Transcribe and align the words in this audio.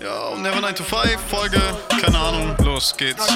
Ja, 0.00 0.36
Never 0.36 0.60
9 0.60 0.74
to 0.74 0.82
5, 0.84 1.20
Folge, 1.28 1.60
keine 2.00 2.18
Ahnung, 2.18 2.56
los 2.64 2.96
geht's. 2.96 3.26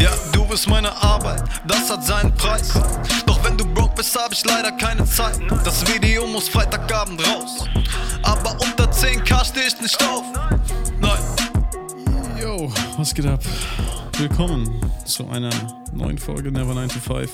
Ja, 0.00 0.12
du 0.32 0.44
bist 0.44 0.68
meine 0.68 0.90
Arbeit, 1.02 1.42
das 1.66 1.90
hat 1.90 2.04
seinen 2.04 2.34
Preis. 2.34 2.72
Doch 3.26 3.42
wenn 3.44 3.56
du 3.56 3.64
broke 3.64 3.94
bist, 3.96 4.16
hab 4.16 4.32
ich 4.32 4.44
leider 4.44 4.72
keine 4.72 5.04
Zeit. 5.04 5.40
Das 5.64 5.86
Video 5.92 6.26
muss 6.26 6.48
Freitagabend 6.48 7.20
raus. 7.28 7.64
Aber 8.22 8.52
unter 8.52 8.90
10k 8.90 9.44
steh 9.44 9.66
ich 9.66 9.80
nicht 9.80 10.02
auf. 10.04 10.24
Nein. 11.00 11.18
Yo, 12.40 12.72
was 12.96 13.14
geht 13.14 13.26
ab? 13.26 13.42
Willkommen 14.18 14.68
zu 15.04 15.28
einer 15.28 15.50
neuen 15.92 16.18
Folge 16.18 16.50
Never 16.50 16.74
9 16.74 16.88
to 16.88 16.98
5. 17.00 17.30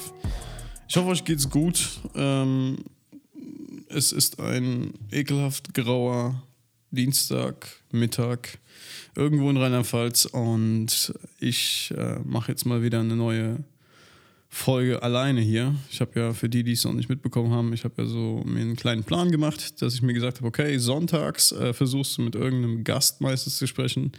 Ich 0.88 0.96
hoffe, 0.96 1.08
euch 1.08 1.24
geht's 1.24 1.48
gut. 1.48 2.00
Ähm, 2.14 2.84
es 3.88 4.12
ist 4.12 4.40
ein 4.40 4.94
ekelhaft 5.10 5.72
grauer 5.74 6.42
Dienstag, 6.92 7.68
Mittag, 7.90 8.58
irgendwo 9.16 9.48
in 9.48 9.56
Rheinland-Pfalz 9.56 10.26
und 10.26 11.14
ich 11.38 11.92
äh, 11.96 12.18
mache 12.22 12.52
jetzt 12.52 12.66
mal 12.66 12.82
wieder 12.82 13.00
eine 13.00 13.16
neue 13.16 13.64
Folge 14.50 15.02
alleine 15.02 15.40
hier. 15.40 15.74
Ich 15.90 16.02
habe 16.02 16.20
ja 16.20 16.34
für 16.34 16.50
die, 16.50 16.62
die 16.62 16.72
es 16.72 16.84
noch 16.84 16.92
nicht 16.92 17.08
mitbekommen 17.08 17.50
haben, 17.50 17.72
ich 17.72 17.84
habe 17.84 18.02
ja 18.02 18.06
so 18.06 18.42
mir 18.44 18.60
einen 18.60 18.76
kleinen 18.76 19.04
Plan 19.04 19.30
gemacht, 19.30 19.80
dass 19.80 19.94
ich 19.94 20.02
mir 20.02 20.12
gesagt 20.12 20.38
habe, 20.38 20.48
okay, 20.48 20.76
sonntags 20.76 21.50
äh, 21.52 21.72
versuchst 21.72 22.18
du 22.18 22.22
mit 22.22 22.34
irgendeinem 22.34 22.84
Gast 22.84 23.22
meistens 23.22 23.56
zu 23.56 23.66
sprechen. 23.66 24.12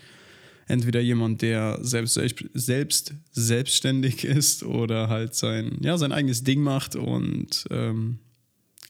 Entweder 0.65 0.99
jemand, 0.99 1.43
der 1.43 1.77
selbst, 1.81 2.19
selbst 2.55 3.13
selbstständig 3.31 4.23
ist 4.23 4.63
oder 4.63 5.09
halt 5.09 5.35
sein, 5.35 5.77
ja, 5.81 5.99
sein 5.99 6.11
eigenes 6.11 6.43
Ding 6.43 6.61
macht 6.61 6.95
und 6.95 7.65
ähm, 7.69 8.17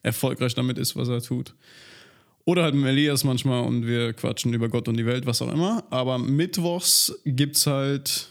erfolgreich 0.03 0.55
damit 0.55 0.77
ist, 0.77 0.95
was 0.95 1.09
er 1.09 1.21
tut. 1.21 1.53
Oder 2.45 2.63
halt 2.63 2.75
mit 2.75 2.85
Elias 2.85 3.23
manchmal 3.23 3.63
und 3.63 3.87
wir 3.87 4.13
quatschen 4.13 4.53
über 4.53 4.67
Gott 4.67 4.87
und 4.87 4.97
die 4.97 5.05
Welt, 5.05 5.25
was 5.25 5.41
auch 5.41 5.51
immer. 5.51 5.85
Aber 5.89 6.17
mittwochs 6.17 7.17
gibt 7.25 7.55
es 7.55 7.67
halt, 7.67 8.29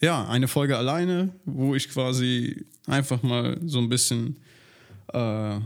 ja, 0.00 0.28
eine 0.28 0.48
Folge 0.48 0.76
alleine, 0.76 1.34
wo 1.46 1.74
ich 1.74 1.88
quasi 1.88 2.66
einfach 2.86 3.22
mal 3.22 3.58
so 3.64 3.78
ein 3.78 3.88
bisschen 3.88 4.36
äh, 5.12 5.58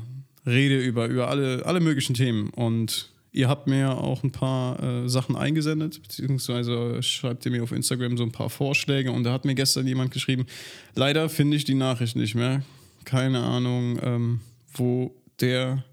rede 0.47 0.81
über, 0.81 1.07
über 1.07 1.29
alle, 1.29 1.67
alle 1.67 1.81
möglichen 1.81 2.15
Themen. 2.15 2.51
Und 2.51 3.11
ihr 3.33 3.49
habt 3.49 3.67
mir 3.67 3.99
auch 3.99 4.23
ein 4.23 4.31
paar 4.31 4.81
äh, 4.81 5.09
Sachen 5.09 5.35
eingesendet, 5.35 6.01
beziehungsweise 6.03 7.03
schreibt 7.03 7.45
ihr 7.47 7.51
mir 7.51 7.65
auf 7.65 7.73
Instagram 7.73 8.17
so 8.17 8.23
ein 8.23 8.33
paar 8.33 8.51
Vorschläge. 8.51 9.11
Und 9.11 9.25
da 9.25 9.33
hat 9.33 9.45
mir 9.45 9.57
gestern 9.57 9.89
jemand 9.89 10.13
geschrieben, 10.13 10.47
leider 10.95 11.29
finde 11.29 11.57
ich 11.57 11.65
die 11.65 11.75
Nachricht 11.75 12.15
nicht 12.15 12.37
mehr. 12.37 12.63
Keine 13.05 13.41
Ahnung, 13.41 13.99
ähm, 14.03 14.41
wo 14.75 15.17
der 15.41 15.85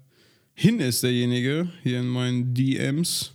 hin 0.58 0.80
ist, 0.80 1.04
derjenige, 1.04 1.68
hier 1.84 2.00
in 2.00 2.08
meinen 2.08 2.52
DMs. 2.52 3.30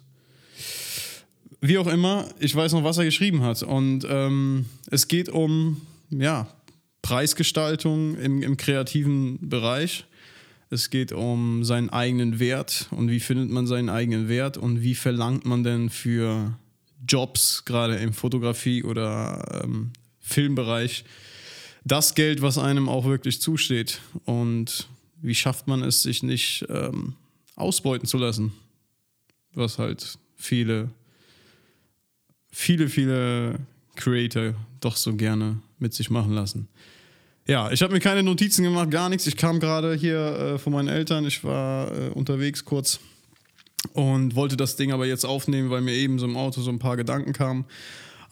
Wie 1.62 1.78
auch 1.78 1.88
immer, 1.88 2.28
ich 2.42 2.54
weiß 2.54 2.74
noch, 2.74 2.84
was 2.84 2.98
er 2.98 3.06
geschrieben 3.06 3.44
hat. 3.44 3.64
Und 3.64 4.06
ähm, 4.10 4.66
es 4.92 5.08
geht 5.08 5.30
um, 5.30 5.80
ja, 6.10 6.54
Preisgestaltung 7.02 8.18
im, 8.18 8.44
im 8.44 8.58
kreativen 8.58 9.38
Bereich. 9.48 10.04
Es 10.70 10.90
geht 10.90 11.14
um 11.14 11.64
seinen 11.64 11.90
eigenen 11.90 12.40
Wert 12.40 12.90
und 12.92 13.10
wie 13.10 13.22
findet 13.22 13.50
man 13.50 13.68
seinen 13.68 13.88
eigenen 13.88 14.28
Wert 14.28 14.58
und 14.58 14.82
wie 14.82 14.96
verlangt 14.96 15.46
man 15.46 15.64
denn 15.64 15.90
für 15.90 16.60
Jobs, 17.08 17.64
gerade 17.64 17.96
im 17.96 18.12
Fotografie- 18.12 18.84
oder 18.84 19.62
ähm, 19.64 19.92
Filmbereich, 20.20 21.06
das 21.86 22.16
Geld, 22.16 22.42
was 22.42 22.58
einem 22.58 22.90
auch 22.90 23.06
wirklich 23.06 23.40
zusteht. 23.40 24.02
Und 24.26 24.90
wie 25.24 25.34
schafft 25.34 25.68
man 25.68 25.82
es, 25.82 26.04
sich 26.04 26.22
nicht 26.22 26.66
ähm, 26.70 27.16
ausbeuten 27.56 28.08
zu 28.08 28.18
lassen? 28.18 28.52
Was 29.54 29.80
halt 29.80 30.20
viele, 30.36 30.90
viele, 32.52 32.90
viele 32.90 33.60
Creator 33.96 34.54
doch 34.82 34.98
so 34.98 35.16
gerne 35.16 35.60
mit 35.80 35.94
sich 35.94 36.10
machen 36.10 36.34
lassen. 36.34 36.68
Ja, 37.48 37.72
ich 37.72 37.82
habe 37.82 37.94
mir 37.94 38.00
keine 38.00 38.24
Notizen 38.24 38.64
gemacht, 38.64 38.92
gar 38.92 39.10
nichts. 39.10 39.26
Ich 39.28 39.38
kam 39.38 39.60
gerade 39.60 39.96
hier 39.96 40.18
äh, 40.18 40.58
von 40.58 40.74
meinen 40.74 40.88
Eltern. 40.88 41.26
Ich 41.26 41.44
war 41.44 41.92
äh, 41.92 42.10
unterwegs 42.10 42.66
kurz 42.66 43.00
und 43.94 44.36
wollte 44.36 44.58
das 44.58 44.76
Ding 44.76 44.92
aber 44.92 45.06
jetzt 45.06 45.26
aufnehmen, 45.26 45.70
weil 45.70 45.82
mir 45.82 45.94
eben 45.94 46.20
so 46.20 46.26
im 46.26 46.38
Auto 46.38 46.62
so 46.62 46.70
ein 46.70 46.80
paar 46.80 46.98
Gedanken 46.98 47.34
kamen. 47.34 47.66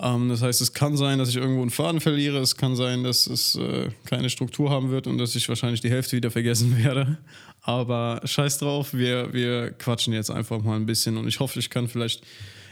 Ähm, 0.01 0.29
das 0.29 0.41
heißt, 0.41 0.61
es 0.61 0.73
kann 0.73 0.97
sein, 0.97 1.19
dass 1.19 1.29
ich 1.29 1.37
irgendwo 1.37 1.61
einen 1.61 1.69
Faden 1.69 2.01
verliere. 2.01 2.39
Es 2.39 2.57
kann 2.57 2.75
sein, 2.75 3.03
dass 3.03 3.27
es 3.27 3.55
äh, 3.55 3.89
keine 4.05 4.29
Struktur 4.29 4.69
haben 4.69 4.89
wird 4.89 5.07
und 5.07 5.17
dass 5.17 5.35
ich 5.35 5.47
wahrscheinlich 5.47 5.81
die 5.81 5.91
Hälfte 5.91 6.17
wieder 6.17 6.31
vergessen 6.31 6.77
werde. 6.83 7.17
Aber 7.61 8.21
scheiß 8.23 8.57
drauf, 8.57 8.93
wir, 8.93 9.33
wir 9.33 9.71
quatschen 9.71 10.13
jetzt 10.13 10.31
einfach 10.31 10.61
mal 10.63 10.75
ein 10.75 10.87
bisschen 10.87 11.17
und 11.17 11.27
ich 11.27 11.39
hoffe, 11.39 11.59
ich 11.59 11.69
kann 11.69 11.87
vielleicht 11.87 12.23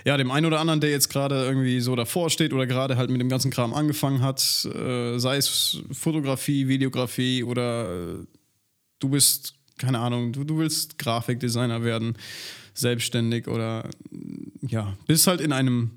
ja, 0.06 0.17
dem 0.17 0.31
einen 0.31 0.45
oder 0.45 0.59
anderen, 0.59 0.79
der 0.79 0.91
jetzt 0.91 1.09
gerade 1.09 1.44
irgendwie 1.44 1.81
so 1.81 1.95
davor 1.95 2.29
steht 2.29 2.53
oder 2.53 2.66
gerade 2.66 2.95
halt 2.95 3.09
mit 3.09 3.19
dem 3.19 3.29
ganzen 3.29 3.51
Kram 3.51 3.73
angefangen 3.73 4.22
hat, 4.22 4.40
äh, 4.66 5.19
sei 5.19 5.38
es 5.38 5.81
Fotografie, 5.91 6.67
Videografie 6.67 7.44
oder 7.44 7.91
äh, 7.91 8.25
du 9.00 9.09
bist, 9.09 9.56
keine 9.78 10.00
Ahnung, 10.00 10.31
du, 10.31 10.46
du 10.46 10.57
willst 10.57 10.97
Grafikdesigner 10.97 11.84
werden, 11.84 12.17
selbstständig 12.73 13.47
oder 13.47 13.90
ja, 14.61 14.97
bist 15.06 15.28
halt 15.28 15.41
in 15.41 15.51
einem 15.51 15.91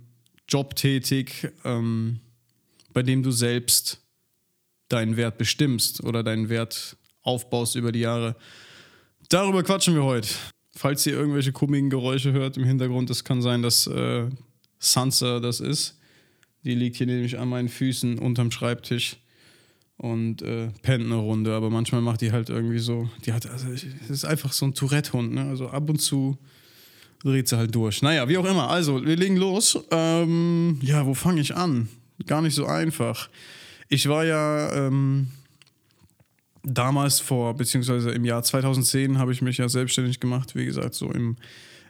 Job 0.52 0.76
tätig, 0.76 1.48
ähm, 1.64 2.20
bei 2.92 3.02
dem 3.02 3.22
du 3.22 3.30
selbst 3.30 4.02
deinen 4.88 5.16
Wert 5.16 5.38
bestimmst 5.38 6.04
oder 6.04 6.22
deinen 6.22 6.48
Wert 6.50 6.96
aufbaust 7.22 7.76
über 7.76 7.92
die 7.92 8.00
Jahre. 8.00 8.36
Darüber 9.30 9.62
quatschen 9.62 9.94
wir 9.94 10.04
heute. 10.04 10.28
Falls 10.74 11.06
ihr 11.06 11.14
irgendwelche 11.14 11.52
komischen 11.52 11.88
Geräusche 11.88 12.32
hört 12.32 12.56
im 12.56 12.64
Hintergrund, 12.64 13.08
das 13.08 13.24
kann 13.24 13.40
sein, 13.40 13.62
dass 13.62 13.86
äh, 13.86 14.28
Sansa 14.78 15.40
das 15.40 15.60
ist. 15.60 15.98
Die 16.64 16.74
liegt 16.74 16.96
hier 16.96 17.06
nämlich 17.06 17.38
an 17.38 17.48
meinen 17.48 17.68
Füßen 17.68 18.18
unterm 18.18 18.50
Schreibtisch 18.50 19.16
und 19.96 20.42
äh, 20.42 20.68
pennt 20.82 21.04
eine 21.04 21.14
Runde, 21.14 21.54
aber 21.54 21.70
manchmal 21.70 22.02
macht 22.02 22.20
die 22.20 22.32
halt 22.32 22.50
irgendwie 22.50 22.78
so, 22.78 23.08
die 23.24 23.32
hat, 23.32 23.46
also 23.46 23.68
das 23.68 24.10
ist 24.10 24.24
einfach 24.24 24.52
so 24.52 24.66
ein 24.66 24.74
Tourette-Hund, 24.74 25.32
ne? 25.32 25.44
Also 25.44 25.68
ab 25.68 25.88
und 25.88 26.00
zu 26.00 26.38
dreht 27.22 27.48
sie 27.48 27.56
halt 27.56 27.74
durch. 27.74 28.02
Naja, 28.02 28.28
wie 28.28 28.38
auch 28.38 28.44
immer. 28.44 28.68
Also, 28.68 29.04
wir 29.04 29.16
legen 29.16 29.36
los. 29.36 29.78
Ähm, 29.90 30.78
ja, 30.82 31.06
wo 31.06 31.14
fange 31.14 31.40
ich 31.40 31.54
an? 31.54 31.88
Gar 32.26 32.42
nicht 32.42 32.54
so 32.54 32.66
einfach. 32.66 33.28
Ich 33.88 34.08
war 34.08 34.24
ja 34.24 34.72
ähm, 34.72 35.28
damals 36.62 37.20
vor, 37.20 37.54
beziehungsweise 37.54 38.10
im 38.10 38.24
Jahr 38.24 38.42
2010 38.42 39.18
habe 39.18 39.32
ich 39.32 39.42
mich 39.42 39.58
ja 39.58 39.68
selbstständig 39.68 40.20
gemacht, 40.20 40.54
wie 40.54 40.64
gesagt, 40.64 40.94
so 40.94 41.10
im, 41.10 41.36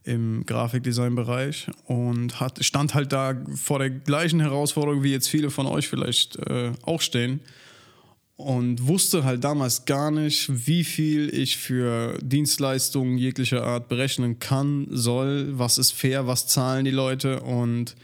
im 0.05 0.45
Grafikdesign-Bereich 0.47 1.69
und 1.85 2.41
hat, 2.41 2.65
stand 2.65 2.95
halt 2.95 3.13
da 3.13 3.35
vor 3.55 3.79
der 3.79 3.91
gleichen 3.91 4.41
Herausforderung, 4.41 5.03
wie 5.03 5.13
jetzt 5.13 5.29
viele 5.29 5.51
von 5.51 5.67
euch 5.67 5.89
vielleicht 5.89 6.37
äh, 6.49 6.73
auch 6.83 7.01
stehen 7.01 7.41
und 8.43 8.87
wusste 8.87 9.25
halt 9.25 9.45
damals 9.45 9.85
gar 9.85 10.11
nicht, 10.11 10.67
wie 10.67 10.85
viel 10.85 11.33
ich 11.33 11.57
für 11.57 12.19
Dienstleistungen 12.23 13.17
jeglicher 13.19 13.65
Art 13.65 13.89
berechnen 13.89 14.39
kann, 14.39 14.87
soll, 14.91 15.59
was 15.59 15.79
ist 15.79 15.93
fair, 15.93 16.27
was 16.27 16.47
zahlen 16.47 16.85
die 16.85 16.91
Leute 16.91 17.41
und 17.41 17.97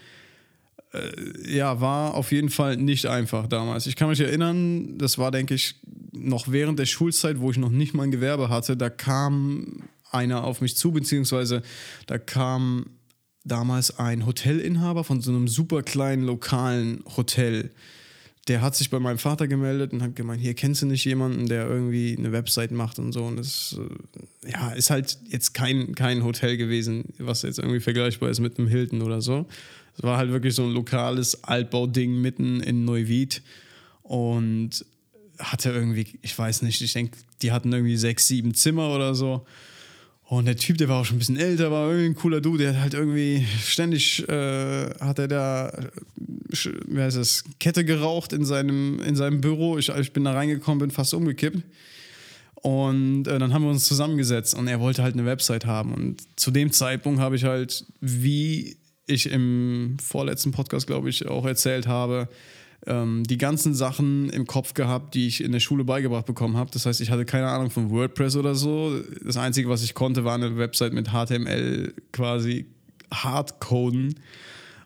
äh, 0.93 1.57
ja, 1.57 1.81
war 1.81 2.15
auf 2.15 2.33
jeden 2.33 2.51
Fall 2.51 2.77
nicht 2.77 3.07
einfach 3.07 3.47
damals. 3.47 3.87
Ich 3.87 3.97
kann 3.97 4.09
mich 4.09 4.21
erinnern, 4.21 4.97
das 4.99 5.19
war, 5.19 5.31
denke 5.31 5.55
ich, 5.55 5.75
noch 6.13 6.49
während 6.49 6.79
der 6.79 6.87
Schulzeit, 6.87 7.41
wo 7.41 7.51
ich 7.51 7.59
noch 7.59 7.71
nicht 7.71 7.95
mal 7.95 8.05
ein 8.05 8.11
Gewerbe 8.11 8.49
hatte, 8.49 8.77
da 8.77 8.91
kam 8.91 9.83
einer 10.11 10.45
auf 10.45 10.61
mich 10.61 10.77
zu, 10.77 10.93
beziehungsweise 10.93 11.63
da 12.07 12.19
kam 12.19 12.87
damals 13.45 13.99
ein 13.99 14.27
Hotelinhaber 14.27 15.05
von 15.05 15.21
so 15.21 15.31
einem 15.31 15.49
super 15.49 15.83
kleinen 15.83 16.25
lokalen 16.25 17.03
Hotel 17.17 17.71
der 18.49 18.63
hat 18.63 18.75
sich 18.75 18.91
bei 18.91 18.99
meinem 18.99 19.19
Vater 19.19 19.47
gemeldet 19.47 19.93
und 19.93 20.03
hat 20.03 20.17
gemeint, 20.17 20.41
hier 20.41 20.55
kennst 20.55 20.83
du 20.83 20.87
nicht 20.87 21.05
jemanden, 21.05 21.49
der 21.49 21.69
irgendwie 21.69 22.17
eine 22.19 22.33
Website 22.33 22.71
macht 22.71 22.99
und 22.99 23.13
so. 23.13 23.25
Und 23.25 23.37
das 23.37 23.79
äh, 23.79 24.51
ja, 24.51 24.71
ist 24.71 24.91
halt 24.91 25.19
jetzt 25.29 25.53
kein, 25.53 25.95
kein 25.95 26.25
Hotel 26.25 26.57
gewesen, 26.57 27.05
was 27.19 27.43
jetzt 27.43 27.59
irgendwie 27.59 27.81
vergleichbar 27.81 28.31
ist 28.31 28.41
mit 28.41 28.59
einem 28.59 28.69
Hilton 28.69 29.03
oder 29.03 29.21
so. 29.21 29.47
Es 29.97 30.03
war 30.03 30.17
halt 30.17 30.31
wirklich 30.31 30.55
so 30.55 30.65
ein 30.65 30.73
lokales 30.73 31.45
Altbauding 31.45 32.21
mitten 32.21 32.61
in 32.61 32.85
Neuwied 32.85 33.43
und 34.03 34.85
hatte 35.39 35.71
irgendwie, 35.71 36.07
ich 36.23 36.37
weiß 36.37 36.63
nicht, 36.63 36.81
ich 36.81 36.93
denke, 36.93 37.19
die 37.43 37.53
hatten 37.53 37.73
irgendwie 37.73 37.97
sechs, 37.97 38.27
sieben 38.29 38.55
Zimmer 38.55 38.95
oder 38.95 39.15
so. 39.15 39.45
Und 40.29 40.45
der 40.45 40.57
Typ, 40.57 40.77
der 40.77 40.89
war 40.89 41.01
auch 41.01 41.05
schon 41.07 41.17
ein 41.17 41.21
bisschen 41.21 41.39
älter, 41.39 41.71
war 41.71 41.89
irgendwie 41.89 42.11
ein 42.11 42.15
cooler 42.15 42.43
Dude, 42.43 42.65
der 42.65 42.75
hat 42.75 42.81
halt 42.83 42.95
irgendwie 42.95 43.47
ständig, 43.63 44.29
äh, 44.29 44.91
hat 45.01 45.19
er 45.19 45.27
da, 45.29 45.73
wie 46.49 47.01
heißt 47.01 47.17
das, 47.17 47.45
Kette 47.61 47.85
geraucht 47.85 48.33
in 48.33 48.45
seinem, 48.45 49.01
in 49.01 49.17
seinem 49.17 49.41
Büro. 49.41 49.79
Ich, 49.79 49.89
ich 49.89 50.13
bin 50.13 50.25
da 50.25 50.33
reingekommen, 50.33 50.79
bin 50.79 50.91
fast 50.91 51.15
umgekippt. 51.15 51.63
Und 52.63 53.29
äh, 53.29 53.39
dann 53.39 53.55
haben 53.55 53.63
wir 53.63 53.71
uns 53.71 53.85
zusammengesetzt 53.85 54.55
und 54.55 54.67
er 54.67 54.81
wollte 54.81 55.03
halt 55.03 55.15
eine 55.15 55.25
Website 55.25 55.65
haben. 55.67 55.95
Und 55.95 56.23
zu 56.37 56.51
dem 56.51 56.73
Zeitpunkt 56.73 57.21
habe 57.21 57.37
ich 57.37 57.45
halt, 57.45 57.85
wie 58.01 58.77
ich 59.07 59.31
im 59.31 59.97
vorletzten 60.03 60.51
Podcast, 60.53 60.87
glaube 60.87 61.09
ich, 61.09 61.27
auch 61.27 61.47
erzählt 61.47 61.87
habe, 61.87 62.29
ähm, 62.87 63.25
die 63.25 63.39
ganzen 63.39 63.75
Sachen 63.75 64.31
im 64.31 64.47
Kopf 64.47 64.75
gehabt, 64.75 65.15
die 65.15 65.27
ich 65.27 65.43
in 65.43 65.53
der 65.53 65.61
Schule 65.61 65.85
beigebracht 65.85 66.27
bekommen 66.27 66.57
habe. 66.57 66.71
Das 66.73 66.87
heißt, 66.87 67.01
ich 67.01 67.11
hatte 67.11 67.25
keine 67.25 67.49
Ahnung 67.49 67.71
von 67.71 67.91
WordPress 67.91 68.37
oder 68.37 68.55
so. 68.55 69.01
Das 69.25 69.37
Einzige, 69.37 69.69
was 69.69 69.83
ich 69.83 69.95
konnte, 69.95 70.25
war 70.25 70.35
eine 70.35 70.57
Website 70.57 70.93
mit 70.93 71.09
HTML 71.09 71.95
quasi 72.13 72.67
Hardcoden, 73.13 74.19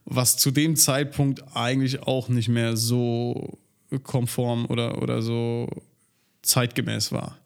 was 0.04 0.36
zu 0.36 0.50
dem 0.50 0.76
Zeitpunkt 0.76 1.42
eigentlich 1.54 2.02
auch 2.02 2.28
nicht 2.28 2.48
mehr 2.48 2.76
so 2.76 3.58
konform 4.02 4.66
oder, 4.66 5.02
oder 5.02 5.22
so 5.22 5.68
zeitgemäß 6.42 7.12
war. 7.12 7.38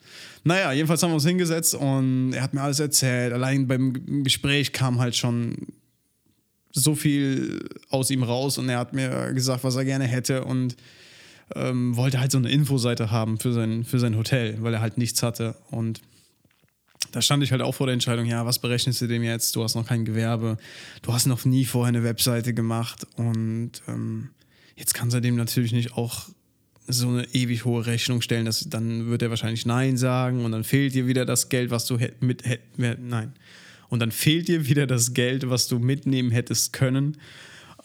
Naja, 0.45 0.73
jedenfalls 0.73 1.03
haben 1.03 1.11
wir 1.11 1.15
uns 1.15 1.27
hingesetzt 1.27 1.75
und 1.75 2.33
er 2.33 2.43
hat 2.43 2.55
mir 2.55 2.63
alles 2.63 2.79
erzählt. 2.79 3.33
Allein 3.33 3.67
beim 3.67 4.23
Gespräch 4.23 4.73
kam 4.73 5.01
halt 5.01 5.17
schon 5.17 5.57
so 6.73 6.95
viel 6.95 7.69
aus 7.91 8.11
ihm 8.11 8.23
raus 8.23 8.59
und 8.59 8.69
er 8.69 8.79
hat 8.79 8.93
mir 8.93 9.33
gesagt, 9.33 9.65
was 9.65 9.77
er 9.77 9.85
gerne 9.85 10.05
hätte 10.05 10.45
und 10.45 10.77
ähm, 11.55 11.97
wollte 11.97 12.21
halt 12.21 12.31
so 12.31 12.39
eine 12.39 12.51
Infoseite 12.51 13.11
haben 13.11 13.39
für 13.39 13.53
sein, 13.53 13.85
für 13.85 13.99
sein 13.99 14.17
Hotel, 14.17 14.57
weil 14.61 14.75
er 14.75 14.81
halt 14.81 14.99
nichts 14.99 15.23
hatte. 15.23 15.57
Und 15.71 16.01
da 17.17 17.23
stand 17.23 17.43
ich 17.43 17.51
halt 17.51 17.63
auch 17.63 17.75
vor 17.75 17.87
der 17.87 17.95
Entscheidung, 17.95 18.27
ja, 18.27 18.45
was 18.45 18.59
berechnest 18.59 19.01
du 19.01 19.07
dem 19.07 19.23
jetzt? 19.23 19.57
Du 19.57 19.65
hast 19.65 19.75
noch 19.75 19.87
kein 19.87 20.05
Gewerbe, 20.05 20.59
du 21.01 21.15
hast 21.15 21.25
noch 21.25 21.47
nie 21.47 21.65
vorher 21.65 21.89
eine 21.89 22.05
Webseite 22.05 22.53
gemacht 22.53 23.07
und 23.17 23.71
ähm, 23.89 24.29
jetzt 24.77 24.93
kannst 24.93 25.17
du 25.17 25.21
dem 25.21 25.35
natürlich 25.35 25.73
nicht 25.73 25.95
auch 25.95 26.29
so 26.87 27.09
eine 27.09 27.27
ewig 27.33 27.65
hohe 27.65 27.87
Rechnung 27.87 28.21
stellen, 28.21 28.45
dass, 28.45 28.69
dann 28.69 29.07
wird 29.07 29.23
er 29.23 29.31
wahrscheinlich 29.31 29.65
Nein 29.65 29.97
sagen 29.97 30.45
und 30.45 30.53
dann 30.53 30.63
fehlt 30.63 30.93
dir 30.93 31.07
wieder 31.07 31.25
das 31.25 31.49
Geld, 31.49 31.71
was 31.71 31.87
du 31.87 31.97
mit, 32.21 32.43
nein. 32.77 33.33
Und 33.89 34.01
dann 34.01 34.13
fehlt 34.13 34.49
dir 34.49 34.67
wieder 34.67 34.87
das 34.87 35.15
Geld, 35.15 35.49
was 35.49 35.69
du 35.69 35.79
mitnehmen 35.79 36.31
hättest 36.31 36.75
können. 36.75 37.17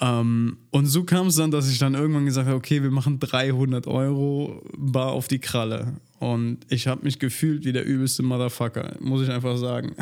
Ähm, 0.01 0.57
und 0.72 0.88
so 0.88 1.06
kam 1.06 1.28
es 1.28 1.38
dann, 1.38 1.51
dass 1.51 1.72
ich 1.72 1.78
dann 1.78 1.94
irgendwann 1.94 2.25
gesagt 2.25 2.48
habe, 2.48 2.57
okay, 2.57 2.83
wir 2.83 2.92
machen 2.92 3.18
300 3.18 3.88
Euro 3.88 4.62
bar 4.75 5.13
auf 5.13 5.30
die 5.30 5.39
Kralle. 5.39 5.94
Und 6.21 6.59
ich 6.69 6.85
habe 6.85 7.03
mich 7.03 7.18
gefühlt 7.18 7.65
wie 7.65 7.73
der 7.73 7.83
übelste 7.83 8.21
Motherfucker, 8.21 8.95
muss 9.00 9.23
ich 9.23 9.29
einfach 9.31 9.57
sagen. 9.57 9.95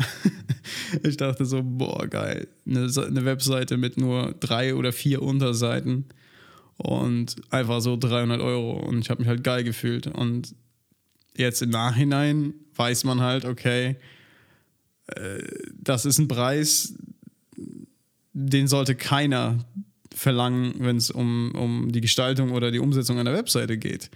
ich 1.02 1.16
dachte 1.16 1.46
so, 1.46 1.62
boah, 1.64 2.06
geil. 2.06 2.46
Eine, 2.66 2.90
eine 2.94 3.24
Webseite 3.24 3.78
mit 3.78 3.96
nur 3.96 4.34
drei 4.38 4.74
oder 4.74 4.92
vier 4.92 5.22
Unterseiten 5.22 6.04
und 6.76 7.36
einfach 7.48 7.80
so 7.80 7.96
300 7.96 8.38
Euro. 8.42 8.72
Und 8.86 8.98
ich 8.98 9.08
habe 9.08 9.22
mich 9.22 9.28
halt 9.28 9.42
geil 9.42 9.64
gefühlt. 9.64 10.08
Und 10.08 10.54
jetzt 11.38 11.62
im 11.62 11.70
Nachhinein 11.70 12.52
weiß 12.74 13.04
man 13.04 13.22
halt, 13.22 13.46
okay, 13.46 13.96
äh, 15.06 15.38
das 15.72 16.04
ist 16.04 16.18
ein 16.18 16.28
Preis, 16.28 16.96
den 18.34 18.68
sollte 18.68 18.94
keiner 18.94 19.64
verlangen, 20.14 20.74
wenn 20.80 20.98
es 20.98 21.10
um, 21.10 21.52
um 21.54 21.90
die 21.90 22.02
Gestaltung 22.02 22.50
oder 22.50 22.70
die 22.70 22.78
Umsetzung 22.78 23.18
einer 23.18 23.32
Webseite 23.32 23.78
geht. 23.78 24.10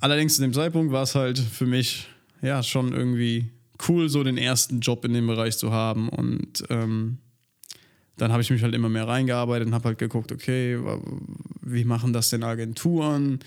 Allerdings 0.00 0.36
zu 0.36 0.42
dem 0.42 0.52
Zeitpunkt 0.52 0.92
war 0.92 1.02
es 1.02 1.14
halt 1.14 1.38
für 1.38 1.66
mich 1.66 2.06
ja 2.40 2.62
schon 2.62 2.92
irgendwie 2.92 3.50
cool, 3.88 4.08
so 4.08 4.22
den 4.24 4.38
ersten 4.38 4.80
Job 4.80 5.04
in 5.04 5.12
dem 5.12 5.26
Bereich 5.26 5.56
zu 5.56 5.72
haben. 5.72 6.08
Und 6.08 6.64
ähm, 6.70 7.18
dann 8.16 8.32
habe 8.32 8.42
ich 8.42 8.50
mich 8.50 8.62
halt 8.62 8.74
immer 8.74 8.88
mehr 8.88 9.06
reingearbeitet 9.06 9.68
und 9.68 9.74
habe 9.74 9.88
halt 9.88 9.98
geguckt, 9.98 10.32
okay, 10.32 10.78
wie 11.62 11.84
machen 11.84 12.12
das 12.12 12.30
denn 12.30 12.42
Agenturen? 12.42 13.40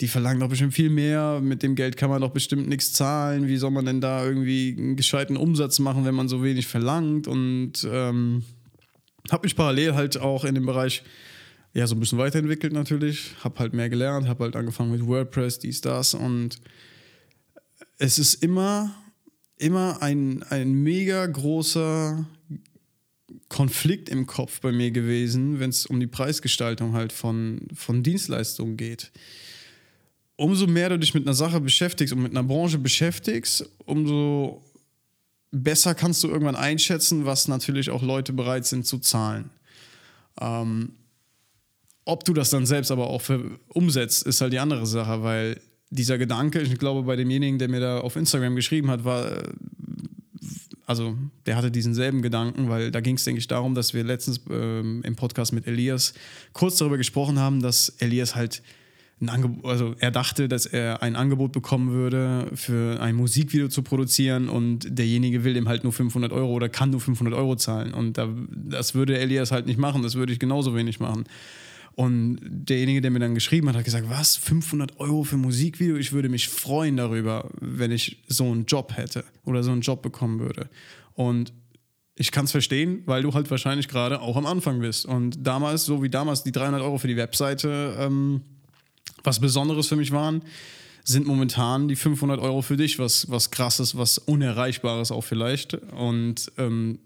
Die 0.00 0.06
verlangen 0.06 0.38
doch 0.38 0.48
bestimmt 0.48 0.74
viel 0.74 0.90
mehr. 0.90 1.40
Mit 1.40 1.64
dem 1.64 1.74
Geld 1.74 1.96
kann 1.96 2.08
man 2.08 2.20
doch 2.20 2.30
bestimmt 2.30 2.68
nichts 2.68 2.92
zahlen. 2.92 3.48
Wie 3.48 3.56
soll 3.56 3.72
man 3.72 3.84
denn 3.84 4.00
da 4.00 4.24
irgendwie 4.24 4.76
einen 4.78 4.96
gescheiten 4.96 5.36
Umsatz 5.36 5.80
machen, 5.80 6.04
wenn 6.04 6.14
man 6.14 6.28
so 6.28 6.44
wenig 6.44 6.68
verlangt? 6.68 7.26
Und 7.26 7.72
ähm, 7.90 8.44
habe 9.30 9.46
mich 9.46 9.56
parallel 9.56 9.94
halt 9.94 10.20
auch 10.20 10.44
in 10.44 10.54
dem 10.54 10.66
Bereich 10.66 11.02
ja 11.74 11.86
so 11.86 11.94
ein 11.94 12.00
bisschen 12.00 12.18
weiterentwickelt 12.18 12.72
natürlich, 12.72 13.34
habe 13.44 13.58
halt 13.58 13.74
mehr 13.74 13.88
gelernt, 13.88 14.28
habe 14.28 14.44
halt 14.44 14.56
angefangen 14.56 14.90
mit 14.90 15.06
WordPress, 15.06 15.58
dies, 15.58 15.80
das 15.80 16.14
und 16.14 16.58
es 17.98 18.18
ist 18.18 18.42
immer, 18.42 18.94
immer 19.56 20.02
ein, 20.02 20.42
ein 20.44 20.72
mega 20.72 21.26
großer 21.26 22.26
Konflikt 23.48 24.08
im 24.08 24.26
Kopf 24.26 24.60
bei 24.60 24.72
mir 24.72 24.90
gewesen, 24.90 25.58
wenn 25.58 25.70
es 25.70 25.86
um 25.86 26.00
die 26.00 26.06
Preisgestaltung 26.06 26.92
halt 26.92 27.12
von, 27.12 27.66
von 27.74 28.02
Dienstleistungen 28.02 28.76
geht. 28.76 29.10
Umso 30.36 30.66
mehr 30.66 30.90
du 30.90 30.98
dich 30.98 31.14
mit 31.14 31.24
einer 31.24 31.34
Sache 31.34 31.60
beschäftigst 31.60 32.12
und 32.14 32.22
mit 32.22 32.32
einer 32.32 32.44
Branche 32.44 32.78
beschäftigst, 32.78 33.68
umso 33.84 34.62
besser 35.50 35.94
kannst 35.94 36.22
du 36.22 36.28
irgendwann 36.28 36.56
einschätzen, 36.56 37.24
was 37.24 37.48
natürlich 37.48 37.90
auch 37.90 38.02
Leute 38.02 38.32
bereit 38.32 38.66
sind 38.66 38.86
zu 38.86 38.98
zahlen. 38.98 39.50
Ähm, 40.40 40.92
ob 42.08 42.24
du 42.24 42.32
das 42.32 42.48
dann 42.48 42.64
selbst 42.64 42.90
aber 42.90 43.08
auch 43.08 43.20
für, 43.20 43.58
umsetzt, 43.68 44.26
ist 44.26 44.40
halt 44.40 44.54
die 44.54 44.58
andere 44.58 44.86
Sache, 44.86 45.22
weil 45.22 45.60
dieser 45.90 46.16
Gedanke, 46.16 46.62
ich 46.62 46.78
glaube, 46.78 47.02
bei 47.02 47.16
demjenigen, 47.16 47.58
der 47.58 47.68
mir 47.68 47.80
da 47.80 48.00
auf 48.00 48.16
Instagram 48.16 48.56
geschrieben 48.56 48.90
hat, 48.90 49.04
war, 49.04 49.30
äh, 49.30 49.42
also 50.86 51.18
der 51.44 51.56
hatte 51.56 51.70
diesen 51.70 51.92
selben 51.92 52.22
Gedanken, 52.22 52.70
weil 52.70 52.90
da 52.90 53.00
ging 53.00 53.16
es, 53.16 53.24
denke 53.24 53.40
ich, 53.40 53.46
darum, 53.46 53.74
dass 53.74 53.92
wir 53.92 54.04
letztens 54.04 54.40
ähm, 54.50 55.02
im 55.04 55.16
Podcast 55.16 55.52
mit 55.52 55.66
Elias 55.66 56.14
kurz 56.54 56.78
darüber 56.78 56.96
gesprochen 56.96 57.38
haben, 57.38 57.60
dass 57.60 57.90
Elias 57.98 58.34
halt 58.34 58.62
ein 59.20 59.28
Angebot, 59.28 59.66
also 59.66 59.94
er 59.98 60.10
dachte, 60.10 60.48
dass 60.48 60.64
er 60.64 61.02
ein 61.02 61.14
Angebot 61.14 61.52
bekommen 61.52 61.90
würde, 61.90 62.50
für 62.54 63.02
ein 63.02 63.16
Musikvideo 63.16 63.68
zu 63.68 63.82
produzieren 63.82 64.48
und 64.48 64.98
derjenige 64.98 65.44
will 65.44 65.58
ihm 65.58 65.68
halt 65.68 65.84
nur 65.84 65.92
500 65.92 66.32
Euro 66.32 66.52
oder 66.52 66.70
kann 66.70 66.88
nur 66.88 67.00
500 67.00 67.34
Euro 67.34 67.56
zahlen 67.56 67.92
und 67.92 68.16
da, 68.16 68.30
das 68.48 68.94
würde 68.94 69.18
Elias 69.18 69.50
halt 69.50 69.66
nicht 69.66 69.78
machen, 69.78 70.02
das 70.02 70.14
würde 70.14 70.32
ich 70.32 70.38
genauso 70.38 70.74
wenig 70.74 71.00
machen. 71.00 71.24
Und 71.98 72.38
derjenige, 72.44 73.00
der 73.00 73.10
mir 73.10 73.18
dann 73.18 73.34
geschrieben 73.34 73.68
hat, 73.68 73.74
hat 73.74 73.84
gesagt, 73.84 74.08
was, 74.08 74.36
500 74.36 75.00
Euro 75.00 75.24
für 75.24 75.36
Musikvideo? 75.36 75.96
Ich 75.96 76.12
würde 76.12 76.28
mich 76.28 76.48
freuen 76.48 76.96
darüber, 76.96 77.50
wenn 77.60 77.90
ich 77.90 78.22
so 78.28 78.44
einen 78.44 78.66
Job 78.66 78.96
hätte 78.96 79.24
oder 79.44 79.64
so 79.64 79.72
einen 79.72 79.80
Job 79.80 80.00
bekommen 80.00 80.38
würde. 80.38 80.70
Und 81.14 81.52
ich 82.14 82.30
kann 82.30 82.44
es 82.44 82.52
verstehen, 82.52 83.02
weil 83.06 83.22
du 83.22 83.34
halt 83.34 83.50
wahrscheinlich 83.50 83.88
gerade 83.88 84.20
auch 84.20 84.36
am 84.36 84.46
Anfang 84.46 84.78
bist. 84.78 85.06
Und 85.06 85.44
damals, 85.44 85.86
so 85.86 86.00
wie 86.00 86.08
damals 86.08 86.44
die 86.44 86.52
300 86.52 86.82
Euro 86.82 86.98
für 86.98 87.08
die 87.08 87.16
Webseite, 87.16 87.96
ähm, 87.98 88.42
was 89.24 89.40
Besonderes 89.40 89.88
für 89.88 89.96
mich 89.96 90.12
waren, 90.12 90.42
sind 91.02 91.26
momentan 91.26 91.88
die 91.88 91.96
500 91.96 92.38
Euro 92.38 92.62
für 92.62 92.76
dich 92.76 93.00
was, 93.00 93.28
was 93.28 93.50
krasses, 93.50 93.96
was 93.96 94.18
Unerreichbares 94.18 95.10
auch 95.10 95.24
vielleicht. 95.24 95.74
Und 95.74 96.52
ähm, 96.58 97.00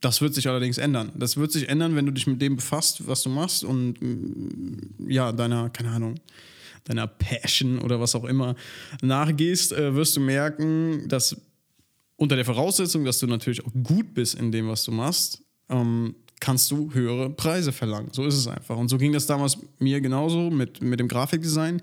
das 0.00 0.20
wird 0.20 0.34
sich 0.34 0.48
allerdings 0.48 0.78
ändern. 0.78 1.12
Das 1.14 1.36
wird 1.36 1.52
sich 1.52 1.68
ändern, 1.68 1.96
wenn 1.96 2.06
du 2.06 2.12
dich 2.12 2.26
mit 2.26 2.40
dem 2.40 2.56
befasst, 2.56 3.06
was 3.06 3.22
du 3.22 3.30
machst 3.30 3.64
und 3.64 4.00
mm, 4.00 5.10
ja, 5.10 5.32
deiner, 5.32 5.70
keine 5.70 5.90
Ahnung, 5.90 6.16
deiner 6.84 7.06
Passion 7.06 7.78
oder 7.78 8.00
was 8.00 8.14
auch 8.14 8.24
immer 8.24 8.54
nachgehst, 9.02 9.72
äh, 9.72 9.94
wirst 9.94 10.16
du 10.16 10.20
merken, 10.20 11.08
dass 11.08 11.36
unter 12.16 12.36
der 12.36 12.44
Voraussetzung, 12.44 13.04
dass 13.04 13.18
du 13.18 13.26
natürlich 13.26 13.64
auch 13.64 13.72
gut 13.82 14.14
bist 14.14 14.34
in 14.34 14.52
dem, 14.52 14.68
was 14.68 14.84
du 14.84 14.92
machst, 14.92 15.42
ähm, 15.68 16.14
kannst 16.40 16.70
du 16.70 16.92
höhere 16.92 17.30
Preise 17.30 17.72
verlangen. 17.72 18.10
So 18.12 18.26
ist 18.26 18.36
es 18.36 18.46
einfach. 18.46 18.76
Und 18.76 18.88
so 18.88 18.98
ging 18.98 19.12
das 19.12 19.26
damals 19.26 19.58
mir 19.78 20.00
genauso 20.00 20.50
mit, 20.50 20.82
mit 20.82 21.00
dem 21.00 21.08
Grafikdesign. 21.08 21.80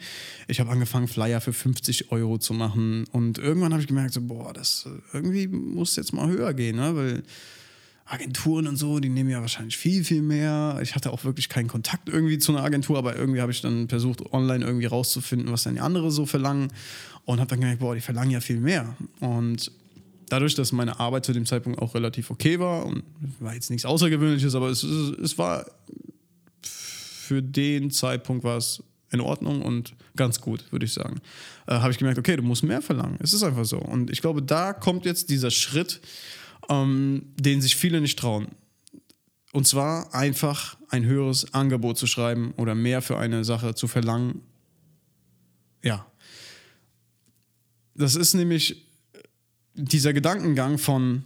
Ich 0.48 0.60
habe 0.60 0.70
angefangen, 0.70 1.08
Flyer 1.08 1.42
für 1.42 1.54
50 1.54 2.12
Euro 2.12 2.38
zu 2.38 2.54
machen. 2.54 3.06
Und 3.12 3.40
irgendwann 3.40 3.74
habe 3.74 3.82
ich 3.82 3.88
gemerkt, 3.88 4.14
so, 4.14 4.22
boah, 4.22 4.54
das 4.54 4.86
äh, 4.86 5.18
irgendwie 5.18 5.48
muss 5.48 5.96
jetzt 5.96 6.14
mal 6.14 6.30
höher 6.30 6.54
gehen, 6.54 6.76
ne? 6.76 6.96
weil 6.96 7.24
Agenturen 8.14 8.68
und 8.68 8.78
so, 8.78 9.00
die 9.00 9.10
nehmen 9.10 9.30
ja 9.30 9.42
wahrscheinlich 9.42 9.76
viel, 9.76 10.04
viel 10.04 10.22
mehr. 10.22 10.80
Ich 10.82 10.96
hatte 10.96 11.12
auch 11.12 11.24
wirklich 11.24 11.50
keinen 11.50 11.68
Kontakt 11.68 12.10
irgendwie 12.10 12.38
zu 12.38 12.52
einer 12.52 12.64
Agentur, 12.64 12.98
aber 12.98 13.16
irgendwie 13.16 13.42
habe 13.42 13.52
ich 13.52 13.62
dann 13.62 13.90
versucht, 13.90 14.32
online 14.32 14.64
irgendwie 14.64 14.86
rauszufinden, 14.86 15.52
was 15.52 15.64
dann 15.64 15.74
die 15.74 15.82
andere 15.82 16.12
so 16.12 16.26
verlangen. 16.26 16.72
Und 17.26 17.40
habe 17.40 17.50
dann 17.50 17.62
gemerkt, 17.62 17.80
boah, 17.80 17.96
die 17.96 18.02
verlangen 18.02 18.32
ja 18.32 18.42
viel 18.42 18.60
mehr. 18.60 18.96
Und 19.20 19.72
dadurch, 20.30 20.56
dass 20.56 20.72
meine 20.72 21.00
Arbeit 21.00 21.26
zu 21.26 21.34
dem 21.34 21.46
Zeitpunkt 21.46 21.80
auch 21.82 21.96
relativ 21.96 22.30
okay 22.30 22.60
war 22.60 22.86
und 22.86 23.04
war 23.40 23.54
jetzt 23.54 23.70
nichts 23.70 23.86
Außergewöhnliches, 23.86 24.56
aber 24.56 24.70
es, 24.70 24.84
es 24.84 25.38
war 25.38 25.66
für 26.62 27.42
den 27.42 27.90
Zeitpunkt 27.92 28.44
war 28.44 28.58
es 28.58 28.84
in 29.12 29.22
Ordnung 29.22 29.62
und 29.62 29.96
ganz 30.16 30.42
gut, 30.42 30.72
würde 30.72 30.86
ich 30.86 30.94
sagen. 30.94 31.22
Äh, 31.68 31.76
habe 31.76 31.92
ich 31.92 31.98
gemerkt, 31.98 32.20
okay, 32.20 32.36
du 32.36 32.44
musst 32.44 32.64
mehr 32.64 32.82
verlangen. 32.82 33.18
Es 33.22 33.32
ist 33.32 33.44
einfach 33.44 33.66
so. 33.66 33.78
Und 33.78 34.10
ich 34.10 34.22
glaube, 34.22 34.42
da 34.42 34.74
kommt 34.74 35.06
jetzt 35.06 35.30
dieser 35.30 35.52
Schritt, 35.52 36.02
ähm, 36.70 37.34
den 37.38 37.62
sich 37.62 37.76
viele 37.76 38.02
nicht 38.02 38.20
trauen. 38.20 38.48
Und 39.52 39.68
zwar 39.68 40.14
einfach 40.16 40.78
ein 40.90 41.06
höheres 41.06 41.54
Angebot 41.54 41.98
zu 41.98 42.08
schreiben 42.08 42.54
oder 42.58 42.74
mehr 42.74 43.02
für 43.02 43.18
eine 43.18 43.44
Sache 43.44 43.76
zu 43.76 43.88
verlangen. 43.88 44.42
Ja. 45.84 46.08
Das 47.96 48.16
ist 48.16 48.34
nämlich 48.34 48.88
dieser 49.76 50.14
Gedankengang 50.14 50.78
von, 50.78 51.24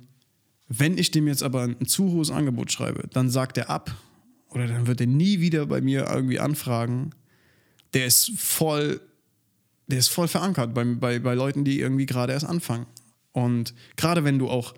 wenn 0.68 0.98
ich 0.98 1.12
dem 1.12 1.28
jetzt 1.28 1.44
aber 1.44 1.64
ein 1.64 1.88
zu 1.88 2.12
hohes 2.12 2.32
Angebot 2.32 2.72
schreibe, 2.72 3.08
dann 3.14 3.30
sagt 3.30 3.58
er 3.58 3.70
ab 3.70 3.96
oder 4.50 4.68
dann 4.68 4.88
wird 4.88 5.02
er 5.02 5.08
nie 5.08 5.40
wieder 5.40 5.66
bei 5.66 5.82
mir 5.82 6.08
irgendwie 6.10 6.40
anfragen. 6.40 7.12
Der 7.94 8.06
ist 8.06 8.32
voll, 8.38 9.00
der 9.88 10.00
ist 10.00 10.10
voll 10.10 10.28
verankert 10.28 10.74
bei, 10.74 10.84
bei, 10.84 11.20
bei 11.20 11.34
Leuten, 11.34 11.64
die 11.64 11.80
irgendwie 11.80 12.06
gerade 12.06 12.34
erst 12.34 12.46
anfangen. 12.46 12.86
Und 13.32 13.74
gerade 13.96 14.24
wenn 14.24 14.40
du 14.40 14.50
auch, 14.50 14.74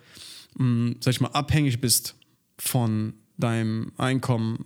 mh, 0.58 0.64
hm, 0.64 0.96
sag 1.00 1.12
ich 1.12 1.22
mal, 1.22 1.30
abhängig 1.30 1.82
bist 1.82 2.16
von 2.58 3.14
deinem 3.38 3.92
Einkommen 3.98 4.66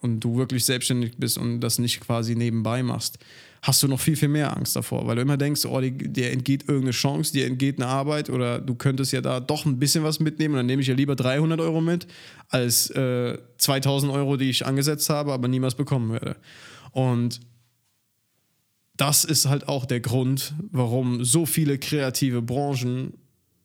und 0.00 0.20
du 0.20 0.36
wirklich 0.36 0.64
selbstständig 0.64 1.16
bist 1.16 1.38
und 1.38 1.60
das 1.60 1.78
nicht 1.78 2.00
quasi 2.00 2.34
nebenbei 2.34 2.82
machst, 2.82 3.18
hast 3.62 3.80
du 3.82 3.88
noch 3.88 4.00
viel, 4.00 4.16
viel 4.16 4.28
mehr 4.28 4.56
Angst 4.56 4.74
davor, 4.74 5.06
weil 5.06 5.14
du 5.16 5.22
immer 5.22 5.36
denkst, 5.36 5.64
oh, 5.64 5.80
dir 5.80 6.32
entgeht 6.32 6.62
irgendeine 6.62 6.90
Chance, 6.90 7.32
dir 7.32 7.46
entgeht 7.46 7.80
eine 7.80 7.86
Arbeit 7.86 8.28
oder 8.28 8.58
du 8.58 8.74
könntest 8.74 9.12
ja 9.12 9.20
da 9.20 9.38
doch 9.38 9.64
ein 9.64 9.78
bisschen 9.78 10.02
was 10.02 10.18
mitnehmen 10.18 10.54
und 10.54 10.58
dann 10.58 10.66
nehme 10.66 10.82
ich 10.82 10.88
ja 10.88 10.94
lieber 10.94 11.14
300 11.14 11.60
Euro 11.60 11.80
mit 11.80 12.08
als 12.48 12.90
äh, 12.90 13.38
2000 13.58 14.12
Euro, 14.12 14.36
die 14.36 14.50
ich 14.50 14.66
angesetzt 14.66 15.08
habe, 15.08 15.32
aber 15.32 15.46
niemals 15.46 15.76
bekommen 15.76 16.12
werde. 16.12 16.36
Und 16.90 17.40
das 18.96 19.24
ist 19.24 19.46
halt 19.46 19.68
auch 19.68 19.86
der 19.86 20.00
Grund, 20.00 20.54
warum 20.72 21.24
so 21.24 21.46
viele 21.46 21.78
kreative 21.78 22.42
Branchen 22.42 23.14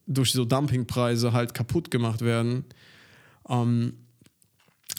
durch 0.07 0.31
so 0.31 0.45
Dumpingpreise 0.45 1.33
halt 1.33 1.53
kaputt 1.53 1.91
gemacht 1.91 2.21
werden, 2.21 2.65
ähm, 3.49 3.93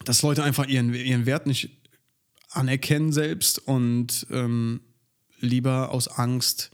dass 0.04 0.22
Leute 0.22 0.44
einfach 0.44 0.66
ihren, 0.66 0.94
ihren 0.94 1.26
Wert 1.26 1.46
nicht 1.46 1.70
anerkennen 2.50 3.12
selbst 3.12 3.58
und 3.58 4.26
ähm, 4.30 4.80
lieber 5.40 5.90
aus 5.90 6.08
Angst 6.08 6.70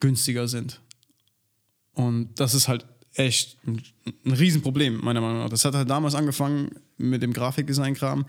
günstiger 0.00 0.48
sind. 0.48 0.80
Und 1.92 2.40
das 2.40 2.54
ist 2.54 2.68
halt 2.68 2.86
echt 3.14 3.58
ein, 3.66 3.82
ein 4.24 4.32
Riesenproblem, 4.32 5.00
meiner 5.02 5.20
Meinung 5.20 5.38
nach. 5.38 5.48
Das 5.48 5.64
hat 5.64 5.74
halt 5.74 5.90
damals 5.90 6.14
angefangen 6.14 6.70
mit 6.96 7.22
dem 7.22 7.32
Grafikdesign-Kram, 7.32 8.26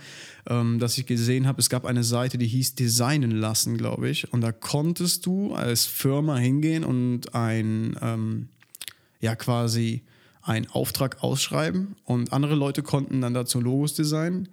ähm, 0.47 0.79
dass 0.79 0.97
ich 0.97 1.05
gesehen 1.05 1.47
habe, 1.47 1.59
es 1.59 1.69
gab 1.69 1.85
eine 1.85 2.03
Seite, 2.03 2.37
die 2.37 2.47
hieß 2.47 2.75
Designen 2.75 3.31
lassen, 3.31 3.77
glaube 3.77 4.09
ich. 4.09 4.31
Und 4.33 4.41
da 4.41 4.51
konntest 4.51 5.25
du 5.25 5.53
als 5.53 5.85
Firma 5.85 6.37
hingehen 6.37 6.83
und 6.83 7.35
ein, 7.35 7.97
ähm, 8.01 8.49
ja, 9.19 9.35
quasi 9.35 10.03
einen 10.41 10.69
Auftrag 10.69 11.23
ausschreiben 11.23 11.95
und 12.05 12.33
andere 12.33 12.55
Leute 12.55 12.81
konnten 12.81 13.21
dann 13.21 13.33
dazu 13.33 13.59
Logos 13.59 13.93
designen 13.93 14.49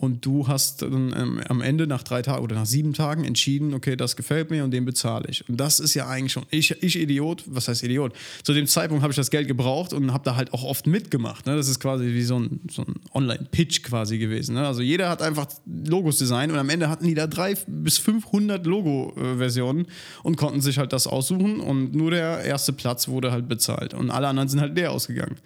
und 0.00 0.24
du 0.24 0.48
hast 0.48 0.80
dann 0.80 1.14
ähm, 1.14 1.42
am 1.46 1.60
Ende 1.60 1.86
nach 1.86 2.02
drei 2.02 2.22
Tagen 2.22 2.42
oder 2.42 2.54
nach 2.54 2.64
sieben 2.64 2.94
Tagen 2.94 3.24
entschieden, 3.24 3.74
okay, 3.74 3.96
das 3.96 4.16
gefällt 4.16 4.50
mir 4.50 4.64
und 4.64 4.70
den 4.70 4.86
bezahle 4.86 5.26
ich. 5.28 5.46
Und 5.46 5.58
das 5.58 5.78
ist 5.78 5.92
ja 5.92 6.08
eigentlich 6.08 6.32
schon, 6.32 6.46
ich, 6.48 6.70
ich 6.82 6.98
Idiot, 6.98 7.44
was 7.46 7.68
heißt 7.68 7.82
Idiot? 7.82 8.14
Zu 8.42 8.54
dem 8.54 8.66
Zeitpunkt 8.66 9.02
habe 9.02 9.12
ich 9.12 9.16
das 9.16 9.30
Geld 9.30 9.46
gebraucht 9.46 9.92
und 9.92 10.14
habe 10.14 10.24
da 10.24 10.36
halt 10.36 10.54
auch 10.54 10.64
oft 10.64 10.86
mitgemacht. 10.86 11.44
Ne? 11.44 11.54
Das 11.54 11.68
ist 11.68 11.80
quasi 11.80 12.06
wie 12.06 12.22
so 12.22 12.38
ein, 12.38 12.60
so 12.70 12.82
ein 12.82 12.94
Online-Pitch 13.12 13.82
quasi 13.82 14.16
gewesen. 14.16 14.54
Ne? 14.54 14.66
Also 14.66 14.80
jeder 14.80 15.10
hat 15.10 15.20
einfach 15.20 15.48
Logos 15.66 16.16
designt 16.16 16.50
und 16.50 16.58
am 16.58 16.70
Ende 16.70 16.88
hatten 16.88 17.06
die 17.06 17.14
da 17.14 17.26
drei 17.26 17.54
bis 17.66 17.98
500 17.98 18.64
Logo-Versionen 18.64 19.86
und 20.22 20.36
konnten 20.36 20.62
sich 20.62 20.78
halt 20.78 20.94
das 20.94 21.06
aussuchen 21.06 21.60
und 21.60 21.94
nur 21.94 22.10
der 22.10 22.42
erste 22.42 22.72
Platz 22.72 23.08
wurde 23.08 23.32
halt 23.32 23.48
bezahlt 23.48 23.92
und 23.92 24.10
alle 24.10 24.28
anderen 24.28 24.48
sind 24.48 24.62
halt 24.62 24.74
leer 24.74 24.92
ausgegangen. 24.92 25.36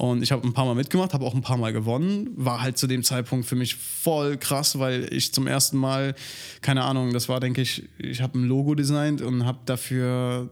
Und 0.00 0.22
ich 0.22 0.32
habe 0.32 0.48
ein 0.48 0.54
paar 0.54 0.64
Mal 0.64 0.74
mitgemacht, 0.74 1.12
habe 1.12 1.26
auch 1.26 1.34
ein 1.34 1.42
paar 1.42 1.58
Mal 1.58 1.74
gewonnen. 1.74 2.30
War 2.34 2.62
halt 2.62 2.78
zu 2.78 2.86
dem 2.86 3.02
Zeitpunkt 3.02 3.44
für 3.44 3.54
mich 3.54 3.74
voll 3.74 4.38
krass, 4.38 4.78
weil 4.78 5.12
ich 5.12 5.34
zum 5.34 5.46
ersten 5.46 5.76
Mal, 5.76 6.14
keine 6.62 6.84
Ahnung, 6.84 7.12
das 7.12 7.28
war, 7.28 7.38
denke 7.38 7.60
ich, 7.60 7.82
ich 7.98 8.22
habe 8.22 8.38
ein 8.38 8.44
Logo 8.44 8.74
designt 8.74 9.20
und 9.20 9.44
habe 9.44 9.58
dafür 9.66 10.48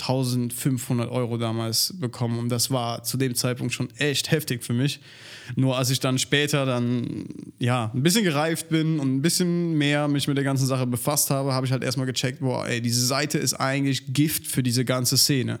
1500 0.00 1.08
Euro 1.12 1.36
damals 1.38 1.94
bekommen. 2.00 2.40
Und 2.40 2.48
das 2.48 2.72
war 2.72 3.04
zu 3.04 3.16
dem 3.16 3.36
Zeitpunkt 3.36 3.72
schon 3.72 3.88
echt 3.98 4.32
heftig 4.32 4.64
für 4.64 4.72
mich. 4.72 4.98
Nur 5.54 5.78
als 5.78 5.90
ich 5.90 6.00
dann 6.00 6.18
später 6.18 6.66
dann, 6.66 7.26
ja, 7.60 7.92
ein 7.94 8.02
bisschen 8.02 8.24
gereift 8.24 8.68
bin 8.68 8.98
und 8.98 9.14
ein 9.14 9.22
bisschen 9.22 9.78
mehr 9.78 10.08
mich 10.08 10.26
mit 10.26 10.36
der 10.36 10.44
ganzen 10.44 10.66
Sache 10.66 10.88
befasst 10.88 11.30
habe, 11.30 11.52
habe 11.52 11.64
ich 11.66 11.70
halt 11.70 11.84
erstmal 11.84 12.06
gecheckt, 12.06 12.40
boah, 12.40 12.66
ey, 12.66 12.80
diese 12.80 13.06
Seite 13.06 13.38
ist 13.38 13.54
eigentlich 13.54 14.12
Gift 14.12 14.48
für 14.48 14.64
diese 14.64 14.84
ganze 14.84 15.16
Szene. 15.16 15.60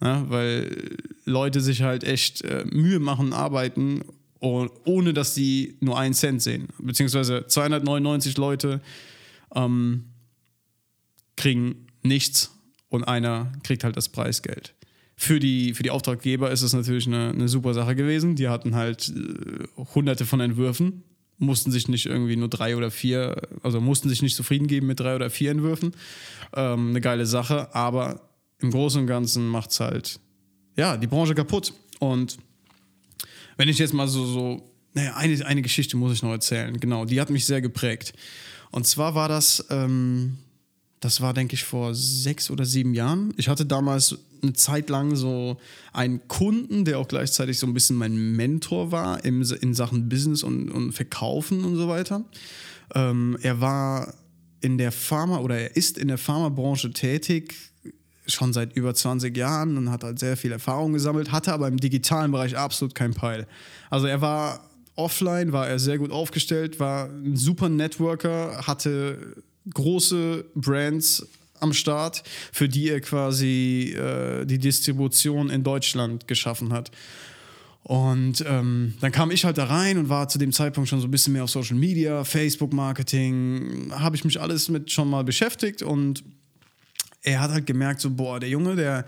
Ja, 0.00 0.28
weil 0.30 0.96
Leute 1.24 1.60
sich 1.60 1.82
halt 1.82 2.04
echt 2.04 2.42
äh, 2.42 2.64
Mühe 2.70 3.00
machen, 3.00 3.32
arbeiten, 3.32 4.02
ohne 4.40 5.12
dass 5.12 5.34
sie 5.34 5.76
nur 5.80 5.98
einen 5.98 6.14
Cent 6.14 6.40
sehen. 6.42 6.68
Beziehungsweise 6.78 7.46
299 7.48 8.36
Leute 8.36 8.80
ähm, 9.54 10.04
kriegen 11.36 11.86
nichts 12.02 12.52
und 12.88 13.04
einer 13.04 13.52
kriegt 13.64 13.82
halt 13.82 13.96
das 13.96 14.08
Preisgeld. 14.08 14.74
Für 15.16 15.40
die, 15.40 15.74
für 15.74 15.82
die 15.82 15.90
Auftraggeber 15.90 16.52
ist 16.52 16.62
es 16.62 16.72
natürlich 16.72 17.08
eine, 17.08 17.30
eine 17.30 17.48
super 17.48 17.74
Sache 17.74 17.96
gewesen. 17.96 18.36
Die 18.36 18.48
hatten 18.48 18.76
halt 18.76 19.08
äh, 19.08 19.66
hunderte 19.94 20.24
von 20.24 20.38
Entwürfen, 20.38 21.02
mussten 21.38 21.72
sich 21.72 21.88
nicht 21.88 22.06
irgendwie 22.06 22.36
nur 22.36 22.48
drei 22.48 22.76
oder 22.76 22.92
vier, 22.92 23.42
also 23.64 23.80
mussten 23.80 24.08
sich 24.08 24.22
nicht 24.22 24.36
zufrieden 24.36 24.68
geben 24.68 24.86
mit 24.86 25.00
drei 25.00 25.16
oder 25.16 25.28
vier 25.28 25.50
Entwürfen. 25.50 25.92
Ähm, 26.54 26.90
eine 26.90 27.00
geile 27.00 27.26
Sache, 27.26 27.74
aber 27.74 28.27
im 28.60 28.70
Großen 28.70 29.00
und 29.00 29.06
Ganzen 29.06 29.48
macht 29.48 29.70
es 29.70 29.80
halt, 29.80 30.20
ja, 30.76 30.96
die 30.96 31.06
Branche 31.06 31.34
kaputt. 31.34 31.72
Und 31.98 32.38
wenn 33.56 33.68
ich 33.68 33.78
jetzt 33.78 33.94
mal 33.94 34.08
so, 34.08 34.24
so 34.24 34.62
naja, 34.94 35.16
eine, 35.16 35.44
eine 35.46 35.62
Geschichte 35.62 35.96
muss 35.96 36.12
ich 36.12 36.22
noch 36.22 36.30
erzählen, 36.30 36.78
genau, 36.78 37.04
die 37.04 37.20
hat 37.20 37.30
mich 37.30 37.44
sehr 37.46 37.60
geprägt. 37.60 38.12
Und 38.70 38.86
zwar 38.86 39.14
war 39.14 39.28
das, 39.28 39.66
ähm, 39.70 40.38
das 41.00 41.20
war, 41.20 41.32
denke 41.32 41.54
ich, 41.54 41.64
vor 41.64 41.94
sechs 41.94 42.50
oder 42.50 42.64
sieben 42.64 42.94
Jahren. 42.94 43.32
Ich 43.36 43.48
hatte 43.48 43.64
damals 43.64 44.18
eine 44.42 44.52
Zeit 44.52 44.88
lang 44.88 45.16
so 45.16 45.58
einen 45.92 46.26
Kunden, 46.28 46.84
der 46.84 46.98
auch 46.98 47.08
gleichzeitig 47.08 47.58
so 47.58 47.66
ein 47.66 47.74
bisschen 47.74 47.96
mein 47.96 48.36
Mentor 48.36 48.92
war 48.92 49.24
im, 49.24 49.42
in 49.60 49.74
Sachen 49.74 50.08
Business 50.08 50.42
und, 50.42 50.70
und 50.70 50.92
Verkaufen 50.92 51.64
und 51.64 51.76
so 51.76 51.88
weiter. 51.88 52.24
Ähm, 52.94 53.38
er 53.42 53.60
war 53.60 54.14
in 54.60 54.78
der 54.78 54.92
Pharma 54.92 55.38
oder 55.38 55.58
er 55.58 55.76
ist 55.76 55.98
in 55.98 56.08
der 56.08 56.18
Pharmabranche 56.18 56.92
tätig, 56.92 57.54
schon 58.28 58.52
seit 58.52 58.76
über 58.76 58.94
20 58.94 59.36
Jahren 59.36 59.76
und 59.76 59.90
hat 59.90 60.04
halt 60.04 60.18
sehr 60.18 60.36
viel 60.36 60.52
Erfahrung 60.52 60.92
gesammelt, 60.92 61.32
hatte 61.32 61.52
aber 61.52 61.68
im 61.68 61.78
digitalen 61.78 62.30
Bereich 62.30 62.56
absolut 62.56 62.94
keinen 62.94 63.14
Peil. 63.14 63.46
Also 63.90 64.06
er 64.06 64.20
war 64.20 64.68
offline, 64.94 65.52
war 65.52 65.68
er 65.68 65.78
sehr 65.78 65.98
gut 65.98 66.12
aufgestellt, 66.12 66.78
war 66.80 67.08
ein 67.08 67.36
super 67.36 67.68
Networker, 67.68 68.66
hatte 68.66 69.36
große 69.72 70.44
Brands 70.54 71.26
am 71.60 71.72
Start, 71.72 72.22
für 72.52 72.68
die 72.68 72.88
er 72.88 73.00
quasi 73.00 73.94
äh, 73.96 74.44
die 74.44 74.58
Distribution 74.58 75.50
in 75.50 75.64
Deutschland 75.64 76.28
geschaffen 76.28 76.72
hat. 76.72 76.90
Und 77.82 78.44
ähm, 78.46 78.94
dann 79.00 79.12
kam 79.12 79.30
ich 79.30 79.44
halt 79.44 79.56
da 79.56 79.64
rein 79.64 79.96
und 79.96 80.08
war 80.08 80.28
zu 80.28 80.38
dem 80.38 80.52
Zeitpunkt 80.52 80.90
schon 80.90 81.00
so 81.00 81.06
ein 81.06 81.10
bisschen 81.10 81.32
mehr 81.32 81.44
auf 81.44 81.50
Social 81.50 81.76
Media, 81.76 82.22
Facebook-Marketing, 82.22 83.92
habe 83.92 84.14
ich 84.14 84.24
mich 84.24 84.40
alles 84.40 84.68
mit 84.68 84.90
schon 84.90 85.08
mal 85.08 85.24
beschäftigt 85.24 85.82
und 85.82 86.22
er 87.28 87.40
hat 87.40 87.50
halt 87.50 87.66
gemerkt, 87.66 88.00
so, 88.00 88.10
boah, 88.10 88.40
der 88.40 88.48
Junge, 88.48 88.74
der, 88.76 89.04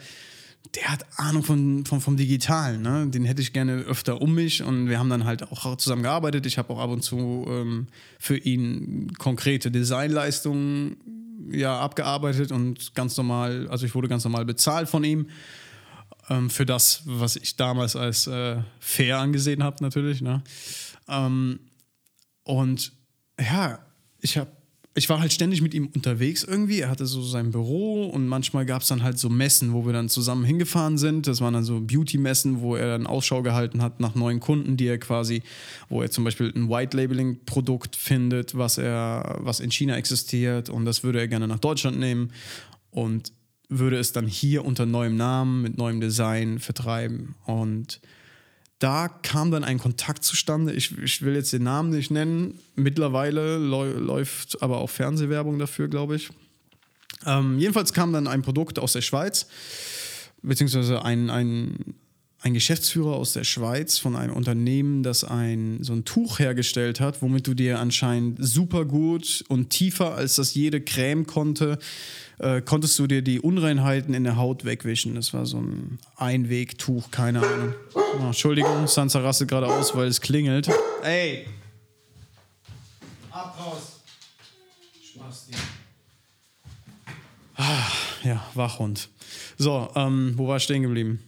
der 0.75 0.89
hat 0.89 1.07
Ahnung 1.17 1.43
von, 1.43 1.85
von, 1.87 2.01
vom 2.01 2.17
Digitalen, 2.17 2.83
ne? 2.83 3.07
den 3.09 3.25
hätte 3.25 3.43
ich 3.43 3.53
gerne 3.53 3.73
öfter 3.81 4.21
um 4.21 4.35
mich 4.35 4.63
und 4.63 4.89
wir 4.89 4.99
haben 4.99 5.09
dann 5.09 5.25
halt 5.25 5.43
auch 5.43 5.77
zusammen 5.77 6.03
gearbeitet. 6.03 6.47
Ich 6.47 6.59
habe 6.59 6.73
auch 6.73 6.79
ab 6.79 6.91
und 6.91 7.03
zu 7.03 7.47
ähm, 7.49 7.87
für 8.19 8.37
ihn 8.37 9.13
konkrete 9.19 9.71
Designleistungen 9.71 10.97
ja, 11.51 11.81
abgearbeitet 11.81 12.53
und 12.53 12.95
ganz 12.95 13.17
normal, 13.17 13.67
also 13.69 13.87
ich 13.87 13.95
wurde 13.95 14.09
ganz 14.09 14.25
normal 14.25 14.45
bezahlt 14.45 14.89
von 14.89 15.03
ihm 15.03 15.29
ähm, 16.29 16.51
für 16.51 16.67
das, 16.67 17.03
was 17.07 17.37
ich 17.37 17.57
damals 17.57 17.97
als 17.97 18.27
äh, 18.27 18.59
fair 18.79 19.19
angesehen 19.19 19.63
habe 19.63 19.83
natürlich. 19.83 20.21
Ne? 20.21 20.43
Ähm, 21.09 21.61
und 22.45 22.93
ja, 23.39 23.79
ich 24.21 24.37
habe 24.37 24.51
ich 24.95 25.09
war 25.09 25.21
halt 25.21 25.33
ständig 25.33 25.63
mit 25.63 25.73
ihm 25.73 25.89
unterwegs 25.95 26.43
irgendwie. 26.43 26.81
Er 26.81 26.91
hatte 26.91 27.07
so 27.07 27.23
sein 27.23 27.53
Büro 27.53 28.07
und 28.07 28.27
manchmal 28.27 28.67
gab 28.67 28.83
es 28.83 28.89
dann 28.89 29.05
halt 29.05 29.19
so 29.19 29.29
Messen, 29.29 29.73
wo 29.73 29.87
wir 29.87 29.93
dann 29.93 30.09
zusammen 30.09 30.45
hingefahren 30.45 30.99
sind. 30.99 31.29
Das 31.29 31.41
waren 31.41 31.55
dann 31.55 31.65
so 31.65 31.81
Beauty-Messen, 31.81 32.61
wo 32.61 32.75
er 32.75 32.89
dann 32.89 33.07
Ausschau 33.07 33.43
gehalten 33.43 33.83
hat 33.83 34.01
nach 34.01 34.17
neuen 34.17 34.41
Kunden, 34.41 34.77
die 34.77 34.89
er 34.89 34.99
quasi, 34.99 35.43
wo 35.89 36.03
er 36.03 36.11
zum 36.11 36.25
Beispiel 36.25 36.53
ein 36.55 36.69
White-Labeling-Produkt 36.69 37.95
findet, 37.95 38.57
was 38.57 38.79
er, 38.79 39.39
was 39.41 39.61
in 39.61 39.71
China 39.71 39.97
existiert 39.97 40.69
und 40.69 40.85
das 40.85 41.05
würde 41.05 41.21
er 41.21 41.29
gerne 41.29 41.47
nach 41.47 41.61
Deutschland 41.61 41.99
nehmen 41.99 42.33
und 42.91 43.33
würde 43.69 43.97
es 43.97 44.11
dann 44.11 44.27
hier 44.27 44.65
unter 44.65 44.87
neuem 44.87 45.17
Namen, 45.17 45.63
mit 45.63 45.79
neuem 45.79 46.01
Design 46.01 46.59
vertreiben. 46.59 47.37
Und 47.47 48.01
da 48.81 49.09
kam 49.09 49.51
dann 49.51 49.63
ein 49.63 49.79
Kontakt 49.79 50.25
zustande. 50.25 50.73
Ich, 50.73 50.97
ich 50.99 51.23
will 51.23 51.35
jetzt 51.35 51.53
den 51.53 51.63
Namen 51.63 51.91
nicht 51.91 52.11
nennen. 52.11 52.59
Mittlerweile 52.77 53.59
läuft 53.59 54.63
aber 54.63 54.79
auch 54.79 54.89
Fernsehwerbung 54.89 55.59
dafür, 55.59 55.87
glaube 55.89 56.17
ich. 56.17 56.31
Ähm, 57.27 57.59
jedenfalls 57.59 57.93
kam 57.93 58.13
dann 58.15 58.27
ein 58.27 58.41
Produkt 58.41 58.79
aus 58.79 58.95
der 58.95 59.03
Schweiz, 59.03 59.47
beziehungsweise 60.43 61.05
ein, 61.05 61.29
ein, 61.29 61.95
ein 62.43 62.55
Geschäftsführer 62.55 63.17
aus 63.17 63.35
der 63.35 63.45
Schweiz 63.45 63.99
von 63.99 64.17
einem 64.17 64.35
Unternehmen, 64.35 65.03
das 65.03 65.25
ein, 65.25 65.83
so 65.83 65.93
ein 65.93 66.07
Tuch 66.07 66.39
hergestellt 66.39 66.99
hat, 66.99 67.21
womit 67.21 67.47
du 67.47 67.55
dir 67.55 67.79
anscheinend 67.79 68.39
super 68.41 68.87
gut 68.87 69.45
und 69.49 69.69
tiefer 69.69 70.15
als 70.15 70.37
das 70.37 70.55
jede 70.55 70.81
Creme 70.81 71.27
konnte, 71.27 71.79
äh, 72.39 72.63
konntest 72.63 72.99
du 72.99 73.07
dir 73.07 73.21
die 73.21 73.41
Unreinheiten 73.41 74.15
in 74.15 74.25
der 74.25 74.37
Haut 74.37 74.65
wegwischen. 74.65 75.15
Das 75.17 75.35
war 75.35 75.45
so 75.45 75.59
ein 75.59 75.99
Einwegtuch, 76.17 77.11
keine 77.11 77.47
Ahnung. 77.47 77.75
Oh, 77.95 78.27
Entschuldigung, 78.27 78.87
Sansa 78.87 79.21
rastet 79.21 79.49
gerade 79.49 79.67
aus, 79.67 79.95
weil 79.95 80.09
es 80.09 80.23
klingelt. 80.23 80.71
Ey! 81.03 81.47
Ab 83.31 83.55
raus! 83.61 84.01
Spaß 85.05 85.47
dir. 85.49 85.57
Ah, 87.57 87.87
ja, 88.25 88.43
Wachhund. 88.55 89.11
So, 89.59 89.91
ähm, 89.95 90.33
wo 90.37 90.49
war 90.49 90.57
ich 90.57 90.63
stehen 90.63 90.83
geblieben? 90.83 91.21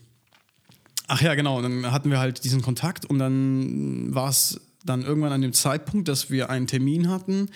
Ach 1.14 1.20
ja, 1.20 1.34
genau. 1.34 1.60
Dann 1.60 1.92
hatten 1.92 2.10
wir 2.10 2.18
halt 2.18 2.42
diesen 2.42 2.62
Kontakt 2.62 3.04
und 3.04 3.18
dann 3.18 4.14
war 4.14 4.30
es 4.30 4.60
dann 4.84 5.02
irgendwann 5.02 5.32
an 5.32 5.42
dem 5.42 5.52
Zeitpunkt, 5.52 6.08
dass 6.08 6.30
wir 6.30 6.48
einen 6.48 6.66
Termin 6.66 7.10
hatten 7.10 7.48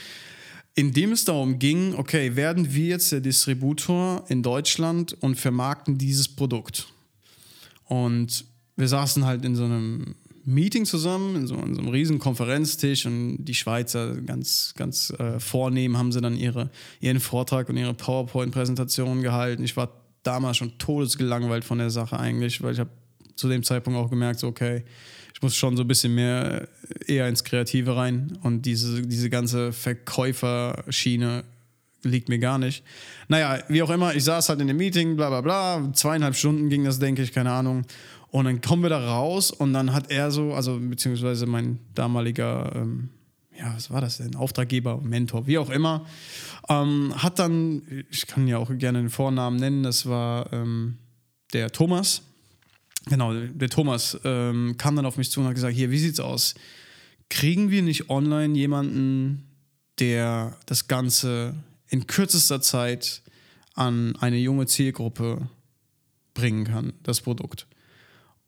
in 0.76 0.92
dem 0.92 1.12
es 1.12 1.24
darum 1.24 1.58
ging, 1.58 1.94
okay, 1.94 2.36
werden 2.36 2.74
wir 2.74 2.88
jetzt 2.88 3.10
der 3.10 3.20
Distributor 3.20 4.26
in 4.28 4.42
Deutschland 4.42 5.16
und 5.22 5.36
vermarkten 5.36 5.96
dieses 5.96 6.28
Produkt? 6.28 6.86
Und 7.86 8.44
wir 8.76 8.86
saßen 8.86 9.24
halt 9.24 9.42
in 9.46 9.56
so 9.56 9.64
einem 9.64 10.16
Meeting 10.44 10.84
zusammen, 10.84 11.34
in 11.34 11.46
so, 11.46 11.54
in 11.56 11.74
so 11.74 11.80
einem 11.80 11.88
riesen 11.88 12.18
Konferenztisch 12.18 13.06
und 13.06 13.46
die 13.46 13.54
Schweizer 13.54 14.16
ganz, 14.16 14.74
ganz 14.76 15.10
äh, 15.18 15.40
vornehm 15.40 15.96
haben 15.96 16.12
sie 16.12 16.20
dann 16.20 16.36
ihre, 16.36 16.68
ihren 17.00 17.20
Vortrag 17.20 17.70
und 17.70 17.78
ihre 17.78 17.94
PowerPoint-Präsentation 17.94 19.22
gehalten. 19.22 19.64
Ich 19.64 19.78
war 19.78 19.88
damals 20.22 20.58
schon 20.58 20.76
todesgelangweilt 20.76 21.64
von 21.64 21.78
der 21.78 21.88
Sache 21.88 22.20
eigentlich, 22.20 22.62
weil 22.62 22.74
ich 22.74 22.80
habe 22.80 22.90
zu 23.36 23.48
dem 23.48 23.62
Zeitpunkt 23.62 23.98
auch 23.98 24.10
gemerkt, 24.10 24.40
so 24.40 24.48
okay, 24.48 24.84
ich 25.34 25.42
muss 25.42 25.54
schon 25.54 25.76
so 25.76 25.84
ein 25.84 25.88
bisschen 25.88 26.14
mehr 26.14 26.66
eher 27.06 27.28
ins 27.28 27.44
Kreative 27.44 27.94
rein 27.94 28.38
und 28.42 28.62
diese, 28.62 29.02
diese 29.02 29.28
ganze 29.28 29.72
Verkäuferschiene 29.72 31.44
liegt 32.02 32.28
mir 32.28 32.38
gar 32.38 32.58
nicht. 32.58 32.82
Naja, 33.28 33.62
wie 33.68 33.82
auch 33.82 33.90
immer, 33.90 34.14
ich 34.14 34.24
saß 34.24 34.48
halt 34.48 34.60
in 34.60 34.68
dem 34.68 34.78
Meeting, 34.78 35.16
bla 35.16 35.28
bla 35.28 35.40
bla, 35.42 35.92
zweieinhalb 35.92 36.36
Stunden 36.36 36.70
ging 36.70 36.84
das, 36.84 36.98
denke 36.98 37.22
ich, 37.22 37.32
keine 37.32 37.50
Ahnung. 37.50 37.84
Und 38.30 38.46
dann 38.46 38.60
kommen 38.60 38.82
wir 38.82 38.90
da 38.90 38.98
raus 38.98 39.50
und 39.50 39.72
dann 39.72 39.92
hat 39.92 40.10
er 40.10 40.30
so, 40.30 40.54
also 40.54 40.78
beziehungsweise 40.80 41.46
mein 41.46 41.78
damaliger, 41.94 42.72
ähm, 42.74 43.10
ja, 43.58 43.72
was 43.74 43.90
war 43.90 44.00
das 44.00 44.18
denn? 44.18 44.36
Auftraggeber, 44.36 45.00
Mentor, 45.02 45.46
wie 45.46 45.58
auch 45.58 45.70
immer, 45.70 46.06
ähm, 46.68 47.12
hat 47.16 47.38
dann, 47.38 47.82
ich 48.10 48.26
kann 48.26 48.48
ja 48.48 48.58
auch 48.58 48.70
gerne 48.76 49.00
den 49.00 49.10
Vornamen 49.10 49.56
nennen, 49.56 49.82
das 49.82 50.06
war 50.06 50.52
ähm, 50.52 50.98
der 51.52 51.70
Thomas. 51.72 52.22
Genau, 53.08 53.32
der 53.32 53.68
Thomas 53.68 54.18
ähm, 54.24 54.76
kam 54.78 54.96
dann 54.96 55.06
auf 55.06 55.16
mich 55.16 55.30
zu 55.30 55.40
und 55.40 55.46
hat 55.46 55.54
gesagt: 55.54 55.74
Hier, 55.74 55.90
wie 55.90 55.98
sieht's 55.98 56.20
aus? 56.20 56.54
Kriegen 57.28 57.70
wir 57.70 57.82
nicht 57.82 58.10
online 58.10 58.56
jemanden, 58.56 59.44
der 59.98 60.56
das 60.66 60.88
Ganze 60.88 61.54
in 61.88 62.06
kürzester 62.06 62.60
Zeit 62.60 63.22
an 63.74 64.16
eine 64.16 64.36
junge 64.36 64.66
Zielgruppe 64.66 65.48
bringen 66.34 66.64
kann, 66.64 66.92
das 67.02 67.20
Produkt? 67.20 67.66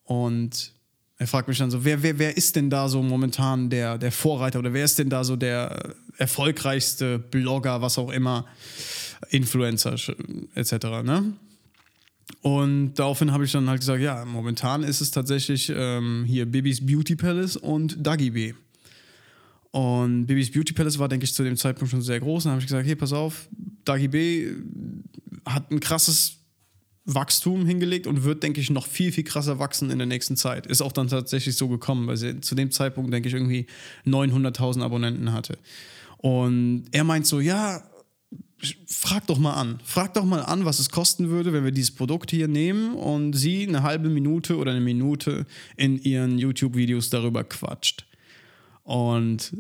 Und 0.05 0.73
er 1.19 1.27
fragt 1.27 1.49
mich 1.49 1.59
dann 1.59 1.71
so, 1.71 1.85
wer, 1.85 2.03
wer, 2.03 2.19
wer 2.19 2.37
ist 2.37 2.55
denn 2.55 2.71
da 2.71 2.89
so 2.89 3.03
momentan 3.03 3.71
der, 3.71 3.99
der 3.99 4.13
Vorreiter 4.13 4.61
oder 4.61 4.73
wer 4.73 4.85
ist 4.85 4.99
denn 4.99 5.11
da 5.11 5.25
so 5.25 5.35
der 5.35 5.95
erfolgreichste 6.17 7.19
Blogger, 7.19 7.83
was 7.83 7.99
auch 7.99 8.11
immer, 8.11 8.47
Influencer 9.31 9.97
etc. 10.55 10.73
Ne? 11.03 11.33
Und 12.49 12.95
daraufhin 12.95 13.31
habe 13.33 13.45
ich 13.45 13.53
dann 13.53 13.69
halt 13.69 13.81
gesagt, 13.81 14.01
ja, 14.01 14.25
momentan 14.25 14.83
ist 14.83 15.03
es 15.03 15.11
tatsächlich 15.11 15.71
ähm, 15.75 16.25
hier 16.27 16.47
Bibis 16.47 16.85
Beauty 16.85 17.15
Palace 17.15 17.59
und 17.59 17.99
Dagi 18.07 18.31
B. 18.31 18.55
Und 19.71 20.25
Bibis 20.25 20.51
Beauty 20.51 20.73
Palace 20.73 20.99
war, 20.99 21.09
denke 21.09 21.25
ich, 21.25 21.35
zu 21.35 21.45
dem 21.45 21.59
Zeitpunkt 21.59 21.91
schon 21.91 22.01
sehr 22.01 22.19
groß. 22.21 22.47
Und 22.47 22.49
dann 22.49 22.53
habe 22.53 22.61
ich 22.63 22.67
gesagt, 22.67 22.87
hey, 22.87 22.97
pass 22.97 23.13
auf, 23.13 23.51
Dagi 23.85 24.09
B 24.09 24.51
hat 25.45 25.71
ein 25.71 25.79
krasses 25.79 26.39
Wachstum 27.05 27.67
hingelegt 27.67 28.07
und 28.07 28.25
wird, 28.25 28.43
denke 28.43 28.63
ich, 28.63 28.71
noch 28.71 28.87
viel, 28.87 29.13
viel 29.13 29.25
krasser 29.25 29.59
wachsen 29.59 29.91
in 29.91 29.99
der 29.99 30.07
nächsten 30.07 30.39
Zeit. 30.39 30.67
Ist 30.67 30.81
auch 30.81 30.93
dann 30.93 31.09
tatsächlich 31.09 31.55
so 31.55 31.69
gekommen, 31.69 32.07
weil 32.07 32.17
sie 32.17 32.41
zu 32.41 32.55
dem 32.55 32.71
Zeitpunkt, 32.71 33.13
denke 33.13 33.29
ich, 33.29 33.35
irgendwie 33.35 33.67
900.000 34.07 34.83
Abonnenten 34.83 35.35
hatte. 35.35 35.59
Und 36.17 36.87
er 36.93 37.05
meint 37.05 37.27
so, 37.27 37.41
ja, 37.41 37.83
frag 38.87 39.27
doch 39.27 39.39
mal 39.39 39.55
an. 39.55 39.81
Frag 39.85 40.15
doch 40.15 40.25
mal 40.25 40.41
an, 40.41 40.65
was 40.65 40.79
es 40.79 40.91
kosten 40.91 41.29
würde, 41.29 41.53
wenn 41.53 41.65
wir 41.65 41.71
dieses 41.71 41.95
Produkt 41.95 42.31
hier 42.31 42.49
nehmen 42.49 42.95
und 42.95 43.35
sie 43.35 43.67
eine 43.67 43.83
halbe 43.83 44.09
Minute 44.09 44.57
oder 44.57 44.73
eine 44.73 44.81
Minute 44.81 45.47
in 45.77 46.01
ihren 46.03 46.39
YouTube-Videos 46.39 47.11
darüber 47.11 47.45
quatscht. 47.45 48.07
Und 48.83 49.57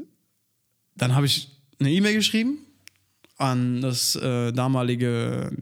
dann 0.97 1.14
habe 1.14 1.26
ich 1.26 1.49
eine 1.78 1.90
E-Mail 1.90 2.14
geschrieben 2.14 2.59
an 3.37 3.81
das 3.81 4.17
äh, 4.17 4.52
damalige 4.52 5.52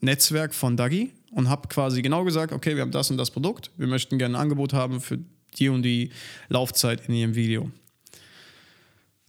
Netzwerk 0.00 0.54
von 0.54 0.76
Dagi 0.76 1.12
und 1.30 1.48
habe 1.48 1.68
quasi 1.68 2.02
genau 2.02 2.24
gesagt, 2.24 2.52
okay, 2.52 2.74
wir 2.74 2.82
haben 2.82 2.90
das 2.90 3.10
und 3.10 3.16
das 3.16 3.30
Produkt, 3.30 3.70
wir 3.76 3.86
möchten 3.86 4.18
gerne 4.18 4.36
ein 4.36 4.42
Angebot 4.42 4.72
haben 4.72 5.00
für 5.00 5.18
die 5.58 5.68
und 5.70 5.82
die 5.82 6.10
Laufzeit 6.48 7.08
in 7.08 7.14
Ihrem 7.14 7.34
Video. 7.34 7.70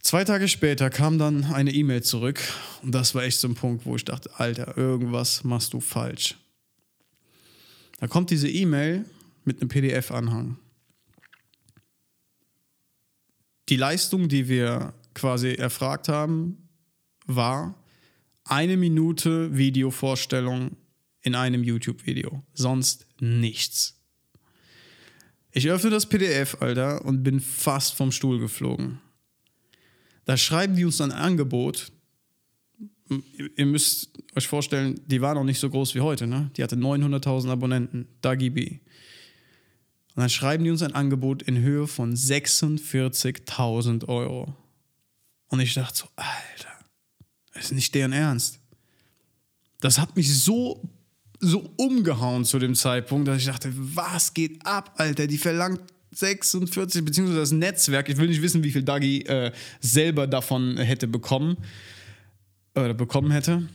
Zwei 0.01 0.23
Tage 0.23 0.47
später 0.47 0.89
kam 0.89 1.17
dann 1.19 1.43
eine 1.45 1.73
E-Mail 1.73 2.03
zurück 2.03 2.39
und 2.81 2.93
das 2.95 3.13
war 3.15 3.23
echt 3.23 3.39
so 3.39 3.47
ein 3.47 3.55
Punkt, 3.55 3.85
wo 3.85 3.95
ich 3.95 4.05
dachte, 4.05 4.31
Alter, 4.39 4.77
irgendwas 4.77 5.43
machst 5.43 5.73
du 5.73 5.81
falsch. 5.81 6.37
Da 7.99 8.07
kommt 8.07 8.29
diese 8.29 8.49
E-Mail 8.49 9.05
mit 9.43 9.59
einem 9.59 9.69
PDF-Anhang. 9.69 10.57
Die 13.67 13.75
Leistung, 13.75 14.29
die 14.29 14.47
wir 14.47 14.93
quasi 15.13 15.53
erfragt 15.53 16.07
haben, 16.07 16.69
war 17.27 17.75
eine 18.45 18.77
Minute 18.77 19.55
Videovorstellung 19.55 20.77
in 21.21 21.35
einem 21.35 21.63
YouTube-Video. 21.63 22.41
Sonst 22.53 23.05
nichts. 23.19 23.99
Ich 25.51 25.69
öffne 25.69 25.89
das 25.89 26.07
PDF, 26.07 26.61
Alter, 26.61 27.05
und 27.05 27.23
bin 27.23 27.39
fast 27.39 27.95
vom 27.95 28.11
Stuhl 28.11 28.39
geflogen. 28.39 29.01
Da 30.29 30.37
schreiben 30.37 30.75
die 30.75 30.85
uns 30.85 31.01
ein 31.01 31.11
Angebot. 31.11 31.91
Ihr 33.55 33.65
müsst 33.65 34.11
euch 34.35 34.47
vorstellen, 34.47 35.01
die 35.07 35.21
war 35.21 35.33
noch 35.33 35.43
nicht 35.43 35.59
so 35.59 35.71
groß 35.71 35.95
wie 35.95 36.01
heute, 36.01 36.27
ne? 36.27 36.51
Die 36.55 36.61
hatte 36.61 36.75
900.000 36.75 37.49
Abonnenten, 37.49 38.07
Dagi 38.21 38.51
B. 38.51 38.77
Und 40.13 40.17
dann 40.17 40.29
schreiben 40.29 40.63
die 40.63 40.69
uns 40.69 40.83
ein 40.83 40.93
Angebot 40.93 41.41
in 41.41 41.57
Höhe 41.57 41.87
von 41.87 42.13
46.000 42.13 44.07
Euro. 44.07 44.55
Und 45.47 45.61
ich 45.61 45.73
dachte 45.73 45.97
so, 45.97 46.05
Alter, 46.15 46.77
das 47.55 47.63
ist 47.63 47.71
nicht 47.71 47.95
deren 47.95 48.13
Ernst. 48.13 48.59
Das 49.79 49.97
hat 49.97 50.15
mich 50.15 50.31
so, 50.31 50.87
so 51.39 51.73
umgehauen 51.77 52.45
zu 52.45 52.59
dem 52.59 52.75
Zeitpunkt, 52.75 53.27
dass 53.27 53.39
ich 53.39 53.47
dachte, 53.47 53.73
was 53.75 54.35
geht 54.35 54.63
ab, 54.63 54.93
Alter? 54.97 55.25
Die 55.25 55.39
verlangt 55.39 55.81
46, 56.11 57.05
beziehungsweise 57.05 57.39
das 57.39 57.51
Netzwerk, 57.51 58.09
ich 58.09 58.17
will 58.17 58.27
nicht 58.27 58.41
wissen, 58.41 58.63
wie 58.63 58.71
viel 58.71 58.83
Dagi 58.83 59.21
äh, 59.23 59.51
selber 59.79 60.27
davon 60.27 60.77
hätte 60.77 61.07
bekommen 61.07 61.57
oder 62.75 62.93
bekommen 62.93 63.31
hätte. 63.31 63.67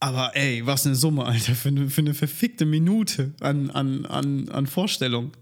Aber 0.00 0.34
ey, 0.34 0.64
was 0.64 0.86
eine 0.86 0.94
Summe, 0.94 1.26
Alter, 1.26 1.54
für 1.54 1.68
eine, 1.68 1.90
für 1.90 2.00
eine 2.00 2.14
verfickte 2.14 2.64
Minute 2.64 3.34
an, 3.40 3.70
an, 3.70 4.06
an, 4.06 4.48
an 4.48 4.66
Vorstellung. 4.66 5.32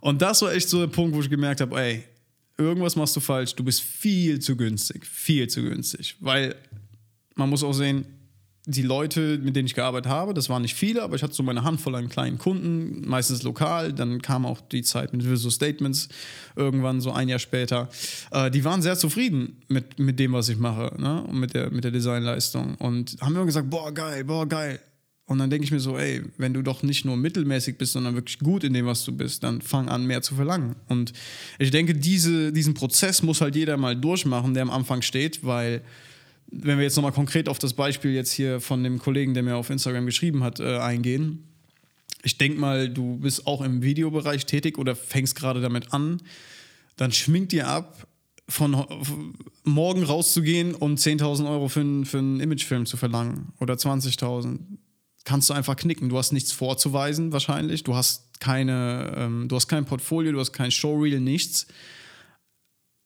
Und 0.00 0.20
das 0.20 0.42
war 0.42 0.52
echt 0.52 0.68
so 0.68 0.80
der 0.80 0.88
Punkt, 0.88 1.16
wo 1.16 1.20
ich 1.20 1.30
gemerkt 1.30 1.62
habe, 1.62 1.80
ey, 1.80 2.04
irgendwas 2.58 2.94
machst 2.94 3.16
du 3.16 3.20
falsch, 3.20 3.54
du 3.54 3.64
bist 3.64 3.80
viel 3.80 4.38
zu 4.38 4.54
günstig, 4.56 5.06
viel 5.06 5.48
zu 5.48 5.62
günstig. 5.62 6.16
Weil 6.20 6.56
man 7.34 7.48
muss 7.48 7.64
auch 7.64 7.72
sehen, 7.72 8.04
die 8.70 8.82
Leute, 8.82 9.38
mit 9.38 9.56
denen 9.56 9.66
ich 9.66 9.74
gearbeitet 9.74 10.10
habe, 10.10 10.34
das 10.34 10.48
waren 10.48 10.62
nicht 10.62 10.74
viele, 10.74 11.02
aber 11.02 11.16
ich 11.16 11.22
hatte 11.22 11.34
so 11.34 11.42
meine 11.42 11.64
Handvoll 11.64 11.94
an 11.94 12.08
kleinen 12.08 12.38
Kunden, 12.38 13.08
meistens 13.08 13.42
lokal. 13.42 13.92
Dann 13.92 14.22
kam 14.22 14.46
auch 14.46 14.60
die 14.60 14.82
Zeit 14.82 15.12
mit 15.12 15.28
Visual 15.28 15.50
Statements 15.50 16.08
irgendwann, 16.56 17.00
so 17.00 17.12
ein 17.12 17.28
Jahr 17.28 17.38
später. 17.38 17.88
Äh, 18.30 18.50
die 18.50 18.64
waren 18.64 18.82
sehr 18.82 18.96
zufrieden 18.96 19.62
mit, 19.68 19.98
mit 19.98 20.18
dem, 20.18 20.32
was 20.32 20.48
ich 20.48 20.58
mache 20.58 20.94
ne? 21.00 21.22
und 21.22 21.38
mit 21.38 21.54
der, 21.54 21.70
mit 21.70 21.84
der 21.84 21.90
Designleistung. 21.90 22.76
Und 22.76 23.16
haben 23.20 23.34
immer 23.34 23.46
gesagt: 23.46 23.68
Boah, 23.70 23.92
geil, 23.92 24.24
boah, 24.24 24.46
geil. 24.46 24.80
Und 25.26 25.38
dann 25.38 25.50
denke 25.50 25.64
ich 25.64 25.70
mir 25.70 25.80
so: 25.80 25.98
Ey, 25.98 26.22
wenn 26.38 26.54
du 26.54 26.62
doch 26.62 26.82
nicht 26.82 27.04
nur 27.04 27.16
mittelmäßig 27.16 27.78
bist, 27.78 27.92
sondern 27.92 28.14
wirklich 28.14 28.38
gut 28.38 28.64
in 28.64 28.72
dem, 28.72 28.86
was 28.86 29.04
du 29.04 29.12
bist, 29.12 29.42
dann 29.42 29.60
fang 29.62 29.88
an, 29.88 30.06
mehr 30.06 30.22
zu 30.22 30.34
verlangen. 30.34 30.76
Und 30.88 31.12
ich 31.58 31.70
denke, 31.70 31.94
diese, 31.94 32.52
diesen 32.52 32.74
Prozess 32.74 33.22
muss 33.22 33.40
halt 33.40 33.56
jeder 33.56 33.76
mal 33.76 33.96
durchmachen, 33.96 34.54
der 34.54 34.62
am 34.62 34.70
Anfang 34.70 35.02
steht, 35.02 35.44
weil 35.44 35.82
wenn 36.50 36.78
wir 36.78 36.84
jetzt 36.84 36.96
nochmal 36.96 37.12
konkret 37.12 37.48
auf 37.48 37.58
das 37.58 37.74
Beispiel 37.74 38.12
jetzt 38.12 38.32
hier 38.32 38.60
von 38.60 38.82
dem 38.82 38.98
Kollegen, 38.98 39.34
der 39.34 39.42
mir 39.42 39.56
auf 39.56 39.70
Instagram 39.70 40.06
geschrieben 40.06 40.42
hat, 40.42 40.60
äh, 40.60 40.78
eingehen. 40.78 41.44
Ich 42.22 42.38
denke 42.38 42.60
mal, 42.60 42.88
du 42.88 43.16
bist 43.18 43.46
auch 43.46 43.62
im 43.62 43.82
Videobereich 43.82 44.46
tätig 44.46 44.78
oder 44.78 44.94
fängst 44.94 45.36
gerade 45.36 45.60
damit 45.60 45.92
an. 45.92 46.20
Dann 46.96 47.12
schminkt 47.12 47.52
dir 47.52 47.68
ab, 47.68 48.06
von 48.50 48.84
morgen 49.64 50.02
rauszugehen 50.02 50.74
und 50.74 50.98
10.000 50.98 51.48
Euro 51.48 51.68
für, 51.68 52.04
für 52.04 52.18
einen 52.18 52.40
Imagefilm 52.40 52.84
zu 52.84 52.96
verlangen 52.96 53.52
oder 53.60 53.74
20.000. 53.74 54.58
Kannst 55.24 55.48
du 55.48 55.54
einfach 55.54 55.76
knicken. 55.76 56.08
Du 56.08 56.18
hast 56.18 56.32
nichts 56.32 56.52
vorzuweisen, 56.52 57.32
wahrscheinlich. 57.32 57.84
Du 57.84 57.94
hast 57.94 58.40
keine, 58.40 59.14
ähm, 59.16 59.48
du 59.48 59.56
hast 59.56 59.68
kein 59.68 59.84
Portfolio, 59.84 60.32
du 60.32 60.40
hast 60.40 60.52
kein 60.52 60.70
Showreel, 60.70 61.20
nichts. 61.20 61.66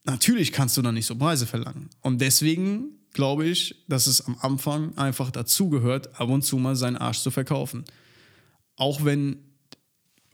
Natürlich 0.05 0.53
kannst 0.53 0.77
du 0.77 0.83
dann 0.83 0.95
nicht 0.95 1.07
so 1.07 1.17
Preise 1.17 1.47
verlangen. 1.47 1.91
Und 2.01 2.21
deswegen 2.21 3.04
glaube 3.15 3.47
ich, 3.47 3.85
dass 3.89 4.07
es 4.07 4.27
am 4.27 4.37
Anfang 4.41 4.97
einfach 4.99 5.31
dazugehört, 5.31 6.21
ab 6.21 6.29
und 6.29 6.43
zu 6.43 6.59
mal 6.59 6.77
seinen 6.77 6.97
Arsch 6.97 7.21
zu 7.21 7.31
verkaufen. 7.31 7.85
Auch 8.77 9.05
wenn, 9.05 9.37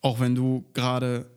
auch 0.01 0.19
wenn 0.19 0.35
du 0.35 0.64
gerade 0.75 1.31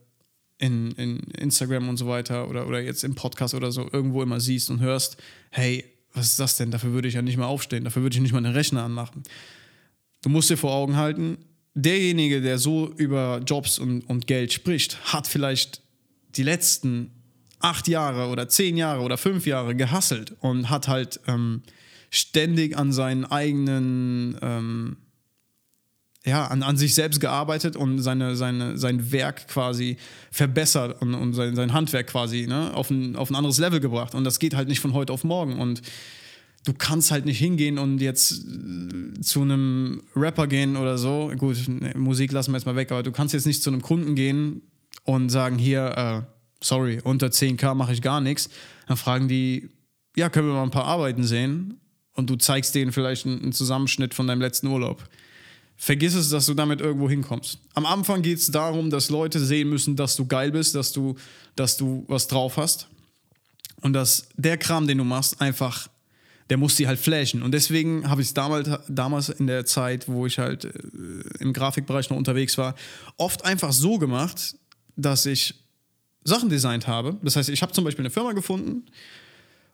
in, 0.57 0.91
in 0.93 1.19
Instagram 1.37 1.89
und 1.89 1.97
so 1.97 2.07
weiter 2.07 2.49
oder, 2.49 2.65
oder 2.67 2.81
jetzt 2.81 3.03
im 3.03 3.13
Podcast 3.13 3.53
oder 3.53 3.71
so 3.71 3.87
irgendwo 3.91 4.23
immer 4.23 4.39
siehst 4.39 4.69
und 4.69 4.79
hörst, 4.79 5.17
hey, 5.51 5.83
was 6.13 6.27
ist 6.27 6.39
das 6.39 6.57
denn? 6.57 6.71
Dafür 6.71 6.93
würde 6.93 7.07
ich 7.07 7.15
ja 7.15 7.21
nicht 7.21 7.37
mal 7.37 7.45
aufstehen, 7.45 7.83
dafür 7.83 8.01
würde 8.01 8.15
ich 8.15 8.21
nicht 8.21 8.31
mal 8.31 8.37
einen 8.37 8.55
Rechner 8.55 8.83
anmachen. 8.83 9.23
Du 10.21 10.29
musst 10.29 10.49
dir 10.49 10.57
vor 10.57 10.71
Augen 10.71 10.95
halten, 10.95 11.37
derjenige, 11.73 12.41
der 12.41 12.57
so 12.57 12.89
über 12.95 13.41
Jobs 13.45 13.79
und, 13.79 14.01
und 14.01 14.27
Geld 14.27 14.53
spricht, 14.53 15.13
hat 15.13 15.27
vielleicht 15.27 15.81
die 16.35 16.43
letzten 16.43 17.11
acht 17.63 17.87
Jahre 17.87 18.27
oder 18.27 18.49
zehn 18.49 18.77
Jahre 18.77 19.01
oder 19.01 19.17
fünf 19.17 19.47
Jahre 19.47 19.73
gehasselt 19.75 20.35
und 20.41 20.69
hat 20.69 20.87
halt 20.87 21.21
ähm, 21.27 21.63
ständig 22.09 22.77
an 22.77 22.91
seinen 22.91 23.25
eigenen, 23.25 24.37
ähm, 24.41 24.97
ja, 26.25 26.45
an, 26.47 26.61
an 26.61 26.77
sich 26.77 26.93
selbst 26.93 27.19
gearbeitet 27.21 27.75
und 27.75 27.99
seine, 27.99 28.35
seine, 28.35 28.77
sein 28.77 29.11
Werk 29.11 29.47
quasi 29.47 29.97
verbessert 30.29 31.01
und, 31.01 31.13
und 31.13 31.33
sein, 31.33 31.55
sein 31.55 31.73
Handwerk 31.73 32.07
quasi 32.07 32.47
ne, 32.47 32.73
auf, 32.73 32.89
ein, 32.89 33.15
auf 33.15 33.29
ein 33.29 33.35
anderes 33.35 33.57
Level 33.59 33.79
gebracht. 33.79 34.13
Und 34.13 34.25
das 34.25 34.39
geht 34.39 34.55
halt 34.55 34.67
nicht 34.67 34.79
von 34.79 34.93
heute 34.93 35.13
auf 35.13 35.23
morgen. 35.23 35.57
Und 35.59 35.81
du 36.65 36.73
kannst 36.73 37.11
halt 37.11 37.25
nicht 37.25 37.39
hingehen 37.39 37.77
und 37.77 37.99
jetzt 37.99 38.45
äh, 38.45 39.21
zu 39.21 39.41
einem 39.41 40.03
Rapper 40.15 40.47
gehen 40.47 40.75
oder 40.75 40.97
so. 40.97 41.31
Gut, 41.37 41.57
Musik 41.95 42.33
lassen 42.33 42.51
wir 42.51 42.57
jetzt 42.57 42.65
mal 42.65 42.75
weg, 42.75 42.91
aber 42.91 43.03
du 43.03 43.13
kannst 43.13 43.33
jetzt 43.33 43.47
nicht 43.47 43.63
zu 43.63 43.69
einem 43.69 43.81
Kunden 43.81 44.15
gehen 44.15 44.63
und 45.05 45.29
sagen, 45.29 45.57
hier, 45.57 46.25
äh, 46.27 46.32
sorry, 46.63 46.99
unter 47.03 47.27
10k 47.27 47.75
mache 47.75 47.93
ich 47.93 48.01
gar 48.01 48.21
nichts. 48.21 48.49
Dann 48.87 48.97
fragen 48.97 49.27
die, 49.27 49.69
ja, 50.15 50.29
können 50.29 50.47
wir 50.47 50.53
mal 50.53 50.63
ein 50.63 50.71
paar 50.71 50.85
Arbeiten 50.85 51.23
sehen? 51.23 51.79
Und 52.15 52.29
du 52.29 52.35
zeigst 52.35 52.75
denen 52.75 52.91
vielleicht 52.91 53.25
einen 53.25 53.53
Zusammenschnitt 53.53 54.13
von 54.13 54.27
deinem 54.27 54.41
letzten 54.41 54.67
Urlaub. 54.67 55.03
Vergiss 55.75 56.13
es, 56.13 56.29
dass 56.29 56.45
du 56.45 56.53
damit 56.53 56.79
irgendwo 56.79 57.09
hinkommst. 57.09 57.57
Am 57.73 57.85
Anfang 57.85 58.21
geht 58.21 58.37
es 58.37 58.51
darum, 58.51 58.89
dass 58.89 59.09
Leute 59.09 59.39
sehen 59.39 59.69
müssen, 59.69 59.95
dass 59.95 60.15
du 60.15 60.25
geil 60.27 60.51
bist, 60.51 60.75
dass 60.75 60.91
du, 60.91 61.15
dass 61.55 61.77
du 61.77 62.05
was 62.07 62.27
drauf 62.27 62.57
hast. 62.57 62.87
Und 63.81 63.93
dass 63.93 64.29
der 64.37 64.57
Kram, 64.57 64.87
den 64.87 64.99
du 64.99 65.03
machst, 65.03 65.41
einfach, 65.41 65.89
der 66.49 66.57
muss 66.57 66.75
die 66.75 66.87
halt 66.87 66.99
flashen. 66.99 67.41
Und 67.41 67.51
deswegen 67.51 68.09
habe 68.09 68.21
ich 68.21 68.27
es 68.27 68.33
damals, 68.33 68.69
damals 68.87 69.29
in 69.29 69.47
der 69.47 69.65
Zeit, 69.65 70.07
wo 70.07 70.25
ich 70.27 70.37
halt 70.37 70.65
äh, 70.65 70.69
im 71.39 71.51
Grafikbereich 71.51 72.09
noch 72.11 72.17
unterwegs 72.17 72.57
war, 72.57 72.75
oft 73.17 73.43
einfach 73.43 73.73
so 73.73 73.97
gemacht, 73.97 74.55
dass 74.95 75.25
ich 75.25 75.62
Sachen 76.23 76.49
designt 76.49 76.87
habe. 76.87 77.17
Das 77.21 77.35
heißt, 77.35 77.49
ich 77.49 77.61
habe 77.61 77.73
zum 77.73 77.83
Beispiel 77.83 78.03
eine 78.03 78.09
Firma 78.09 78.33
gefunden 78.33 78.85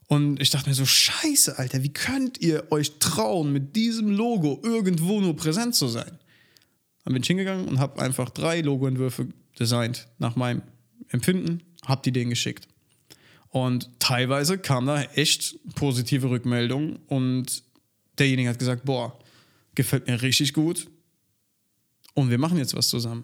und 0.08 0.42
ich 0.42 0.50
dachte 0.50 0.70
mir 0.70 0.76
so, 0.76 0.86
scheiße, 0.86 1.60
Alter, 1.60 1.84
wie 1.84 1.94
könnt 1.94 2.42
ihr 2.42 2.72
euch 2.72 2.98
trauen, 3.00 3.54
mit 3.54 3.76
diesem 3.76 4.10
Logo 4.10 4.60
irgendwo 4.64 5.22
nur 5.22 5.36
präsent 5.36 5.76
zu 5.76 5.88
sein? 5.88 6.18
Dann 7.04 7.14
bin 7.14 7.22
ich 7.22 7.28
hingegangen 7.28 7.68
und 7.68 7.80
habe 7.80 8.02
einfach 8.02 8.30
drei 8.30 8.62
Logoentwürfe 8.62 9.28
designt 9.60 10.08
nach 10.18 10.36
meinem 10.36 10.64
Empfinden, 11.10 11.62
habe 11.86 12.02
die 12.04 12.12
denen 12.12 12.32
geschickt. 12.32 12.68
Und 13.50 13.90
teilweise 14.00 14.58
kam 14.58 14.86
da 14.86 15.02
echt 15.02 15.60
positive 15.76 16.30
Rückmeldungen 16.30 16.98
und 17.08 17.64
derjenige 18.18 18.50
hat 18.50 18.60
gesagt, 18.60 18.86
boah, 18.86 19.18
gefällt 19.76 20.08
mir 20.08 20.22
richtig 20.22 20.54
gut 20.54 20.88
und 22.14 22.30
wir 22.30 22.38
machen 22.38 22.58
jetzt 22.58 22.76
was 22.76 22.90
zusammen 22.90 23.24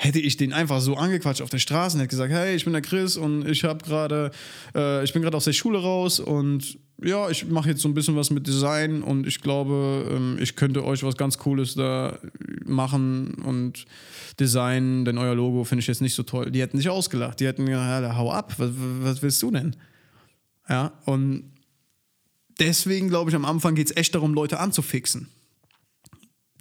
hätte 0.00 0.20
ich 0.20 0.36
den 0.36 0.52
einfach 0.52 0.80
so 0.80 0.96
angequatscht 0.96 1.42
auf 1.42 1.50
der 1.50 1.58
Straße 1.58 1.96
und 1.96 2.00
hätte 2.00 2.10
gesagt, 2.10 2.32
hey, 2.32 2.54
ich 2.54 2.64
bin 2.64 2.72
der 2.72 2.82
Chris 2.82 3.16
und 3.16 3.46
ich 3.48 3.64
habe 3.64 3.84
gerade, 3.84 4.30
äh, 4.74 5.02
ich 5.02 5.12
bin 5.12 5.22
gerade 5.22 5.36
aus 5.36 5.44
der 5.44 5.52
Schule 5.52 5.80
raus 5.80 6.20
und 6.20 6.78
ja, 7.02 7.28
ich 7.30 7.46
mache 7.48 7.70
jetzt 7.70 7.82
so 7.82 7.88
ein 7.88 7.94
bisschen 7.94 8.14
was 8.14 8.30
mit 8.30 8.46
Design 8.46 9.02
und 9.02 9.26
ich 9.26 9.40
glaube, 9.40 10.08
ähm, 10.10 10.38
ich 10.40 10.54
könnte 10.54 10.84
euch 10.84 11.02
was 11.02 11.16
ganz 11.16 11.36
Cooles 11.38 11.74
da 11.74 12.16
machen 12.64 13.34
und 13.44 13.86
designen, 14.38 15.04
denn 15.04 15.18
euer 15.18 15.34
Logo 15.34 15.64
finde 15.64 15.80
ich 15.80 15.88
jetzt 15.88 16.00
nicht 16.00 16.14
so 16.14 16.22
toll. 16.22 16.52
Die 16.52 16.60
hätten 16.60 16.76
sich 16.76 16.88
ausgelacht, 16.88 17.40
die 17.40 17.46
hätten 17.46 17.66
gesagt, 17.66 18.02
ja, 18.04 18.16
hau 18.16 18.30
ab, 18.30 18.54
was, 18.58 18.70
was 19.00 19.20
willst 19.20 19.42
du 19.42 19.50
denn? 19.50 19.74
Ja, 20.68 20.92
und 21.06 21.50
deswegen 22.60 23.08
glaube 23.08 23.30
ich, 23.30 23.36
am 23.36 23.44
Anfang 23.44 23.74
geht 23.74 23.90
es 23.90 23.96
echt 23.96 24.14
darum, 24.14 24.32
Leute 24.32 24.60
anzufixen 24.60 25.28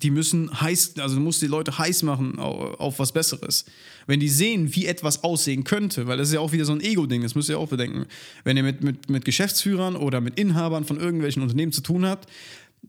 die 0.03 0.11
müssen 0.11 0.61
heiß, 0.61 0.99
also 0.99 1.15
du 1.15 1.21
musst 1.21 1.41
die 1.41 1.47
Leute 1.47 1.77
heiß 1.77 2.03
machen 2.03 2.37
auf, 2.37 2.99
was 2.99 3.11
Besseres. 3.11 3.65
Wenn 4.05 4.19
die 4.19 4.29
sehen, 4.29 4.75
wie 4.75 4.85
etwas 4.85 5.23
aussehen 5.23 5.63
könnte, 5.63 6.07
weil 6.07 6.17
das 6.17 6.27
ist 6.29 6.35
ja 6.35 6.39
auch 6.39 6.51
wieder 6.51 6.65
so 6.65 6.73
ein 6.73 6.81
Ego-Ding, 6.81 7.23
das 7.23 7.33
müsst 7.33 7.49
ihr 7.49 7.57
auch 7.57 7.69
bedenken. 7.69 8.05
Wenn 8.43 8.57
ihr 8.57 8.63
mit, 8.63 8.83
mit, 8.83 9.09
mit 9.09 9.25
Geschäftsführern 9.25 9.95
oder 9.95 10.21
mit 10.21 10.39
Inhabern 10.39 10.85
von 10.85 10.99
irgendwelchen 10.99 11.41
Unternehmen 11.41 11.71
zu 11.71 11.81
tun 11.81 12.05
habt, 12.05 12.29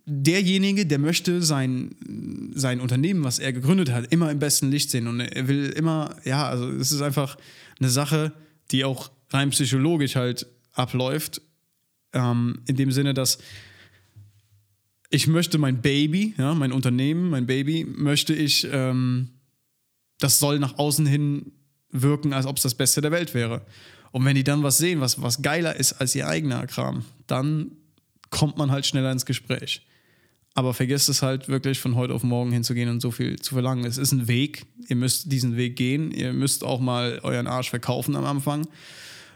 derjenige, 0.05 0.85
der 0.85 0.99
möchte 0.99 1.43
sein, 1.43 1.95
sein 2.55 2.81
Unternehmen, 2.81 3.25
was 3.25 3.39
er 3.39 3.53
gegründet 3.53 3.91
hat, 3.91 4.13
immer 4.13 4.31
im 4.31 4.39
besten 4.39 4.71
Licht 4.71 4.91
sehen. 4.91 5.07
Und 5.07 5.21
er 5.21 5.49
will 5.49 5.71
immer, 5.71 6.15
ja, 6.25 6.47
also 6.47 6.69
es 6.71 6.93
ist 6.93 7.01
einfach 7.01 7.39
eine 7.79 7.89
Sache, 7.89 8.33
die 8.71 8.85
auch 8.85 9.11
rein 9.31 9.51
psychologisch 9.51 10.17
halt 10.17 10.47
abläuft. 10.73 11.41
Ähm, 12.13 12.61
in 12.67 12.77
dem 12.77 12.93
Sinne, 12.93 13.15
dass 13.15 13.39
ich 15.11 15.27
möchte 15.27 15.59
mein 15.59 15.81
Baby, 15.81 16.35
ja, 16.37 16.55
mein 16.55 16.73
Unternehmen, 16.73 17.31
mein 17.31 17.47
Baby, 17.47 17.85
möchte 17.85 18.35
ich, 18.35 18.67
ähm, 18.71 19.31
das 20.19 20.39
soll 20.39 20.59
nach 20.59 20.79
außen 20.79 21.07
hin 21.07 21.53
wirken, 21.91 22.33
als 22.33 22.47
ob 22.47 22.57
es 22.57 22.63
das 22.63 22.75
Beste 22.75 23.01
der 23.01 23.11
Welt 23.11 23.35
wäre. 23.35 23.65
Und 24.11 24.25
wenn 24.25 24.35
die 24.35 24.45
dann 24.45 24.63
was 24.63 24.79
sehen, 24.79 25.01
was, 25.01 25.23
was 25.23 25.43
geiler 25.43 25.77
ist 25.77 25.95
als 25.95 26.15
ihr 26.15 26.29
eigener 26.29 26.67
Kram, 26.67 27.05
dann 27.27 27.73
kommt 28.31 28.59
man 28.59 28.71
halt 28.71 28.87
schneller 28.87 29.13
ins 29.13 29.27
Gespräch. 29.27 29.87
Aber 30.55 30.75
vergesst 30.75 31.09
es 31.09 31.23
halt 31.23 31.49
wirklich 31.49 31.79
von 31.79 31.95
heute 31.95 32.15
auf 32.15 32.25
morgen 32.25 32.51
hinzugehen 32.51 32.89
und 32.91 33.01
so 33.01 33.11
viel 33.11 33.39
zu 33.39 33.55
verlangen. 33.55 33.85
Es 33.85 33.97
ist 33.97 34.13
ein 34.13 34.29
Weg. 34.29 34.67
Ihr 34.89 34.97
müsst 34.97 35.31
diesen 35.31 35.57
Weg 35.57 35.77
gehen. 35.77 36.11
Ihr 36.11 36.33
müsst 36.33 36.65
auch 36.65 36.81
mal 36.81 37.21
euren 37.23 37.47
Arsch 37.47 37.71
verkaufen 37.71 38.17
am 38.17 38.25
Anfang. 38.25 38.67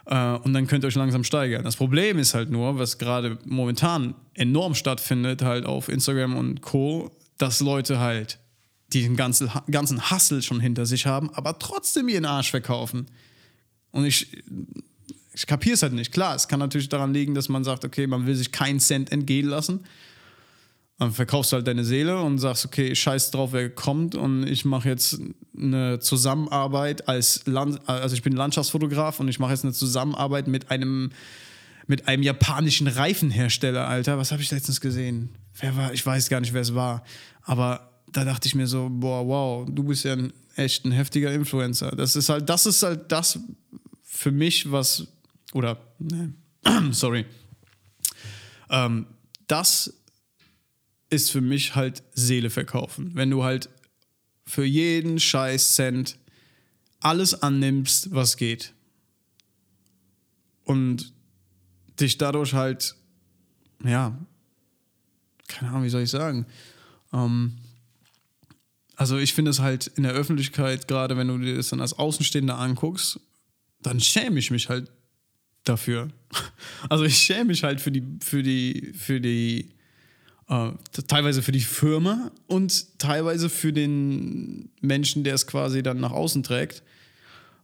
Äh, 0.06 0.34
und 0.36 0.52
dann 0.52 0.66
könnt 0.66 0.84
ihr 0.84 0.88
euch 0.88 0.94
langsam 0.94 1.24
steigern. 1.24 1.64
Das 1.64 1.76
Problem 1.76 2.18
ist 2.18 2.34
halt 2.34 2.50
nur, 2.50 2.78
was 2.78 2.98
gerade 2.98 3.38
momentan 3.44 4.14
enorm 4.34 4.74
stattfindet, 4.74 5.42
halt 5.42 5.66
auf 5.66 5.88
Instagram 5.88 6.36
und 6.36 6.62
Co., 6.62 7.10
dass 7.38 7.60
Leute 7.60 7.98
halt 7.98 8.38
diesen 8.92 9.16
ganzen, 9.16 9.50
ganzen 9.70 10.10
Hassel 10.10 10.42
schon 10.42 10.60
hinter 10.60 10.86
sich 10.86 11.06
haben, 11.06 11.30
aber 11.34 11.58
trotzdem 11.58 12.08
ihren 12.08 12.24
Arsch 12.24 12.50
verkaufen. 12.50 13.06
Und 13.90 14.04
ich, 14.04 14.42
ich 15.32 15.46
kapiere 15.46 15.74
es 15.74 15.82
halt 15.82 15.92
nicht. 15.92 16.12
Klar, 16.12 16.34
es 16.34 16.48
kann 16.48 16.60
natürlich 16.60 16.88
daran 16.88 17.14
liegen, 17.14 17.34
dass 17.34 17.48
man 17.48 17.64
sagt, 17.64 17.84
okay, 17.84 18.06
man 18.06 18.26
will 18.26 18.34
sich 18.34 18.52
keinen 18.52 18.80
Cent 18.80 19.10
entgehen 19.12 19.48
lassen. 19.48 19.84
Dann 21.02 21.10
verkaufst 21.10 21.50
du 21.50 21.56
halt 21.56 21.66
deine 21.66 21.84
Seele 21.84 22.22
und 22.22 22.38
sagst, 22.38 22.64
okay, 22.64 22.94
scheiß 22.94 23.32
drauf, 23.32 23.52
wer 23.52 23.68
kommt 23.68 24.14
und 24.14 24.46
ich 24.46 24.64
mache 24.64 24.88
jetzt 24.88 25.18
eine 25.58 25.98
Zusammenarbeit 25.98 27.08
als 27.08 27.44
Land, 27.46 27.80
also 27.88 28.14
ich 28.14 28.22
bin 28.22 28.34
Landschaftsfotograf 28.34 29.18
und 29.18 29.26
ich 29.26 29.40
mache 29.40 29.50
jetzt 29.50 29.64
eine 29.64 29.72
Zusammenarbeit 29.72 30.46
mit 30.46 30.70
einem 30.70 31.10
mit 31.88 32.06
einem 32.06 32.22
japanischen 32.22 32.86
Reifenhersteller, 32.86 33.88
Alter. 33.88 34.16
Was 34.16 34.30
habe 34.30 34.42
ich 34.42 34.52
letztens 34.52 34.80
gesehen? 34.80 35.30
Wer 35.58 35.76
war? 35.76 35.92
Ich 35.92 36.06
weiß 36.06 36.28
gar 36.28 36.38
nicht, 36.38 36.52
wer 36.52 36.60
es 36.60 36.76
war, 36.76 37.02
aber 37.42 37.90
da 38.12 38.24
dachte 38.24 38.46
ich 38.46 38.54
mir 38.54 38.68
so, 38.68 38.88
boah, 38.88 39.26
wow, 39.26 39.68
du 39.68 39.82
bist 39.82 40.04
ja 40.04 40.12
ein 40.12 40.32
echt 40.54 40.84
ein 40.84 40.92
heftiger 40.92 41.32
Influencer. 41.32 41.90
Das 41.96 42.14
ist 42.14 42.28
halt, 42.28 42.48
das 42.48 42.64
ist 42.66 42.80
halt 42.84 43.10
das 43.10 43.40
für 44.04 44.30
mich, 44.30 44.70
was 44.70 45.08
oder 45.52 45.78
ne, 45.98 46.32
sorry, 46.92 47.26
ähm, 48.70 49.06
das 49.48 49.92
ist 51.12 51.30
für 51.30 51.42
mich 51.42 51.74
halt 51.74 52.02
Seele 52.14 52.48
verkaufen. 52.48 53.10
Wenn 53.14 53.30
du 53.30 53.44
halt 53.44 53.68
für 54.46 54.64
jeden 54.64 55.20
scheiß 55.20 55.74
Cent 55.74 56.18
alles 57.00 57.42
annimmst, 57.42 58.12
was 58.12 58.36
geht. 58.36 58.72
Und 60.64 61.12
dich 62.00 62.16
dadurch 62.16 62.54
halt, 62.54 62.94
ja, 63.84 64.16
keine 65.48 65.70
Ahnung, 65.70 65.84
wie 65.84 65.90
soll 65.90 66.02
ich 66.02 66.10
sagen. 66.10 66.46
Ähm, 67.12 67.58
also 68.96 69.18
ich 69.18 69.34
finde 69.34 69.50
es 69.50 69.60
halt 69.60 69.88
in 69.88 70.04
der 70.04 70.12
Öffentlichkeit, 70.12 70.88
gerade 70.88 71.16
wenn 71.16 71.28
du 71.28 71.38
dir 71.38 71.56
das 71.56 71.68
dann 71.68 71.80
als 71.80 71.98
Außenstehender 71.98 72.56
anguckst, 72.56 73.20
dann 73.80 74.00
schäme 74.00 74.38
ich 74.38 74.50
mich 74.50 74.68
halt 74.68 74.90
dafür. 75.64 76.08
Also 76.88 77.04
ich 77.04 77.16
schäme 77.16 77.46
mich 77.46 77.62
halt 77.62 77.80
für 77.80 77.92
die, 77.92 78.02
für 78.20 78.42
die, 78.42 78.92
für 78.96 79.20
die 79.20 79.70
äh, 80.48 80.70
teilweise 81.08 81.42
für 81.42 81.52
die 81.52 81.60
Firma 81.60 82.30
und 82.46 82.98
teilweise 82.98 83.48
für 83.48 83.72
den 83.72 84.70
Menschen, 84.80 85.24
der 85.24 85.34
es 85.34 85.46
quasi 85.46 85.82
dann 85.82 86.00
nach 86.00 86.12
außen 86.12 86.42
trägt, 86.42 86.82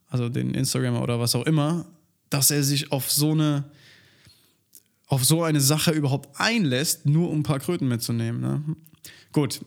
also 0.09 0.29
den 0.29 0.55
Instagramer 0.55 1.03
oder 1.03 1.21
was 1.21 1.35
auch 1.35 1.47
immer, 1.47 1.87
dass 2.31 2.51
er 2.51 2.63
sich 2.63 2.93
auf 2.93 3.11
so 3.11 3.33
eine 3.33 3.65
auf 5.09 5.25
so 5.25 5.43
eine 5.43 5.61
Sache 5.61 5.91
überhaupt 5.91 6.39
einlässt, 6.39 7.07
nur 7.07 7.31
um 7.31 7.41
ein 7.41 7.43
paar 7.43 7.61
Kröten 7.61 7.89
mitzunehmen. 7.89 8.41
Ne? 8.41 8.63
Gut, 9.33 9.61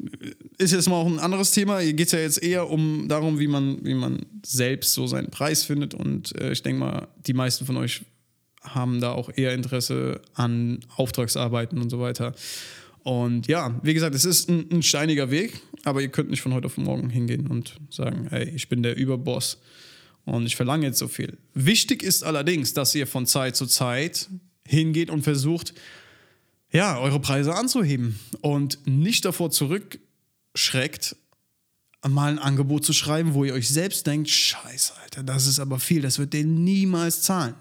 ist 0.58 0.72
jetzt 0.72 0.88
mal 0.88 0.96
auch 0.96 1.08
ein 1.08 1.20
anderes 1.20 1.52
Thema. 1.52 1.80
Hier 1.80 1.94
geht 1.94 2.08
es 2.08 2.14
ja 2.14 2.20
jetzt 2.20 2.42
eher 2.42 2.70
um 2.70 3.08
darum, 3.08 3.40
wie 3.40 3.48
man, 3.48 3.84
wie 3.84 3.94
man 3.94 4.26
selbst 4.46 4.94
so 4.94 5.08
seinen 5.08 5.32
Preis 5.32 5.64
findet. 5.64 5.94
Und 5.94 6.40
äh, 6.40 6.52
ich 6.52 6.62
denke 6.62 6.80
mal, 6.80 7.08
die 7.26 7.34
meisten 7.34 7.66
von 7.66 7.78
euch 7.78 8.02
haben 8.62 9.02
da 9.02 9.12
auch 9.12 9.32
eher 9.36 9.54
Interesse 9.54 10.22
an 10.36 10.80
Auftragsarbeiten 10.96 11.80
und 11.80 11.90
so 11.90 12.00
weiter. 12.00 12.34
Und 13.04 13.48
ja, 13.48 13.80
wie 13.84 13.94
gesagt, 13.94 14.16
es 14.16 14.26
ist 14.26 14.50
ein, 14.50 14.70
ein, 14.72 14.84
steiniger 14.84 15.32
Weg, 15.32 15.60
aber 15.84 16.02
ihr 16.02 16.10
könnt 16.10 16.30
nicht 16.30 16.42
von 16.42 16.54
heute 16.54 16.68
auf 16.68 16.78
morgen 16.78 17.10
hingehen 17.10 17.48
und 17.48 17.76
sagen, 17.90 18.28
hey, 18.30 18.50
ich 18.50 18.70
bin 18.70 18.84
der 18.84 18.96
Überboss 18.96 19.60
und 20.26 20.46
ich 20.46 20.56
verlange 20.56 20.86
jetzt 20.86 21.00
so 21.00 21.08
viel. 21.08 21.38
Wichtig 21.54 22.04
ist 22.04 22.24
allerdings, 22.24 22.74
dass 22.74 22.94
ihr 22.94 23.08
von 23.08 23.26
Zeit 23.26 23.56
zu 23.56 23.66
Zeit 23.66 24.30
hingeht 24.68 25.10
und 25.10 25.24
versucht, 25.24 25.74
ja, 26.72 27.00
eure 27.00 27.20
Preise 27.20 27.56
anzuheben 27.56 28.20
und 28.42 28.80
nicht 28.86 29.26
davor 29.26 29.50
zurückschreckt, 29.50 31.16
mal 32.08 32.32
ein 32.32 32.40
Angebot 32.40 32.86
zu 32.86 32.94
schreiben, 32.94 33.34
wo 33.34 33.44
ihr 33.44 33.54
euch 33.54 33.70
selbst 33.70 34.08
denkt, 34.08 34.30
scheiße, 34.30 34.94
Alter, 35.04 35.24
das 35.24 35.48
ist 35.48 35.60
aber 35.60 35.80
viel, 35.80 36.02
das 36.02 36.18
wird 36.20 36.34
der 36.34 36.44
niemals 36.44 37.22
zahlen. 37.22 37.56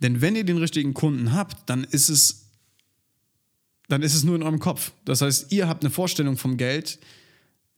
Denn 0.00 0.20
wenn 0.20 0.36
ihr 0.36 0.44
den 0.44 0.58
richtigen 0.58 0.94
Kunden 0.94 1.32
habt, 1.32 1.68
dann 1.68 1.84
ist 1.84 2.08
es, 2.08 2.43
dann 3.88 4.02
ist 4.02 4.14
es 4.14 4.24
nur 4.24 4.36
in 4.36 4.42
eurem 4.42 4.60
Kopf. 4.60 4.92
Das 5.04 5.20
heißt, 5.20 5.52
ihr 5.52 5.68
habt 5.68 5.84
eine 5.84 5.90
Vorstellung 5.90 6.36
vom 6.36 6.56
Geld, 6.56 6.98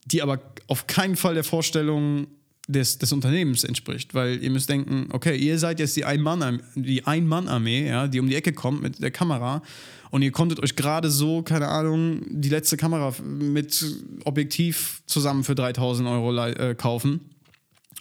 die 0.04 0.22
aber 0.22 0.40
auf 0.68 0.86
keinen 0.86 1.16
Fall 1.16 1.34
der 1.34 1.44
Vorstellung 1.44 2.28
des, 2.68 2.98
des 2.98 3.12
Unternehmens 3.12 3.64
entspricht, 3.64 4.14
weil 4.14 4.42
ihr 4.42 4.50
müsst 4.50 4.68
denken, 4.68 5.08
okay, 5.12 5.36
ihr 5.36 5.58
seid 5.58 5.78
jetzt 5.78 5.96
die 5.96 6.04
Ein-Mann-Armee, 6.04 6.60
die, 6.74 7.06
Ein 7.06 7.66
ja, 7.86 8.08
die 8.08 8.20
um 8.20 8.28
die 8.28 8.34
Ecke 8.34 8.52
kommt 8.52 8.82
mit 8.82 9.02
der 9.02 9.10
Kamera 9.10 9.62
und 10.10 10.22
ihr 10.22 10.32
konntet 10.32 10.60
euch 10.60 10.74
gerade 10.74 11.10
so, 11.10 11.42
keine 11.42 11.68
Ahnung, 11.68 12.22
die 12.28 12.48
letzte 12.48 12.76
Kamera 12.76 13.14
mit 13.22 13.84
Objektiv 14.24 15.02
zusammen 15.06 15.44
für 15.44 15.54
3000 15.54 16.08
Euro 16.08 16.36
äh, 16.36 16.74
kaufen 16.74 17.20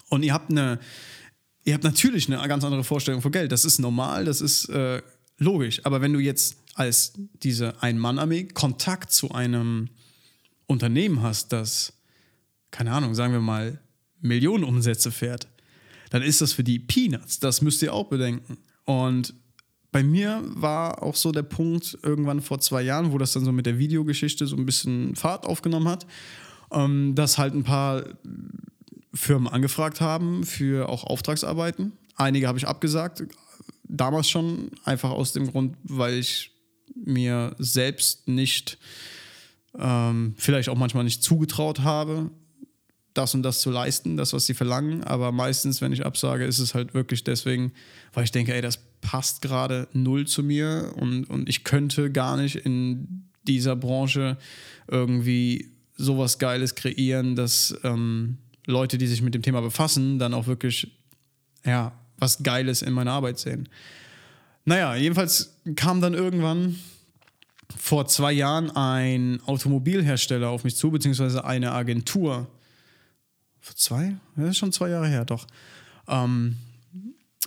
und 0.10 0.24
ihr 0.24 0.34
habt 0.34 0.50
eine, 0.50 0.80
ihr 1.64 1.74
habt 1.74 1.84
natürlich 1.84 2.32
eine 2.32 2.48
ganz 2.48 2.64
andere 2.64 2.84
Vorstellung 2.84 3.22
von 3.22 3.32
Geld. 3.32 3.52
Das 3.52 3.66
ist 3.66 3.80
normal, 3.80 4.26
das 4.26 4.42
ist 4.42 4.70
äh, 4.70 5.02
logisch, 5.38 5.82
aber 5.84 6.02
wenn 6.02 6.14
du 6.14 6.20
jetzt 6.20 6.58
als 6.76 7.14
diese 7.42 7.82
Ein-Mann-Armee 7.82 8.50
Kontakt 8.50 9.12
zu 9.12 9.32
einem 9.32 9.90
Unternehmen 10.68 11.24
hast, 11.24 11.52
das, 11.52 11.94
keine 12.70 12.92
Ahnung, 12.92 13.16
sagen 13.16 13.34
wir 13.34 13.40
mal, 13.40 13.80
Millionen 14.20 14.64
Umsätze 14.64 15.12
fährt, 15.12 15.48
dann 16.10 16.22
ist 16.22 16.42
das 16.42 16.54
für 16.54 16.64
die 16.64 16.80
Peanuts. 16.80 17.40
Das 17.40 17.62
müsst 17.62 17.82
ihr 17.82 17.94
auch 17.94 18.08
bedenken. 18.08 18.58
Und 18.84 19.34
bei 19.92 20.04
mir 20.04 20.42
war 20.46 21.02
auch 21.02 21.16
so 21.16 21.32
der 21.32 21.44
Punkt 21.44 21.98
irgendwann 22.04 22.42
vor 22.42 22.60
zwei 22.60 22.82
Jahren, 22.82 23.14
wo 23.14 23.18
das 23.18 23.32
dann 23.32 23.46
so 23.46 23.54
mit 23.54 23.66
der 23.66 23.78
Videogeschichte 23.78 24.46
so 24.46 24.58
ein 24.58 24.66
bisschen 24.66 25.16
Fahrt 25.16 25.46
aufgenommen 25.46 25.88
hat, 25.88 26.06
ähm, 26.72 27.16
dass 27.16 27.38
halt 27.38 27.54
ein 27.54 27.64
paar 27.64 28.04
Firmen 29.14 29.48
angefragt 29.48 30.02
haben 30.02 30.44
für 30.44 30.90
auch 30.90 31.06
Auftragsarbeiten. 31.06 31.94
Einige 32.18 32.48
habe 32.50 32.58
ich 32.58 32.68
abgesagt, 32.68 33.24
damals 33.88 34.30
schon, 34.30 34.72
einfach 34.84 35.12
aus 35.12 35.32
dem 35.32 35.50
Grund, 35.50 35.78
weil 35.84 36.16
ich 36.16 36.55
mir 36.96 37.56
selbst 37.60 38.28
nicht, 38.28 38.78
ähm, 39.78 40.34
vielleicht 40.38 40.70
auch 40.70 40.78
manchmal 40.78 41.04
nicht 41.04 41.24
zugetraut 41.24 41.82
habe, 41.82 42.32
das 43.14 43.34
und 43.34 43.44
das 43.44 43.62
zu 43.62 43.72
leisten, 43.72 44.18
das, 44.18 44.34
was 44.34 44.46
sie 44.46 44.54
verlangen. 44.54 45.04
Aber 45.04 45.32
meistens, 45.32 45.82
wenn 45.82 45.94
ich 45.94 46.06
absage, 46.06 46.46
ist 46.46 46.60
es 46.60 46.76
halt 46.76 46.94
wirklich 46.94 47.24
deswegen, 47.24 47.72
weil 48.14 48.26
ich 48.26 48.32
denke, 48.32 48.54
ey, 48.54 48.62
das 48.62 48.80
passt 49.02 49.42
gerade 49.42 49.88
null 49.94 50.28
zu 50.28 50.44
mir 50.44 50.94
und, 50.98 51.26
und 51.26 51.50
ich 51.50 51.64
könnte 51.64 52.12
gar 52.12 52.38
nicht 52.38 52.56
in 52.56 53.26
dieser 53.48 53.76
Branche 53.76 54.38
irgendwie 54.88 55.72
sowas 55.96 56.40
Geiles 56.40 56.76
kreieren, 56.76 57.36
dass 57.36 57.76
ähm, 57.84 58.38
Leute, 58.66 58.98
die 58.98 59.08
sich 59.08 59.22
mit 59.22 59.34
dem 59.34 59.42
Thema 59.42 59.62
befassen, 59.62 60.20
dann 60.20 60.34
auch 60.34 60.48
wirklich, 60.48 60.92
ja, 61.64 61.98
was 62.18 62.44
Geiles 62.44 62.82
in 62.82 62.94
meiner 62.94 63.12
Arbeit 63.12 63.40
sehen. 63.40 63.70
Naja, 64.66 64.96
jedenfalls 64.96 65.56
kam 65.76 66.02
dann 66.02 66.14
irgendwann 66.14 66.76
vor 67.78 68.08
zwei 68.08 68.32
Jahren 68.32 68.72
ein 68.72 69.40
Automobilhersteller 69.46 70.50
auf 70.50 70.64
mich 70.64 70.76
zu, 70.76 70.92
beziehungsweise 70.92 71.46
eine 71.46 71.72
Agentur, 71.72 72.48
vor 73.60 73.76
zwei? 73.76 74.16
Das 74.36 74.50
ist 74.50 74.58
schon 74.58 74.72
zwei 74.72 74.90
Jahre 74.90 75.08
her, 75.08 75.26
doch. 75.26 75.48
Ähm, 76.08 76.58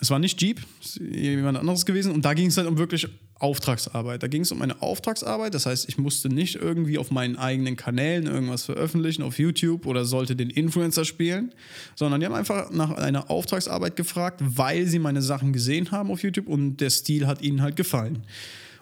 es 0.00 0.10
war 0.10 0.18
nicht 0.18 0.40
Jeep, 0.40 0.60
es 0.80 0.96
ist 0.96 1.14
jemand 1.14 1.58
anderes 1.58 1.84
gewesen. 1.84 2.12
Und 2.12 2.24
da 2.24 2.34
ging 2.34 2.48
es 2.48 2.56
halt 2.56 2.68
um 2.68 2.78
wirklich 2.78 3.08
Auftragsarbeit. 3.38 4.22
Da 4.22 4.26
ging 4.26 4.42
es 4.42 4.50
um 4.50 4.60
eine 4.62 4.82
Auftragsarbeit. 4.82 5.54
Das 5.54 5.66
heißt, 5.66 5.88
ich 5.88 5.98
musste 5.98 6.28
nicht 6.28 6.56
irgendwie 6.56 6.98
auf 6.98 7.10
meinen 7.10 7.36
eigenen 7.36 7.76
Kanälen 7.76 8.26
irgendwas 8.26 8.64
veröffentlichen, 8.64 9.22
auf 9.22 9.38
YouTube 9.38 9.86
oder 9.86 10.04
sollte 10.04 10.34
den 10.34 10.50
Influencer 10.50 11.04
spielen, 11.04 11.54
sondern 11.94 12.20
die 12.20 12.26
haben 12.26 12.34
einfach 12.34 12.70
nach 12.70 12.90
einer 12.90 13.30
Auftragsarbeit 13.30 13.96
gefragt, 13.96 14.40
weil 14.44 14.86
sie 14.86 14.98
meine 14.98 15.22
Sachen 15.22 15.52
gesehen 15.52 15.90
haben 15.90 16.10
auf 16.10 16.22
YouTube 16.22 16.48
und 16.48 16.78
der 16.78 16.90
Stil 16.90 17.26
hat 17.26 17.42
ihnen 17.42 17.62
halt 17.62 17.76
gefallen. 17.76 18.24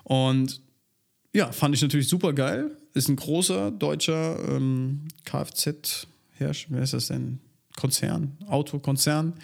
Und 0.05 0.61
ja, 1.35 1.53
fand 1.53 1.75
ich 1.75 1.83
natürlich 1.83 2.09
super 2.09 2.33
geil. 2.33 2.71
Ist 2.95 3.09
ein 3.09 3.16
großer 3.16 3.71
deutscher 3.71 4.38
ähm, 4.49 5.03
Kfz- 5.27 6.07
Herrsch, 6.33 6.66
wer 6.71 6.83
ist 6.83 6.95
das 6.95 7.09
denn? 7.09 7.40
Konzern, 7.77 8.38
Autokonzern. 8.47 9.35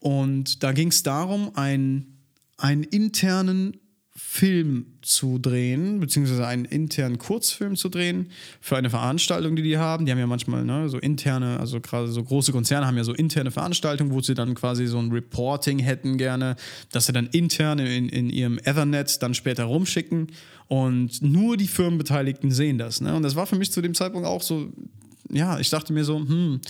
Und 0.00 0.62
da 0.64 0.72
ging 0.72 0.88
es 0.88 1.04
darum, 1.04 1.52
ein, 1.54 2.06
einen 2.56 2.82
internen 2.82 3.76
Film 4.18 4.86
zu 5.02 5.38
drehen, 5.38 6.00
beziehungsweise 6.00 6.46
einen 6.46 6.64
internen 6.64 7.18
Kurzfilm 7.18 7.76
zu 7.76 7.90
drehen 7.90 8.30
für 8.62 8.76
eine 8.76 8.88
Veranstaltung, 8.88 9.56
die 9.56 9.62
die 9.62 9.76
haben. 9.76 10.06
Die 10.06 10.12
haben 10.12 10.18
ja 10.18 10.26
manchmal 10.26 10.64
ne, 10.64 10.88
so 10.88 10.98
interne, 10.98 11.60
also 11.60 11.80
gerade 11.80 12.08
so 12.08 12.24
große 12.24 12.50
Konzerne 12.50 12.86
haben 12.86 12.96
ja 12.96 13.04
so 13.04 13.12
interne 13.12 13.50
Veranstaltungen, 13.50 14.10
wo 14.10 14.22
sie 14.22 14.34
dann 14.34 14.54
quasi 14.54 14.86
so 14.86 14.98
ein 14.98 15.12
Reporting 15.12 15.78
hätten 15.78 16.16
gerne, 16.16 16.56
dass 16.92 17.06
sie 17.06 17.12
dann 17.12 17.26
intern 17.26 17.78
in, 17.78 18.08
in 18.08 18.30
ihrem 18.30 18.58
Ethernet 18.58 19.22
dann 19.22 19.34
später 19.34 19.64
rumschicken 19.64 20.28
und 20.66 21.20
nur 21.20 21.58
die 21.58 21.68
Firmenbeteiligten 21.68 22.50
sehen 22.50 22.78
das. 22.78 23.02
Ne? 23.02 23.14
Und 23.14 23.22
das 23.22 23.36
war 23.36 23.46
für 23.46 23.56
mich 23.56 23.70
zu 23.70 23.82
dem 23.82 23.94
Zeitpunkt 23.94 24.26
auch 24.26 24.42
so 24.42 24.72
ja, 25.30 25.58
ich 25.58 25.70
dachte 25.70 25.92
mir 25.92 26.04
so, 26.04 26.18
hm, 26.18 26.60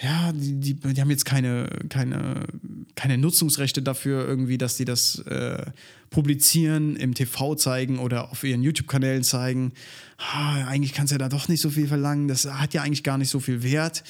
ja, 0.00 0.32
die, 0.32 0.58
die, 0.58 0.74
die, 0.74 1.00
haben 1.00 1.10
jetzt 1.10 1.24
keine, 1.24 1.68
keine, 1.88 2.46
keine 2.94 3.18
Nutzungsrechte 3.18 3.82
dafür, 3.82 4.26
irgendwie, 4.26 4.58
dass 4.58 4.76
die 4.76 4.84
das 4.84 5.18
äh, 5.20 5.66
publizieren, 6.10 6.96
im 6.96 7.14
TV 7.14 7.54
zeigen 7.54 7.98
oder 7.98 8.30
auf 8.30 8.42
ihren 8.44 8.62
YouTube-Kanälen 8.62 9.22
zeigen. 9.22 9.72
Ha, 10.18 10.66
eigentlich 10.66 10.92
kannst 10.92 11.12
du 11.12 11.14
ja 11.14 11.18
da 11.18 11.28
doch 11.28 11.48
nicht 11.48 11.60
so 11.60 11.70
viel 11.70 11.86
verlangen, 11.86 12.28
das 12.28 12.46
hat 12.46 12.74
ja 12.74 12.82
eigentlich 12.82 13.04
gar 13.04 13.18
nicht 13.18 13.30
so 13.30 13.40
viel 13.40 13.62
Wert. 13.62 14.02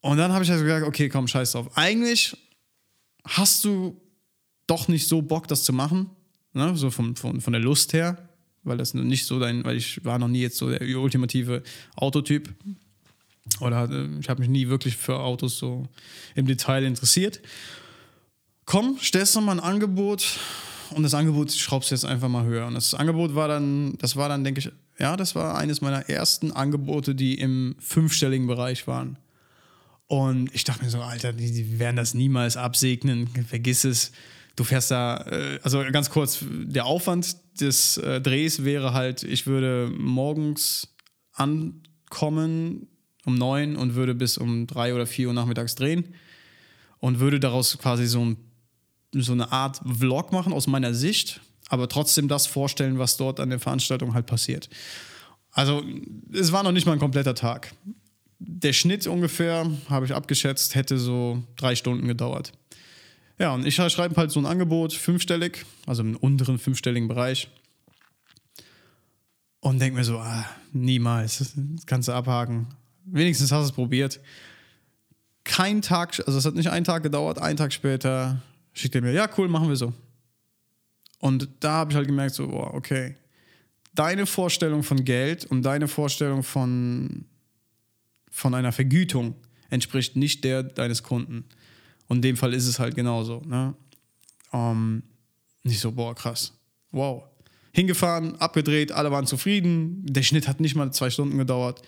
Und 0.00 0.18
dann 0.18 0.32
habe 0.32 0.44
ich 0.44 0.50
also 0.50 0.64
gesagt, 0.64 0.86
okay, 0.86 1.08
komm, 1.08 1.28
scheiß 1.28 1.52
drauf. 1.52 1.76
Eigentlich 1.76 2.36
hast 3.24 3.64
du 3.64 4.00
doch 4.66 4.88
nicht 4.88 5.08
so 5.08 5.22
Bock, 5.22 5.48
das 5.48 5.64
zu 5.64 5.72
machen, 5.72 6.10
ne? 6.52 6.76
so 6.76 6.90
vom, 6.90 7.16
von, 7.16 7.40
von 7.40 7.52
der 7.52 7.62
Lust 7.62 7.92
her, 7.92 8.28
weil 8.62 8.76
das 8.76 8.94
nicht 8.94 9.26
so 9.26 9.38
dein, 9.38 9.64
weil 9.64 9.76
ich 9.76 10.04
war 10.04 10.18
noch 10.18 10.28
nie 10.28 10.40
jetzt 10.40 10.56
so 10.56 10.70
der 10.70 10.80
ultimative 10.98 11.62
Autotyp, 11.96 12.54
oder 13.60 13.88
äh, 13.90 14.08
ich 14.20 14.28
habe 14.28 14.40
mich 14.40 14.48
nie 14.48 14.68
wirklich 14.68 14.96
für 14.96 15.20
Autos 15.20 15.58
so 15.58 15.88
im 16.34 16.46
Detail 16.46 16.84
interessiert. 16.84 17.40
Komm, 18.66 18.98
stellst 19.00 19.36
du 19.36 19.40
mal 19.40 19.52
ein 19.52 19.60
Angebot 19.60 20.38
und 20.90 21.02
das 21.02 21.14
Angebot 21.14 21.52
schraubst 21.52 21.90
du 21.90 21.94
jetzt 21.94 22.04
einfach 22.04 22.28
mal 22.28 22.44
höher. 22.44 22.66
Und 22.66 22.74
das 22.74 22.94
Angebot 22.94 23.34
war 23.34 23.48
dann, 23.48 23.96
das 23.98 24.16
war 24.16 24.28
dann, 24.28 24.44
denke 24.44 24.60
ich, 24.60 24.72
ja, 24.98 25.16
das 25.16 25.34
war 25.34 25.56
eines 25.56 25.80
meiner 25.80 26.08
ersten 26.08 26.52
Angebote, 26.52 27.14
die 27.14 27.34
im 27.34 27.76
fünfstelligen 27.78 28.46
Bereich 28.46 28.86
waren. 28.86 29.18
Und 30.06 30.54
ich 30.54 30.64
dachte 30.64 30.84
mir 30.84 30.90
so, 30.90 31.00
Alter, 31.00 31.32
die, 31.32 31.50
die 31.50 31.78
werden 31.78 31.96
das 31.96 32.14
niemals 32.14 32.56
absegnen, 32.56 33.28
vergiss 33.48 33.84
es. 33.84 34.12
Du 34.56 34.62
fährst 34.62 34.90
da, 34.90 35.16
äh, 35.28 35.58
also 35.62 35.82
ganz 35.90 36.10
kurz, 36.10 36.38
der 36.42 36.86
Aufwand 36.86 37.36
des 37.60 37.96
äh, 37.96 38.20
Drehs 38.20 38.64
wäre 38.64 38.92
halt, 38.92 39.22
ich 39.24 39.46
würde 39.46 39.92
morgens 39.96 40.94
ankommen, 41.32 42.86
um 43.24 43.34
neun 43.34 43.76
und 43.76 43.94
würde 43.94 44.14
bis 44.14 44.38
um 44.38 44.66
drei 44.66 44.94
oder 44.94 45.06
vier 45.06 45.28
Uhr 45.28 45.34
nachmittags 45.34 45.74
drehen 45.74 46.14
und 47.00 47.20
würde 47.20 47.40
daraus 47.40 47.76
quasi 47.78 48.06
so, 48.06 48.24
ein, 48.24 48.36
so 49.12 49.32
eine 49.32 49.52
Art 49.52 49.80
Vlog 49.84 50.32
machen 50.32 50.52
aus 50.52 50.66
meiner 50.66 50.94
Sicht, 50.94 51.40
aber 51.68 51.88
trotzdem 51.88 52.28
das 52.28 52.46
vorstellen, 52.46 52.98
was 52.98 53.16
dort 53.16 53.40
an 53.40 53.50
der 53.50 53.60
Veranstaltung 53.60 54.14
halt 54.14 54.26
passiert. 54.26 54.68
Also 55.50 55.82
es 56.32 56.52
war 56.52 56.62
noch 56.62 56.72
nicht 56.72 56.86
mal 56.86 56.92
ein 56.92 56.98
kompletter 56.98 57.34
Tag. 57.34 57.74
Der 58.38 58.72
Schnitt 58.72 59.06
ungefähr, 59.06 59.70
habe 59.88 60.04
ich 60.04 60.14
abgeschätzt, 60.14 60.74
hätte 60.74 60.98
so 60.98 61.42
drei 61.56 61.76
Stunden 61.76 62.06
gedauert. 62.08 62.52
Ja, 63.38 63.54
und 63.54 63.66
ich 63.66 63.74
schreibe 63.74 64.16
halt 64.16 64.30
so 64.30 64.40
ein 64.40 64.46
Angebot, 64.46 64.92
fünfstellig, 64.92 65.64
also 65.86 66.02
im 66.02 66.16
unteren 66.16 66.58
fünfstelligen 66.58 67.08
Bereich. 67.08 67.48
Und 69.60 69.80
denke 69.80 69.96
mir 69.96 70.04
so, 70.04 70.18
ah, 70.18 70.44
niemals, 70.72 71.38
das 71.38 71.54
kannst 71.86 72.08
du 72.08 72.12
abhaken 72.12 72.66
wenigstens 73.04 73.52
hast 73.52 73.62
du 73.62 73.70
es 73.70 73.72
probiert. 73.72 74.20
Kein 75.44 75.82
Tag, 75.82 76.18
also 76.26 76.38
es 76.38 76.44
hat 76.44 76.54
nicht 76.54 76.70
einen 76.70 76.84
Tag 76.84 77.02
gedauert, 77.02 77.38
einen 77.38 77.56
Tag 77.56 77.72
später 77.72 78.42
schickt 78.72 78.94
er 78.94 79.02
mir, 79.02 79.12
ja, 79.12 79.28
cool, 79.36 79.48
machen 79.48 79.68
wir 79.68 79.76
so. 79.76 79.92
Und 81.20 81.48
da 81.60 81.72
habe 81.72 81.90
ich 81.90 81.96
halt 81.96 82.06
gemerkt, 82.06 82.34
so, 82.34 82.48
boah, 82.48 82.74
okay, 82.74 83.14
deine 83.94 84.26
Vorstellung 84.26 84.82
von 84.82 85.04
Geld 85.04 85.46
und 85.46 85.62
deine 85.62 85.88
Vorstellung 85.88 86.42
von, 86.42 87.24
von 88.30 88.54
einer 88.54 88.72
Vergütung 88.72 89.34
entspricht 89.70 90.16
nicht 90.16 90.44
der 90.44 90.62
deines 90.62 91.02
Kunden. 91.02 91.44
Und 92.08 92.16
in 92.16 92.22
dem 92.22 92.36
Fall 92.36 92.52
ist 92.52 92.66
es 92.66 92.78
halt 92.78 92.94
genauso. 92.94 93.40
Ne? 93.46 93.74
Um, 94.50 94.60
ähm, 94.60 95.02
nicht 95.62 95.80
so, 95.80 95.92
boah, 95.92 96.14
krass. 96.14 96.52
Wow. 96.90 97.24
Hingefahren, 97.72 98.36
abgedreht, 98.36 98.92
alle 98.92 99.10
waren 99.10 99.26
zufrieden. 99.26 100.04
Der 100.04 100.22
Schnitt 100.22 100.46
hat 100.46 100.60
nicht 100.60 100.76
mal 100.76 100.92
zwei 100.92 101.10
Stunden 101.10 101.38
gedauert. 101.38 101.82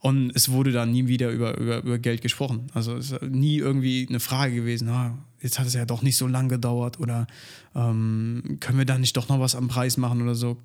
Und 0.00 0.34
es 0.34 0.50
wurde 0.50 0.72
dann 0.72 0.92
nie 0.92 1.08
wieder 1.08 1.30
über, 1.30 1.58
über, 1.58 1.82
über 1.82 1.98
Geld 1.98 2.22
gesprochen. 2.22 2.68
Also 2.72 2.96
es 2.96 3.10
ist 3.10 3.22
nie 3.22 3.58
irgendwie 3.58 4.06
eine 4.08 4.18
Frage 4.18 4.54
gewesen, 4.54 4.88
ah, 4.88 5.18
jetzt 5.40 5.58
hat 5.58 5.66
es 5.66 5.74
ja 5.74 5.84
doch 5.84 6.00
nicht 6.00 6.16
so 6.16 6.26
lange 6.26 6.48
gedauert 6.48 6.98
oder 6.98 7.26
ähm, 7.74 8.56
können 8.60 8.78
wir 8.78 8.86
da 8.86 8.98
nicht 8.98 9.16
doch 9.16 9.28
noch 9.28 9.40
was 9.40 9.54
am 9.54 9.68
Preis 9.68 9.98
machen 9.98 10.22
oder 10.22 10.34
so. 10.34 10.56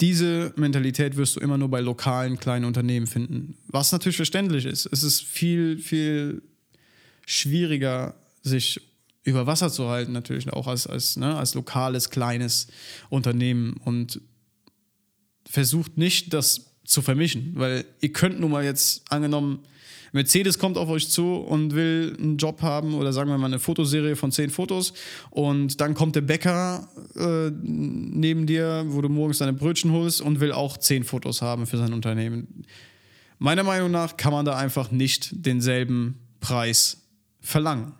diese 0.00 0.52
Mentalität 0.56 1.16
wirst 1.16 1.36
du 1.36 1.40
immer 1.40 1.58
nur 1.58 1.70
bei 1.70 1.80
lokalen 1.80 2.38
kleinen 2.38 2.66
Unternehmen 2.66 3.06
finden. 3.06 3.56
Was 3.66 3.92
natürlich 3.92 4.16
verständlich 4.16 4.66
ist. 4.66 4.86
Es 4.86 5.02
ist 5.02 5.22
viel, 5.22 5.78
viel 5.78 6.42
schwieriger, 7.26 8.14
sich 8.42 8.80
über 9.24 9.46
Wasser 9.46 9.70
zu 9.70 9.88
halten, 9.88 10.12
natürlich 10.12 10.52
auch 10.52 10.66
als, 10.66 10.86
als, 10.86 11.16
ne, 11.16 11.36
als 11.36 11.54
lokales, 11.54 12.10
kleines 12.10 12.68
Unternehmen. 13.10 13.74
Und 13.84 14.20
versucht 15.48 15.98
nicht, 15.98 16.32
das 16.32 16.68
zu 16.88 17.02
vermischen, 17.02 17.52
weil 17.54 17.84
ihr 18.00 18.12
könnt 18.12 18.40
nun 18.40 18.50
mal 18.50 18.64
jetzt 18.64 19.02
angenommen, 19.12 19.60
Mercedes 20.12 20.58
kommt 20.58 20.78
auf 20.78 20.88
euch 20.88 21.10
zu 21.10 21.34
und 21.34 21.74
will 21.74 22.16
einen 22.18 22.38
Job 22.38 22.62
haben 22.62 22.94
oder 22.94 23.12
sagen 23.12 23.28
wir 23.28 23.36
mal 23.36 23.46
eine 23.46 23.58
Fotoserie 23.58 24.16
von 24.16 24.32
zehn 24.32 24.48
Fotos 24.48 24.94
und 25.28 25.82
dann 25.82 25.92
kommt 25.92 26.16
der 26.16 26.22
Bäcker 26.22 26.88
äh, 27.14 27.50
neben 27.62 28.46
dir, 28.46 28.86
wo 28.88 29.02
du 29.02 29.10
morgens 29.10 29.38
deine 29.38 29.52
Brötchen 29.52 29.92
holst 29.92 30.22
und 30.22 30.40
will 30.40 30.52
auch 30.52 30.78
zehn 30.78 31.04
Fotos 31.04 31.42
haben 31.42 31.66
für 31.66 31.76
sein 31.76 31.92
Unternehmen. 31.92 32.64
Meiner 33.38 33.64
Meinung 33.64 33.90
nach 33.90 34.16
kann 34.16 34.32
man 34.32 34.46
da 34.46 34.56
einfach 34.56 34.90
nicht 34.90 35.28
denselben 35.32 36.18
Preis 36.40 37.02
verlangen. 37.42 37.92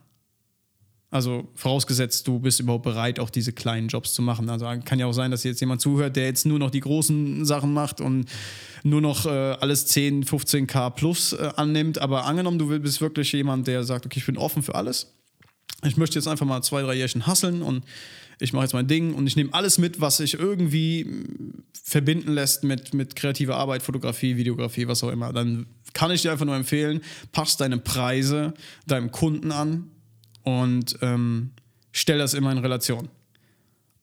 Also 1.10 1.48
vorausgesetzt, 1.54 2.28
du 2.28 2.38
bist 2.38 2.60
überhaupt 2.60 2.84
bereit, 2.84 3.18
auch 3.18 3.30
diese 3.30 3.54
kleinen 3.54 3.88
Jobs 3.88 4.12
zu 4.12 4.20
machen. 4.20 4.50
Also 4.50 4.66
kann 4.84 4.98
ja 4.98 5.06
auch 5.06 5.12
sein, 5.12 5.30
dass 5.30 5.42
jetzt 5.42 5.60
jemand 5.60 5.80
zuhört, 5.80 6.16
der 6.16 6.26
jetzt 6.26 6.44
nur 6.44 6.58
noch 6.58 6.70
die 6.70 6.80
großen 6.80 7.46
Sachen 7.46 7.72
macht 7.72 8.02
und 8.02 8.26
nur 8.82 9.00
noch 9.00 9.24
äh, 9.24 9.28
alles 9.30 9.86
10, 9.86 10.24
15k 10.24 10.90
plus 10.90 11.32
äh, 11.32 11.50
annimmt. 11.56 11.98
Aber 11.98 12.26
angenommen, 12.26 12.58
du 12.58 12.78
bist 12.78 13.00
wirklich 13.00 13.32
jemand, 13.32 13.66
der 13.66 13.84
sagt, 13.84 14.04
okay, 14.04 14.18
ich 14.18 14.26
bin 14.26 14.36
offen 14.36 14.62
für 14.62 14.74
alles. 14.74 15.14
Ich 15.82 15.96
möchte 15.96 16.18
jetzt 16.18 16.28
einfach 16.28 16.44
mal 16.44 16.60
zwei, 16.60 16.82
drei 16.82 16.94
Jährchen 16.94 17.26
hasseln 17.26 17.62
und 17.62 17.84
ich 18.38 18.52
mache 18.52 18.64
jetzt 18.64 18.74
mein 18.74 18.86
Ding 18.86 19.14
und 19.14 19.26
ich 19.26 19.34
nehme 19.34 19.54
alles 19.54 19.78
mit, 19.78 20.02
was 20.02 20.18
sich 20.18 20.34
irgendwie 20.34 21.04
mm, 21.04 21.62
verbinden 21.82 22.32
lässt 22.32 22.64
mit, 22.64 22.92
mit 22.92 23.16
kreativer 23.16 23.56
Arbeit, 23.56 23.82
Fotografie, 23.82 24.36
Videografie, 24.36 24.88
was 24.88 25.02
auch 25.02 25.10
immer. 25.10 25.32
Dann 25.32 25.66
kann 25.94 26.10
ich 26.10 26.20
dir 26.20 26.32
einfach 26.32 26.44
nur 26.44 26.54
empfehlen, 26.54 27.00
passt 27.32 27.62
deine 27.62 27.78
Preise 27.78 28.52
deinem 28.86 29.10
Kunden 29.10 29.52
an 29.52 29.90
und 30.48 30.96
ähm, 31.02 31.50
stell 31.92 32.16
das 32.16 32.32
immer 32.32 32.50
in 32.52 32.58
Relation. 32.58 33.08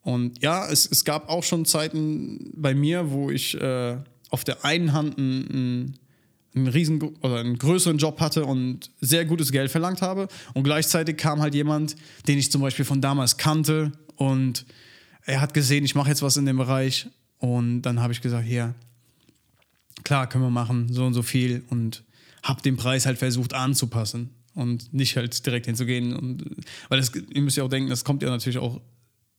Und 0.01 0.43
ja, 0.43 0.67
es, 0.67 0.85
es 0.85 1.03
gab 1.03 1.27
auch 1.27 1.43
schon 1.43 1.65
Zeiten 1.65 2.51
bei 2.55 2.75
mir, 2.75 3.09
wo 3.09 3.31
ich 3.31 3.59
äh, 3.59 3.97
auf 4.29 4.43
der 4.43 4.63
einen 4.63 4.93
Hand 4.93 5.17
einen, 5.17 5.97
einen 6.53 6.67
riesen 6.67 7.01
oder 7.01 7.39
einen 7.39 7.57
größeren 7.57 7.97
Job 7.97 8.19
hatte 8.19 8.45
und 8.45 8.91
sehr 9.01 9.25
gutes 9.25 9.51
Geld 9.51 9.71
verlangt 9.71 10.03
habe. 10.03 10.27
Und 10.53 10.63
gleichzeitig 10.63 11.17
kam 11.17 11.41
halt 11.41 11.55
jemand, 11.55 11.95
den 12.27 12.37
ich 12.37 12.51
zum 12.51 12.61
Beispiel 12.61 12.85
von 12.85 13.01
damals 13.01 13.37
kannte 13.37 13.91
und 14.15 14.67
er 15.23 15.41
hat 15.41 15.55
gesehen, 15.55 15.83
ich 15.83 15.95
mache 15.95 16.09
jetzt 16.09 16.21
was 16.21 16.37
in 16.37 16.45
dem 16.45 16.57
Bereich. 16.57 17.07
Und 17.39 17.81
dann 17.81 17.99
habe 17.99 18.13
ich 18.13 18.21
gesagt, 18.21 18.45
hier, 18.45 18.75
klar, 20.03 20.29
können 20.29 20.43
wir 20.43 20.51
machen, 20.51 20.93
so 20.93 21.05
und 21.05 21.15
so 21.15 21.23
viel. 21.23 21.63
Und 21.71 22.03
habe 22.43 22.61
den 22.61 22.77
Preis 22.77 23.07
halt 23.07 23.17
versucht 23.17 23.55
anzupassen 23.55 24.29
und 24.55 24.93
nicht 24.93 25.15
halt 25.17 25.45
direkt 25.45 25.67
hinzugehen 25.67 26.13
und 26.13 26.43
weil 26.89 26.99
das, 26.99 27.11
ihr 27.13 27.41
müsst 27.41 27.57
ja 27.57 27.63
auch 27.63 27.69
denken, 27.69 27.89
das 27.89 28.03
kommt 28.03 28.23
ja 28.23 28.29
natürlich 28.29 28.57
auch 28.57 28.81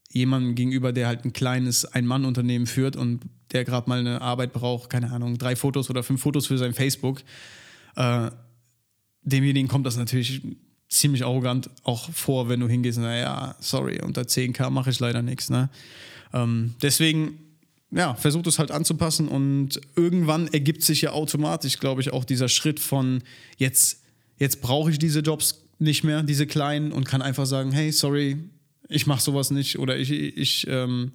jemandem 0.09 0.55
gegenüber, 0.55 0.93
der 0.93 1.07
halt 1.07 1.25
ein 1.25 1.33
kleines 1.33 1.85
Ein-Mann-Unternehmen 1.85 2.65
führt 2.65 2.95
und 2.95 3.21
der 3.51 3.65
gerade 3.65 3.89
mal 3.89 3.99
eine 3.99 4.21
Arbeit 4.21 4.53
braucht, 4.53 4.89
keine 4.89 5.11
Ahnung, 5.11 5.37
drei 5.37 5.55
Fotos 5.55 5.89
oder 5.89 6.03
fünf 6.03 6.21
Fotos 6.21 6.47
für 6.47 6.57
sein 6.57 6.73
Facebook, 6.73 7.23
äh, 7.95 8.29
demjenigen 9.23 9.67
kommt 9.67 9.85
das 9.85 9.97
natürlich 9.97 10.41
ziemlich 10.89 11.25
arrogant 11.25 11.69
auch 11.83 12.09
vor, 12.11 12.49
wenn 12.49 12.59
du 12.59 12.67
hingehst 12.67 12.99
naja, 12.99 13.55
sorry, 13.59 14.01
unter 14.01 14.21
10k 14.21 14.69
mache 14.69 14.89
ich 14.89 14.99
leider 14.99 15.21
nichts. 15.21 15.49
Ne? 15.49 15.69
Ähm, 16.33 16.75
deswegen, 16.81 17.39
ja, 17.91 18.15
versucht 18.15 18.47
es 18.47 18.59
halt 18.59 18.71
anzupassen 18.71 19.27
und 19.27 19.81
irgendwann 19.95 20.47
ergibt 20.47 20.83
sich 20.83 21.01
ja 21.01 21.11
automatisch, 21.11 21.79
glaube 21.79 22.01
ich, 22.01 22.13
auch 22.13 22.23
dieser 22.23 22.49
Schritt 22.49 22.79
von 22.79 23.21
jetzt, 23.57 24.03
jetzt 24.37 24.61
brauche 24.61 24.91
ich 24.91 24.99
diese 24.99 25.19
Jobs 25.19 25.63
nicht 25.79 26.03
mehr, 26.03 26.23
diese 26.23 26.47
kleinen 26.47 26.91
und 26.91 27.05
kann 27.05 27.21
einfach 27.21 27.45
sagen, 27.45 27.71
hey, 27.71 27.91
sorry, 27.91 28.37
ich 28.89 29.05
mache 29.05 29.21
sowas 29.21 29.51
nicht 29.51 29.79
oder 29.79 29.97
ich, 29.97 30.11
ich 30.11 30.65
ähm, 30.67 31.11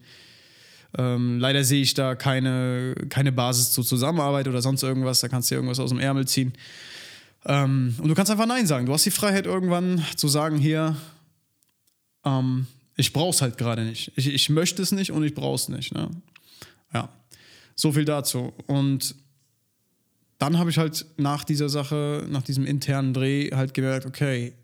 ähm, 0.98 1.38
leider 1.38 1.64
sehe 1.64 1.82
ich 1.82 1.94
da 1.94 2.14
keine, 2.14 2.94
keine 3.08 3.32
Basis 3.32 3.72
zur 3.72 3.85
Zusammenarbeit 3.85 4.46
oder 4.48 4.61
sonst 4.61 4.82
irgendwas. 4.82 5.20
Da 5.20 5.28
kannst 5.28 5.50
du 5.50 5.54
dir 5.54 5.58
irgendwas 5.58 5.80
aus 5.80 5.90
dem 5.90 5.98
Ärmel 5.98 6.26
ziehen. 6.26 6.52
Ähm, 7.44 7.94
und 7.98 8.08
du 8.08 8.14
kannst 8.14 8.30
einfach 8.30 8.46
Nein 8.46 8.66
sagen. 8.66 8.87
Du 8.87 8.92
hast 8.92 9.06
die 9.06 9.11
Freiheit 9.11 9.46
irgendwann 9.46 10.04
zu 10.16 10.28
sagen, 10.28 10.58
hier, 10.58 10.96
ähm, 12.24 12.66
ich 12.96 13.12
brauche 13.12 13.30
es 13.30 13.40
halt 13.40 13.56
gerade 13.56 13.85
nicht. 13.85 14.12
Ich, 14.16 14.28
ich 14.28 14.50
möchte 14.50 14.82
es 14.82 14.92
nicht 14.92 15.12
und 15.12 15.24
ich 15.24 15.35
brauche 15.35 15.54
es 15.54 15.68
nicht. 15.68 15.94
Ne? 15.94 16.11
Ja, 16.92 17.08
so 17.74 17.92
viel 17.92 18.04
dazu. 18.04 18.52
Und 18.66 19.14
dann 20.42 20.59
habe 20.59 20.70
ich 20.70 20.78
halt 20.78 21.07
nach 21.18 21.44
dieser 21.44 21.68
Sache, 21.68 22.26
nach 22.28 22.42
diesem 22.42 22.66
internen 22.66 23.14
Dreh 23.14 23.50
halt 23.52 23.74
gemerkt, 23.74 24.07
okay, 24.07 24.55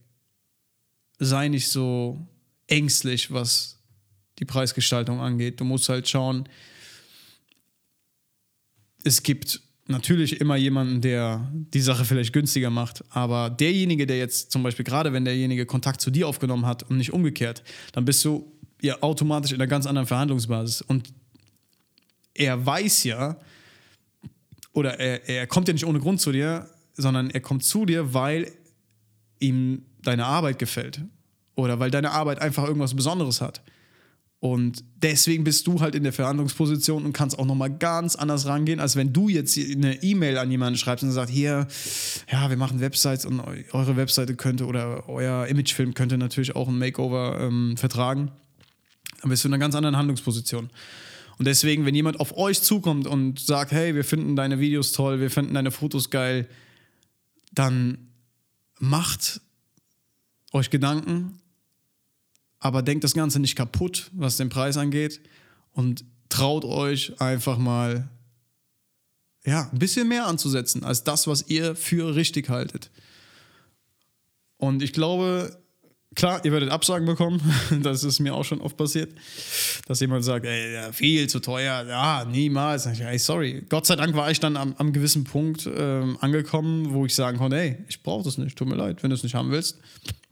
sei 1.21 1.47
nicht 1.47 1.69
so 1.69 2.27
ängstlich, 2.67 3.33
was 3.33 3.79
die 4.41 4.45
Preisgestaltung 4.45 5.21
angeht. 5.21 5.61
Du 5.61 5.65
musst 5.65 5.89
halt 5.89 6.09
schauen, 6.09 6.49
es 9.05 9.23
gibt 9.23 9.61
natürlich 9.87 10.41
immer 10.41 10.57
jemanden, 10.57 11.01
der 11.01 11.49
die 11.53 11.81
Sache 11.81 12.05
vielleicht 12.05 12.33
günstiger 12.33 12.71
macht, 12.71 13.05
aber 13.11 13.49
derjenige, 13.49 14.05
der 14.05 14.19
jetzt 14.19 14.51
zum 14.51 14.65
Beispiel, 14.65 14.85
gerade 14.85 15.13
wenn 15.13 15.25
derjenige 15.25 15.65
Kontakt 15.65 16.01
zu 16.01 16.11
dir 16.11 16.27
aufgenommen 16.27 16.67
hat 16.67 16.83
und 16.91 16.97
nicht 16.97 17.13
umgekehrt, 17.13 17.63
dann 17.93 18.05
bist 18.05 18.25
du 18.25 18.53
ja 18.83 19.01
automatisch 19.01 19.53
in 19.53 19.61
einer 19.61 19.69
ganz 19.69 19.87
anderen 19.87 20.09
Verhandlungsbasis. 20.09 20.83
Und 20.83 21.13
er 22.35 22.67
weiß 22.67 23.05
ja, 23.05 23.37
oder 24.79 25.01
er, 25.01 25.29
er 25.29 25.47
kommt 25.49 25.67
ja 25.67 25.75
nicht 25.75 25.85
ohne 25.85 25.99
Grund 25.99 26.21
zu 26.21 26.31
dir, 26.31 26.71
sondern 26.95 27.31
er 27.31 27.41
kommt 27.41 27.65
zu 27.65 27.85
dir, 27.85 28.15
weil 28.15 28.53
ihm 29.41 29.83
deine 30.03 30.25
Arbeit 30.25 30.61
gefällt 30.61 31.03
oder 31.57 31.81
weil 31.81 31.91
deine 31.91 32.13
Arbeit 32.13 32.41
einfach 32.41 32.65
irgendwas 32.65 32.95
Besonderes 32.95 33.41
hat. 33.41 33.61
Und 34.41 34.85
deswegen 34.95 35.43
bist 35.43 35.67
du 35.67 35.81
halt 35.81 35.97
in 35.97 36.05
der 36.05 36.13
Verhandlungsposition 36.13 37.05
und 37.05 37.13
kannst 37.13 37.41
auch 37.41 37.45
nochmal 37.45 37.77
ganz 37.77 38.15
anders 38.15 38.47
rangehen, 38.47 38.79
als 38.79 38.95
wenn 38.95 39.13
du 39.13 39.29
jetzt 39.29 39.59
eine 39.59 40.01
E-Mail 40.01 40.39
an 40.39 40.49
jemanden 40.49 40.79
schreibst 40.79 41.03
und 41.03 41.11
sagst, 41.11 41.35
hier, 41.35 41.67
ja, 42.31 42.49
wir 42.49 42.57
machen 42.57 42.79
Websites 42.79 43.27
und 43.27 43.41
eure 43.73 43.97
Webseite 43.97 44.37
könnte 44.37 44.67
oder 44.67 45.09
euer 45.09 45.49
Imagefilm 45.49 45.93
könnte 45.93 46.19
natürlich 46.19 46.55
auch 46.55 46.69
ein 46.69 46.79
Makeover 46.79 47.41
ähm, 47.41 47.77
vertragen. 47.77 48.31
Dann 49.23 49.31
bist 49.31 49.43
du 49.43 49.49
in 49.49 49.55
einer 49.55 49.61
ganz 49.61 49.75
anderen 49.75 49.97
Handlungsposition. 49.97 50.71
Und 51.39 51.47
deswegen, 51.47 51.87
wenn 51.87 51.95
jemand 51.95 52.19
auf 52.19 52.37
euch 52.37 52.61
zukommt 52.63 53.07
und 53.07 53.39
sagt, 53.39 53.71
hey, 53.71 53.95
wir 53.95 54.05
finden 54.05 54.35
deine 54.35 54.59
Videos 54.59 54.93
toll, 54.93 55.21
wir 55.21 55.31
finden 55.31 55.55
deine 55.55 55.71
Fotos 55.71 56.11
geil, 56.11 56.49
dann 57.53 58.09
macht 58.79 59.41
euch 60.53 60.71
Gedanken, 60.71 61.41
aber 62.59 62.83
denkt 62.83 63.05
das 63.05 63.15
Ganze 63.15 63.39
nicht 63.39 63.55
kaputt, 63.55 64.11
was 64.13 64.37
den 64.37 64.49
Preis 64.49 64.77
angeht 64.77 65.21
und 65.73 66.05
traut 66.29 66.65
euch 66.65 67.21
einfach 67.21 67.57
mal 67.57 68.09
ja, 69.45 69.69
ein 69.73 69.79
bisschen 69.79 70.09
mehr 70.09 70.27
anzusetzen 70.27 70.83
als 70.85 71.05
das, 71.05 71.27
was 71.27 71.49
ihr 71.49 71.77
für 71.77 72.17
richtig 72.17 72.49
haltet. 72.49 72.91
Und 74.57 74.83
ich 74.83 74.93
glaube, 74.93 75.57
klar, 76.19 76.45
ihr 76.45 76.53
werdet 76.53 76.71
Absagen 76.71 77.07
bekommen. 77.07 77.41
Das 77.83 78.03
ist 78.03 78.19
mir 78.19 78.35
auch 78.35 78.45
schon 78.45 78.61
oft 78.61 78.77
passiert, 78.77 79.15
dass 79.87 80.01
jemand 80.01 80.25
sagt, 80.25 80.45
ey, 80.45 80.93
viel 80.93 81.29
zu 81.29 81.39
teuer. 81.39 81.85
Ja, 81.89 82.25
niemals. 82.25 82.87
Ey, 82.87 83.19
sorry. 83.19 83.65
Gott 83.69 83.87
sei 83.87 83.97
Dank 83.97 84.15
war 84.17 84.31
ich 84.31 84.41
dann 84.41 84.57
am, 84.57 84.75
am 84.79 84.93
gewissen 84.93 85.25
Punkt 85.25 85.69
ähm, 85.73 86.19
angekommen, 86.21 86.93
wo 86.93 87.07
ich 87.07 87.15
sagen 87.15 87.39
konnte, 87.39 87.57
ey, 87.59 87.77
ich 87.89 88.03
brauche 88.03 88.25
das 88.25 88.37
nicht. 88.37 88.59
Tut 88.59 88.69
mir 88.69 88.75
leid, 88.75 89.03
wenn 89.03 89.11
du 89.11 89.17
es 89.17 89.23
nicht 89.23 89.35
haben 89.35 89.51
willst. 89.51 89.79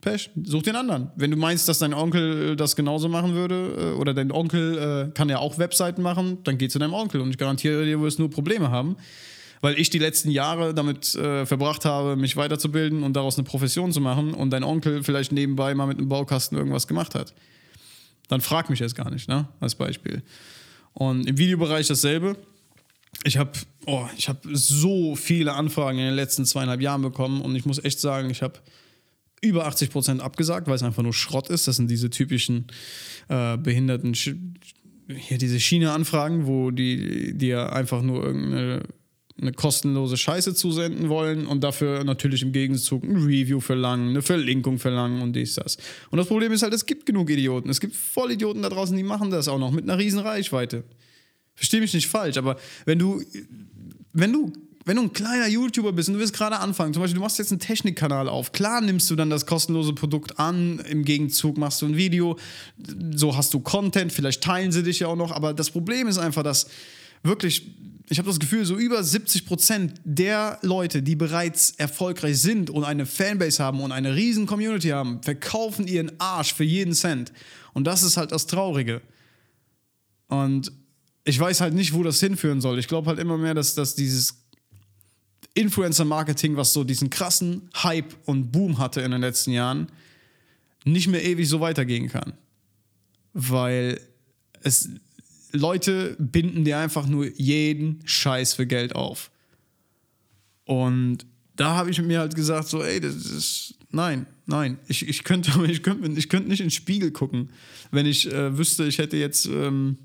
Pech, 0.01 0.29
such 0.43 0.63
den 0.63 0.75
anderen. 0.75 1.11
Wenn 1.15 1.31
du 1.31 1.37
meinst, 1.37 1.67
dass 1.69 1.79
dein 1.79 1.93
Onkel 1.93 2.55
das 2.55 2.75
genauso 2.75 3.07
machen 3.07 3.33
würde, 3.33 3.93
äh, 3.95 3.99
oder 3.99 4.13
dein 4.13 4.31
Onkel 4.31 5.09
äh, 5.09 5.11
kann 5.13 5.29
ja 5.29 5.39
auch 5.39 5.57
Webseiten 5.57 6.01
machen, 6.01 6.39
dann 6.43 6.57
geh 6.57 6.67
zu 6.67 6.79
deinem 6.79 6.93
Onkel 6.93 7.21
und 7.21 7.29
ich 7.29 7.37
garantiere 7.37 7.85
dir, 7.85 7.97
du 7.97 8.03
wirst 8.03 8.19
nur 8.19 8.29
Probleme 8.29 8.69
haben 8.71 8.97
weil 9.61 9.79
ich 9.79 9.89
die 9.89 9.99
letzten 9.99 10.31
Jahre 10.31 10.73
damit 10.73 11.15
äh, 11.15 11.45
verbracht 11.45 11.85
habe, 11.85 12.15
mich 12.15 12.35
weiterzubilden 12.35 13.03
und 13.03 13.13
daraus 13.13 13.37
eine 13.37 13.45
Profession 13.45 13.91
zu 13.91 14.01
machen 14.01 14.33
und 14.33 14.51
dein 14.51 14.63
Onkel 14.63 15.03
vielleicht 15.03 15.31
nebenbei 15.31 15.73
mal 15.75 15.87
mit 15.87 15.97
einem 15.97 16.09
Baukasten 16.09 16.57
irgendwas 16.57 16.87
gemacht 16.87 17.15
hat. 17.15 17.33
Dann 18.27 18.41
frag 18.41 18.69
mich 18.69 18.79
jetzt 18.79 18.95
gar 18.95 19.09
nicht, 19.09 19.27
ne? 19.27 19.47
Als 19.59 19.75
Beispiel. 19.75 20.23
Und 20.93 21.27
im 21.27 21.37
Videobereich 21.37 21.87
dasselbe. 21.87 22.37
Ich 23.23 23.37
habe 23.37 23.51
oh, 23.85 24.05
hab 24.05 24.41
so 24.51 25.15
viele 25.15 25.53
Anfragen 25.53 25.97
in 25.97 26.05
den 26.05 26.15
letzten 26.15 26.45
zweieinhalb 26.45 26.81
Jahren 26.81 27.01
bekommen 27.01 27.41
und 27.41 27.55
ich 27.55 27.65
muss 27.65 27.83
echt 27.83 27.99
sagen, 27.99 28.29
ich 28.29 28.41
habe 28.41 28.59
über 29.41 29.65
80 29.65 29.91
Prozent 29.91 30.21
abgesagt, 30.21 30.67
weil 30.67 30.75
es 30.75 30.83
einfach 30.83 31.03
nur 31.03 31.13
Schrott 31.13 31.49
ist. 31.49 31.67
Das 31.67 31.77
sind 31.77 31.89
diese 31.89 32.09
typischen 32.09 32.67
äh, 33.29 33.57
behinderten, 33.57 34.13
hier 34.13 35.37
diese 35.37 35.59
Schiene-Anfragen, 35.59 36.47
wo 36.47 36.71
die 36.71 37.37
dir 37.37 37.71
einfach 37.73 38.01
nur 38.01 38.23
irgendeine 38.23 38.83
eine 39.39 39.51
kostenlose 39.51 40.17
Scheiße 40.17 40.55
zusenden 40.55 41.09
wollen 41.09 41.45
und 41.45 41.63
dafür 41.63 42.03
natürlich 42.03 42.41
im 42.41 42.51
Gegenzug 42.51 43.03
ein 43.03 43.17
Review 43.17 43.59
verlangen, 43.59 44.09
eine 44.09 44.21
Verlinkung 44.21 44.79
verlangen 44.79 45.21
und 45.21 45.33
dies, 45.33 45.55
das. 45.55 45.77
Und 46.09 46.17
das 46.17 46.27
Problem 46.27 46.51
ist 46.51 46.63
halt, 46.63 46.73
es 46.73 46.85
gibt 46.85 47.05
genug 47.05 47.29
Idioten. 47.29 47.69
Es 47.69 47.79
gibt 47.79 47.95
Vollidioten 47.95 48.63
da 48.63 48.69
draußen, 48.69 48.97
die 48.97 49.03
machen 49.03 49.29
das 49.29 49.47
auch 49.47 49.59
noch 49.59 49.71
mit 49.71 49.83
einer 49.83 49.97
riesen 49.97 50.19
Reichweite. 50.19 50.83
Versteh 51.53 51.79
mich 51.79 51.93
nicht 51.93 52.07
falsch, 52.07 52.37
aber 52.37 52.57
wenn 52.85 52.97
du, 52.97 53.21
wenn 54.13 54.33
du, 54.33 54.51
wenn 54.85 54.95
du 54.95 55.03
ein 55.03 55.13
kleiner 55.13 55.47
YouTuber 55.47 55.91
bist 55.91 56.09
und 56.09 56.15
du 56.15 56.19
willst 56.19 56.33
gerade 56.33 56.59
anfangen, 56.59 56.93
zum 56.93 57.01
Beispiel, 57.01 57.15
du 57.15 57.21
machst 57.21 57.37
jetzt 57.37 57.51
einen 57.51 57.59
Technikkanal 57.59 58.29
auf, 58.29 58.53
klar 58.53 58.81
nimmst 58.81 59.09
du 59.11 59.15
dann 59.15 59.29
das 59.29 59.45
kostenlose 59.45 59.93
Produkt 59.93 60.39
an, 60.39 60.79
im 60.89 61.03
Gegenzug 61.03 61.57
machst 61.57 61.81
du 61.81 61.87
ein 61.87 61.97
Video, 61.97 62.37
so 63.13 63.35
hast 63.35 63.53
du 63.53 63.59
Content, 63.59 64.11
vielleicht 64.11 64.43
teilen 64.43 64.71
sie 64.71 64.83
dich 64.83 64.99
ja 64.99 65.07
auch 65.07 65.15
noch, 65.15 65.31
aber 65.31 65.53
das 65.53 65.69
Problem 65.69 66.07
ist 66.07 66.17
einfach, 66.17 66.41
dass 66.41 66.67
wirklich, 67.21 67.71
ich 68.09 68.19
habe 68.19 68.29
das 68.29 68.39
Gefühl, 68.39 68.65
so 68.65 68.77
über 68.77 69.03
70 69.03 69.45
Prozent 69.45 70.01
der 70.05 70.59
Leute, 70.61 71.03
die 71.03 71.15
bereits 71.15 71.71
erfolgreich 71.71 72.39
sind 72.39 72.69
und 72.69 72.85
eine 72.85 73.05
Fanbase 73.05 73.61
haben 73.61 73.81
und 73.81 73.91
eine 73.91 74.15
riesen 74.15 74.45
Community 74.45 74.89
haben, 74.89 75.21
verkaufen 75.23 75.87
ihren 75.87 76.17
Arsch 76.19 76.53
für 76.53 76.63
jeden 76.63 76.93
Cent. 76.93 77.33
Und 77.73 77.85
das 77.85 78.03
ist 78.03 78.15
halt 78.15 78.31
das 78.31 78.47
Traurige. 78.47 79.01
Und 80.27 80.71
ich 81.25 81.37
weiß 81.37 81.59
halt 81.59 81.73
nicht, 81.73 81.93
wo 81.93 82.01
das 82.01 82.21
hinführen 82.21 82.61
soll. 82.61 82.79
Ich 82.79 82.87
glaube 82.87 83.07
halt 83.07 83.19
immer 83.19 83.37
mehr, 83.37 83.53
dass, 83.53 83.75
dass 83.75 83.95
dieses 83.95 84.35
Influencer-Marketing, 85.53 86.55
was 86.55 86.71
so 86.71 86.85
diesen 86.85 87.09
krassen 87.09 87.69
Hype 87.75 88.15
und 88.25 88.51
Boom 88.53 88.77
hatte 88.77 89.01
in 89.01 89.11
den 89.11 89.21
letzten 89.21 89.51
Jahren, 89.51 89.87
nicht 90.85 91.07
mehr 91.09 91.25
ewig 91.25 91.49
so 91.49 91.59
weitergehen 91.59 92.07
kann. 92.07 92.33
Weil 93.33 93.99
es 94.63 94.89
Leute 95.57 96.15
binden 96.19 96.65
dir 96.65 96.77
einfach 96.77 97.07
nur 97.07 97.27
jeden 97.39 97.99
Scheiß 98.05 98.53
für 98.53 98.65
Geld 98.67 98.95
auf. 98.95 99.31
Und 100.65 101.25
da 101.55 101.75
habe 101.75 101.89
ich 101.89 102.01
mir 102.01 102.19
halt 102.19 102.35
gesagt, 102.35 102.67
so, 102.67 102.83
ey, 102.83 102.99
das 102.99 103.15
ist, 103.15 103.75
nein, 103.89 104.27
nein, 104.45 104.77
ich, 104.87 105.07
ich, 105.07 105.23
könnte, 105.23 105.51
ich, 105.69 105.83
könnte, 105.83 106.11
ich 106.17 106.29
könnte 106.29 106.49
nicht 106.49 106.59
in 106.59 106.67
den 106.67 106.71
Spiegel 106.71 107.11
gucken, 107.11 107.49
wenn 107.91 108.05
ich 108.05 108.31
äh, 108.31 108.57
wüsste, 108.57 108.85
ich 108.85 108.97
hätte 108.97 109.17
jetzt 109.17 109.45
ähm, 109.45 109.97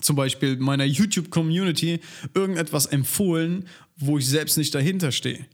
zum 0.00 0.16
Beispiel 0.16 0.56
meiner 0.56 0.84
YouTube-Community 0.84 2.00
irgendetwas 2.34 2.86
empfohlen, 2.86 3.66
wo 3.96 4.18
ich 4.18 4.28
selbst 4.28 4.58
nicht 4.58 4.74
dahinter 4.74 5.12
stehe. 5.12 5.46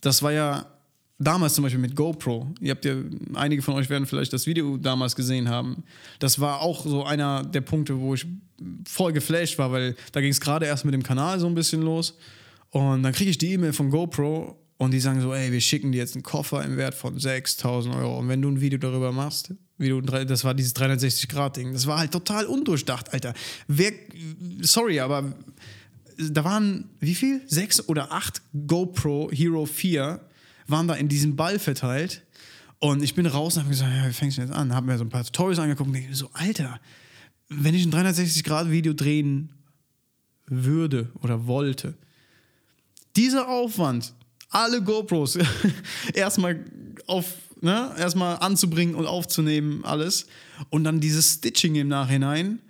Das 0.00 0.22
war 0.22 0.32
ja 0.32 0.77
damals 1.18 1.54
zum 1.54 1.64
Beispiel 1.64 1.80
mit 1.80 1.96
GoPro. 1.96 2.48
Ihr 2.60 2.70
habt 2.70 2.84
ja, 2.84 2.94
einige 3.34 3.62
von 3.62 3.74
euch 3.74 3.90
werden 3.90 4.06
vielleicht 4.06 4.32
das 4.32 4.46
Video 4.46 4.76
damals 4.76 5.16
gesehen 5.16 5.48
haben. 5.48 5.82
Das 6.20 6.40
war 6.40 6.60
auch 6.60 6.84
so 6.84 7.04
einer 7.04 7.44
der 7.44 7.60
Punkte, 7.60 7.98
wo 7.98 8.14
ich 8.14 8.26
voll 8.88 9.12
geflasht 9.12 9.58
war, 9.58 9.72
weil 9.72 9.96
da 10.12 10.20
ging 10.20 10.30
es 10.30 10.40
gerade 10.40 10.66
erst 10.66 10.84
mit 10.84 10.94
dem 10.94 11.02
Kanal 11.02 11.40
so 11.40 11.46
ein 11.46 11.54
bisschen 11.54 11.82
los. 11.82 12.16
Und 12.70 13.02
dann 13.02 13.12
kriege 13.12 13.30
ich 13.30 13.38
die 13.38 13.52
E-Mail 13.52 13.72
von 13.72 13.90
GoPro 13.90 14.56
und 14.76 14.92
die 14.92 15.00
sagen 15.00 15.20
so, 15.20 15.34
ey, 15.34 15.50
wir 15.50 15.60
schicken 15.60 15.90
dir 15.90 15.98
jetzt 15.98 16.14
einen 16.14 16.22
Koffer 16.22 16.64
im 16.64 16.76
Wert 16.76 16.94
von 16.94 17.18
6000 17.18 17.94
Euro. 17.96 18.18
Und 18.18 18.28
wenn 18.28 18.40
du 18.40 18.48
ein 18.48 18.60
Video 18.60 18.78
darüber 18.78 19.10
machst, 19.10 19.54
wie 19.76 19.88
du, 19.88 20.00
das 20.00 20.44
war 20.44 20.54
dieses 20.54 20.74
360-Grad-Ding, 20.76 21.72
das 21.72 21.86
war 21.86 21.98
halt 21.98 22.12
total 22.12 22.46
undurchdacht, 22.46 23.12
Alter. 23.12 23.34
Wer, 23.66 23.92
sorry, 24.60 25.00
aber 25.00 25.32
da 26.16 26.44
waren, 26.44 26.90
wie 27.00 27.14
viel? 27.14 27.42
Sechs 27.46 27.88
oder 27.88 28.12
acht 28.12 28.42
GoPro 28.66 29.30
Hero 29.32 29.66
4 29.66 30.20
waren 30.68 30.86
da 30.86 30.94
in 30.94 31.08
diesem 31.08 31.36
Ball 31.36 31.58
verteilt. 31.58 32.22
Und 32.78 33.02
ich 33.02 33.14
bin 33.14 33.26
raus 33.26 33.56
und 33.56 33.62
habe 33.62 33.70
gesagt, 33.70 33.90
ja, 33.92 34.08
wie 34.08 34.12
fängst 34.12 34.38
du 34.38 34.42
jetzt 34.42 34.52
an? 34.52 34.74
Habe 34.74 34.86
mir 34.86 34.98
so 34.98 35.04
ein 35.04 35.08
paar 35.08 35.24
Tutorials 35.24 35.58
angeguckt 35.58 35.88
und 35.88 35.94
denke 35.94 36.14
so, 36.14 36.30
Alter, 36.32 36.78
wenn 37.48 37.74
ich 37.74 37.84
ein 37.84 37.92
360-Grad-Video 37.92 38.92
drehen 38.92 39.50
würde 40.46 41.10
oder 41.22 41.46
wollte, 41.46 41.94
dieser 43.16 43.48
Aufwand, 43.48 44.14
alle 44.50 44.82
GoPros 44.82 45.38
erstmal 46.14 46.64
auf, 47.06 47.34
ne, 47.60 47.92
erstmal 47.98 48.36
anzubringen 48.36 48.94
und 48.94 49.06
aufzunehmen, 49.06 49.84
alles. 49.84 50.26
Und 50.70 50.84
dann 50.84 51.00
dieses 51.00 51.34
Stitching 51.34 51.74
im 51.74 51.88
Nachhinein. 51.88 52.60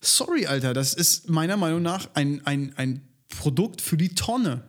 Sorry, 0.00 0.46
Alter, 0.46 0.74
das 0.74 0.94
ist 0.94 1.28
meiner 1.28 1.56
Meinung 1.56 1.82
nach 1.82 2.08
ein, 2.14 2.46
ein, 2.46 2.72
ein 2.76 3.00
Produkt 3.28 3.80
für 3.80 3.96
die 3.96 4.14
Tonne. 4.14 4.62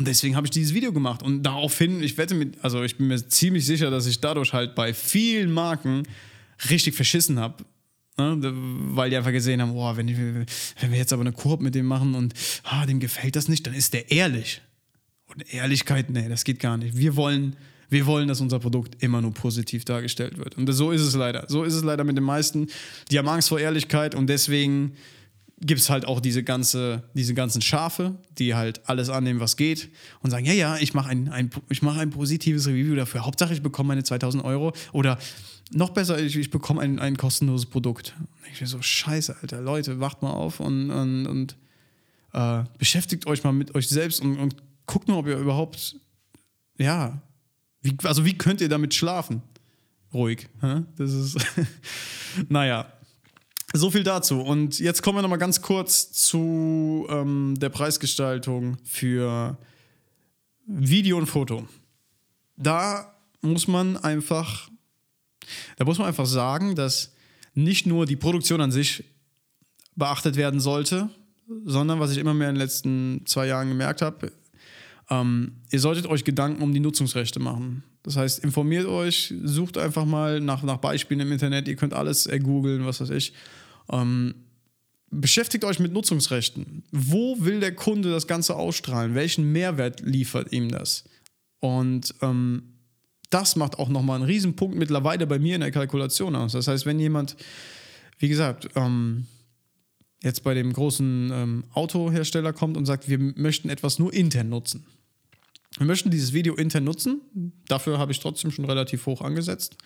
Und 0.00 0.08
deswegen 0.08 0.34
habe 0.34 0.46
ich 0.46 0.50
dieses 0.50 0.72
Video 0.72 0.94
gemacht. 0.94 1.22
Und 1.22 1.42
daraufhin, 1.42 2.02
ich 2.02 2.16
wette 2.16 2.34
mit, 2.34 2.54
also 2.64 2.82
ich 2.82 2.96
bin 2.96 3.08
mir 3.08 3.18
ziemlich 3.28 3.66
sicher, 3.66 3.90
dass 3.90 4.06
ich 4.06 4.18
dadurch 4.18 4.54
halt 4.54 4.74
bei 4.74 4.94
vielen 4.94 5.52
Marken 5.52 6.04
richtig 6.70 6.94
verschissen 6.94 7.38
habe. 7.38 7.66
Ne? 8.16 8.38
Weil 8.40 9.10
die 9.10 9.18
einfach 9.18 9.30
gesehen 9.30 9.60
haben, 9.60 9.74
boah, 9.74 9.98
wenn, 9.98 10.08
ich, 10.08 10.16
wenn 10.16 10.90
wir 10.90 10.96
jetzt 10.96 11.12
aber 11.12 11.20
eine 11.20 11.32
Koop 11.32 11.60
mit 11.60 11.74
dem 11.74 11.84
machen 11.84 12.14
und 12.14 12.32
ah, 12.64 12.86
dem 12.86 12.98
gefällt 12.98 13.36
das 13.36 13.48
nicht, 13.48 13.66
dann 13.66 13.74
ist 13.74 13.92
der 13.92 14.10
ehrlich. 14.10 14.62
Und 15.26 15.52
Ehrlichkeit, 15.52 16.08
nee, 16.08 16.30
das 16.30 16.44
geht 16.44 16.60
gar 16.60 16.78
nicht. 16.78 16.96
Wir 16.96 17.14
wollen, 17.14 17.56
wir 17.90 18.06
wollen, 18.06 18.26
dass 18.26 18.40
unser 18.40 18.58
Produkt 18.58 19.02
immer 19.02 19.20
nur 19.20 19.34
positiv 19.34 19.84
dargestellt 19.84 20.38
wird. 20.38 20.56
Und 20.56 20.72
so 20.72 20.92
ist 20.92 21.02
es 21.02 21.14
leider. 21.14 21.44
So 21.48 21.62
ist 21.62 21.74
es 21.74 21.84
leider 21.84 22.04
mit 22.04 22.16
den 22.16 22.24
meisten. 22.24 22.68
Die 23.10 23.18
haben 23.18 23.28
Angst 23.28 23.50
vor 23.50 23.60
Ehrlichkeit 23.60 24.14
und 24.14 24.28
deswegen 24.28 24.92
gibt 25.60 25.80
es 25.80 25.90
halt 25.90 26.06
auch 26.06 26.20
diese, 26.20 26.42
ganze, 26.42 27.02
diese 27.14 27.34
ganzen 27.34 27.60
Schafe, 27.60 28.16
die 28.38 28.54
halt 28.54 28.88
alles 28.88 29.10
annehmen, 29.10 29.40
was 29.40 29.56
geht 29.56 29.90
und 30.22 30.30
sagen, 30.30 30.46
ja, 30.46 30.52
ja, 30.52 30.76
ich 30.78 30.94
mache 30.94 31.10
ein, 31.10 31.28
ein, 31.28 31.50
mach 31.82 31.98
ein 31.98 32.10
positives 32.10 32.66
Review 32.66 32.94
dafür. 32.94 33.26
Hauptsache, 33.26 33.52
ich 33.52 33.62
bekomme 33.62 33.88
meine 33.88 34.02
2000 34.02 34.42
Euro 34.44 34.72
oder 34.92 35.18
noch 35.72 35.90
besser, 35.90 36.18
ich, 36.18 36.36
ich 36.36 36.50
bekomme 36.50 36.80
ein, 36.80 36.98
ein 36.98 37.16
kostenloses 37.16 37.66
Produkt. 37.66 38.14
Und 38.18 38.52
ich 38.52 38.58
bin 38.58 38.66
so, 38.66 38.80
scheiße, 38.80 39.36
Alter, 39.42 39.60
Leute, 39.60 40.00
wacht 40.00 40.22
mal 40.22 40.32
auf 40.32 40.60
und, 40.60 40.90
und, 40.90 41.26
und 41.26 41.56
äh, 42.32 42.64
beschäftigt 42.78 43.26
euch 43.26 43.44
mal 43.44 43.52
mit 43.52 43.74
euch 43.74 43.88
selbst 43.88 44.20
und, 44.20 44.38
und 44.38 44.56
guckt 44.86 45.08
mal, 45.08 45.16
ob 45.16 45.26
ihr 45.26 45.36
überhaupt, 45.36 45.96
ja, 46.78 47.20
wie, 47.82 47.96
also 48.04 48.24
wie 48.24 48.36
könnt 48.36 48.60
ihr 48.60 48.68
damit 48.68 48.94
schlafen? 48.94 49.42
Ruhig. 50.12 50.48
Hä? 50.60 50.82
Das 50.96 51.12
ist, 51.12 51.38
naja. 52.48 52.92
So 53.72 53.90
viel 53.90 54.02
dazu. 54.02 54.40
Und 54.40 54.80
jetzt 54.80 55.02
kommen 55.02 55.18
wir 55.18 55.22
nochmal 55.22 55.38
ganz 55.38 55.62
kurz 55.62 56.10
zu 56.12 57.06
ähm, 57.08 57.54
der 57.60 57.68
Preisgestaltung 57.68 58.78
für 58.84 59.56
Video 60.66 61.16
und 61.18 61.26
Foto. 61.26 61.68
Da 62.56 63.14
muss 63.42 63.68
man 63.68 63.96
einfach, 63.96 64.68
da 65.76 65.84
muss 65.84 65.98
man 65.98 66.08
einfach 66.08 66.26
sagen, 66.26 66.74
dass 66.74 67.12
nicht 67.54 67.86
nur 67.86 68.06
die 68.06 68.16
Produktion 68.16 68.60
an 68.60 68.72
sich 68.72 69.04
beachtet 69.94 70.36
werden 70.36 70.58
sollte, 70.58 71.08
sondern 71.64 72.00
was 72.00 72.10
ich 72.10 72.18
immer 72.18 72.34
mehr 72.34 72.48
in 72.48 72.56
den 72.56 72.60
letzten 72.60 73.22
zwei 73.26 73.46
Jahren 73.46 73.68
gemerkt 73.68 74.02
habe, 74.02 74.32
ähm, 75.10 75.56
ihr 75.70 75.80
solltet 75.80 76.06
euch 76.06 76.24
Gedanken 76.24 76.62
um 76.62 76.72
die 76.72 76.80
Nutzungsrechte 76.80 77.40
machen. 77.40 77.82
Das 78.02 78.16
heißt, 78.16 78.42
informiert 78.42 78.86
euch, 78.86 79.34
sucht 79.42 79.76
einfach 79.76 80.04
mal 80.04 80.40
nach, 80.40 80.62
nach 80.62 80.78
Beispielen 80.78 81.20
im 81.20 81.32
Internet, 81.32 81.68
ihr 81.68 81.76
könnt 81.76 81.92
alles 81.92 82.26
ergoogeln, 82.26 82.86
was 82.86 83.00
weiß 83.00 83.10
ich. 83.10 83.32
Ähm, 83.90 84.34
beschäftigt 85.10 85.64
euch 85.64 85.78
mit 85.78 85.92
Nutzungsrechten. 85.92 86.84
Wo 86.92 87.36
will 87.40 87.60
der 87.60 87.74
Kunde 87.74 88.10
das 88.10 88.26
Ganze 88.26 88.56
ausstrahlen? 88.56 89.14
Welchen 89.14 89.50
Mehrwert 89.52 90.00
liefert 90.00 90.52
ihm 90.52 90.70
das? 90.70 91.04
Und 91.58 92.14
ähm, 92.22 92.62
das 93.30 93.56
macht 93.56 93.78
auch 93.78 93.88
nochmal 93.88 94.16
einen 94.16 94.24
Riesenpunkt 94.24 94.76
mittlerweile 94.76 95.26
bei 95.26 95.38
mir 95.38 95.54
in 95.54 95.60
der 95.60 95.70
Kalkulation 95.70 96.34
aus. 96.36 96.52
Das 96.52 96.68
heißt, 96.68 96.86
wenn 96.86 96.98
jemand, 96.98 97.36
wie 98.18 98.28
gesagt, 98.28 98.68
ähm, 98.74 99.26
jetzt 100.22 100.42
bei 100.42 100.54
dem 100.54 100.72
großen 100.72 101.30
ähm, 101.32 101.64
Autohersteller 101.72 102.52
kommt 102.52 102.76
und 102.76 102.86
sagt, 102.86 103.08
wir 103.08 103.18
möchten 103.18 103.68
etwas 103.68 103.98
nur 103.98 104.12
intern 104.12 104.48
nutzen. 104.48 104.84
Wir 105.78 105.86
möchten 105.86 106.10
dieses 106.10 106.32
Video 106.32 106.56
intern 106.56 106.84
nutzen. 106.84 107.20
Dafür 107.68 107.98
habe 107.98 108.10
ich 108.10 108.18
trotzdem 108.18 108.50
schon 108.50 108.64
relativ 108.64 109.06
hoch 109.06 109.22
angesetzt. 109.22 109.76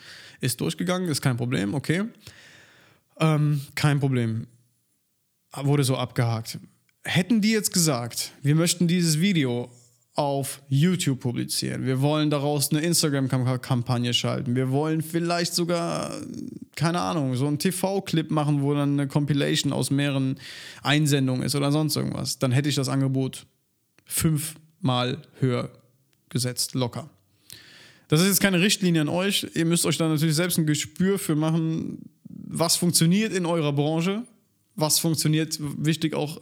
Ist 0.41 0.61
durchgegangen, 0.61 1.09
ist 1.09 1.21
kein 1.21 1.37
Problem, 1.37 1.75
okay. 1.75 2.05
Ähm, 3.21 3.61
kein 3.75 4.01
Problem. 4.01 4.47
Wurde 5.53 5.85
so 5.85 5.97
abgehakt. 5.97 6.59
Hätten 7.05 7.41
die 7.41 7.53
jetzt 7.53 7.73
gesagt, 7.73 8.33
wir 8.43 8.55
möchten 8.55 8.89
dieses 8.89 9.21
Video 9.21 9.71
auf 10.15 10.63
YouTube 10.69 11.21
publizieren, 11.21 11.85
wir 11.85 12.01
wollen 12.01 12.31
daraus 12.31 12.71
eine 12.71 12.81
Instagram-Kampagne 12.81 14.15
schalten, 14.15 14.55
wir 14.55 14.71
wollen 14.71 15.03
vielleicht 15.03 15.55
sogar, 15.55 16.13
keine 16.77 17.01
Ahnung, 17.01 17.35
so 17.35 17.49
einen 17.49 17.59
TV-Clip 17.59 18.31
machen, 18.31 18.63
wo 18.63 18.75
dann 18.75 18.93
eine 18.93 19.09
Compilation 19.09 19.73
aus 19.73 19.91
mehreren 19.91 20.39
Einsendungen 20.83 21.43
ist 21.43 21.57
oder 21.57 21.73
sonst 21.73 21.97
irgendwas, 21.97 22.39
dann 22.39 22.53
hätte 22.53 22.69
ich 22.69 22.77
das 22.77 22.89
Angebot 22.89 23.47
fünfmal 24.05 25.19
höher 25.41 25.71
gesetzt, 26.29 26.75
locker. 26.75 27.11
Das 28.09 28.21
ist 28.21 28.29
jetzt 28.29 28.41
keine 28.41 28.61
Richtlinie 28.61 29.01
an 29.01 29.09
euch. 29.09 29.47
Ihr 29.55 29.65
müsst 29.65 29.87
euch 29.87 29.97
da 29.97 30.09
natürlich 30.09 30.37
selbst 30.37 30.59
ein 30.59 30.67
Gespür 30.67 31.19
für 31.19 31.35
machen, 31.35 31.99
was 32.47 32.77
funktioniert 32.77 33.33
in 33.33 33.47
eurer 33.47 33.73
Branche, 33.73 34.25
was 34.75 34.99
funktioniert 34.99 35.59
wichtig 35.61 36.15
auch 36.15 36.41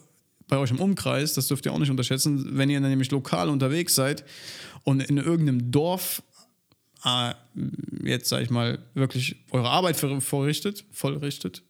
bei 0.48 0.58
euch 0.58 0.70
im 0.70 0.80
Umkreis, 0.80 1.34
das 1.34 1.48
dürft 1.48 1.64
ihr 1.66 1.72
auch 1.72 1.78
nicht 1.78 1.90
unterschätzen, 1.90 2.58
wenn 2.58 2.68
ihr 2.68 2.80
nämlich 2.80 3.10
lokal 3.10 3.48
unterwegs 3.48 3.94
seid 3.94 4.24
und 4.84 5.02
in 5.02 5.16
irgendeinem 5.16 5.70
Dorf 5.70 6.22
äh, 7.04 7.34
jetzt 8.04 8.28
sage 8.28 8.44
ich 8.44 8.50
mal 8.50 8.78
wirklich 8.94 9.36
eure 9.50 9.70
Arbeit 9.70 9.96
vorrichtet, 9.96 10.84
vollrichtet, 10.92 11.62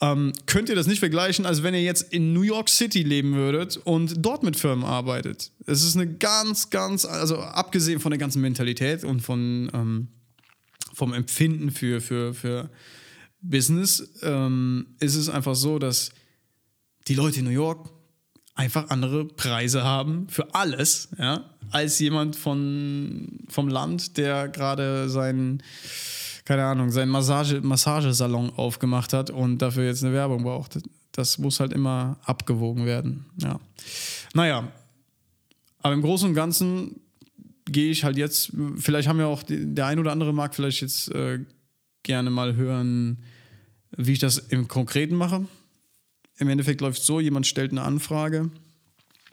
ähm, 0.00 0.32
könnt 0.46 0.68
ihr 0.68 0.74
das 0.74 0.86
nicht 0.86 0.98
vergleichen, 0.98 1.46
als 1.46 1.62
wenn 1.62 1.74
ihr 1.74 1.82
jetzt 1.82 2.12
in 2.12 2.32
New 2.32 2.42
York 2.42 2.68
City 2.68 3.02
leben 3.02 3.34
würdet 3.34 3.76
und 3.76 4.14
dort 4.18 4.42
mit 4.42 4.56
Firmen 4.56 4.84
arbeitet. 4.84 5.52
Es 5.66 5.84
ist 5.84 5.96
eine 5.96 6.12
ganz, 6.12 6.70
ganz, 6.70 7.04
also 7.04 7.38
abgesehen 7.38 8.00
von 8.00 8.10
der 8.10 8.18
ganzen 8.18 8.42
Mentalität 8.42 9.04
und 9.04 9.20
von, 9.20 9.70
ähm, 9.72 10.08
vom 10.92 11.14
Empfinden 11.14 11.70
für, 11.70 12.00
für, 12.00 12.34
für 12.34 12.68
Business 13.42 14.08
ähm, 14.22 14.86
ist 15.00 15.16
es 15.16 15.28
einfach 15.28 15.54
so, 15.54 15.78
dass 15.78 16.12
die 17.08 17.14
Leute 17.14 17.40
in 17.40 17.46
New 17.46 17.50
York 17.50 17.90
einfach 18.54 18.90
andere 18.90 19.24
Preise 19.24 19.82
haben 19.82 20.28
für 20.28 20.54
alles, 20.54 21.08
ja, 21.18 21.44
als 21.70 21.98
jemand 21.98 22.36
von, 22.36 23.40
vom 23.48 23.68
Land, 23.68 24.16
der 24.16 24.48
gerade 24.48 25.08
seinen, 25.08 25.62
keine 26.44 26.64
Ahnung, 26.64 26.90
seinen 26.90 27.08
Massage, 27.08 27.60
Massagesalon 27.62 28.50
aufgemacht 28.50 29.12
hat 29.12 29.30
und 29.30 29.58
dafür 29.58 29.84
jetzt 29.84 30.04
eine 30.04 30.12
Werbung 30.12 30.44
braucht. 30.44 30.78
Das 31.12 31.38
muss 31.38 31.60
halt 31.60 31.72
immer 31.72 32.18
abgewogen 32.24 32.86
werden, 32.86 33.26
ja. 33.40 33.58
Naja, 34.34 34.70
aber 35.80 35.94
im 35.94 36.02
Großen 36.02 36.28
und 36.28 36.34
Ganzen 36.34 37.00
gehe 37.64 37.90
ich 37.90 38.04
halt 38.04 38.16
jetzt, 38.16 38.52
vielleicht 38.76 39.08
haben 39.08 39.18
ja 39.18 39.26
auch 39.26 39.42
der 39.46 39.86
ein 39.86 39.98
oder 39.98 40.12
andere 40.12 40.32
mag 40.32 40.54
vielleicht 40.54 40.82
jetzt 40.82 41.10
äh, 41.12 41.40
gerne 42.02 42.30
mal 42.30 42.54
hören, 42.54 43.22
wie 43.96 44.12
ich 44.12 44.18
das 44.18 44.38
im 44.38 44.68
Konkreten 44.68 45.14
mache. 45.14 45.46
Im 46.38 46.48
Endeffekt 46.48 46.80
läuft 46.80 47.00
es 47.00 47.06
so, 47.06 47.20
jemand 47.20 47.46
stellt 47.46 47.72
eine 47.72 47.82
Anfrage, 47.82 48.50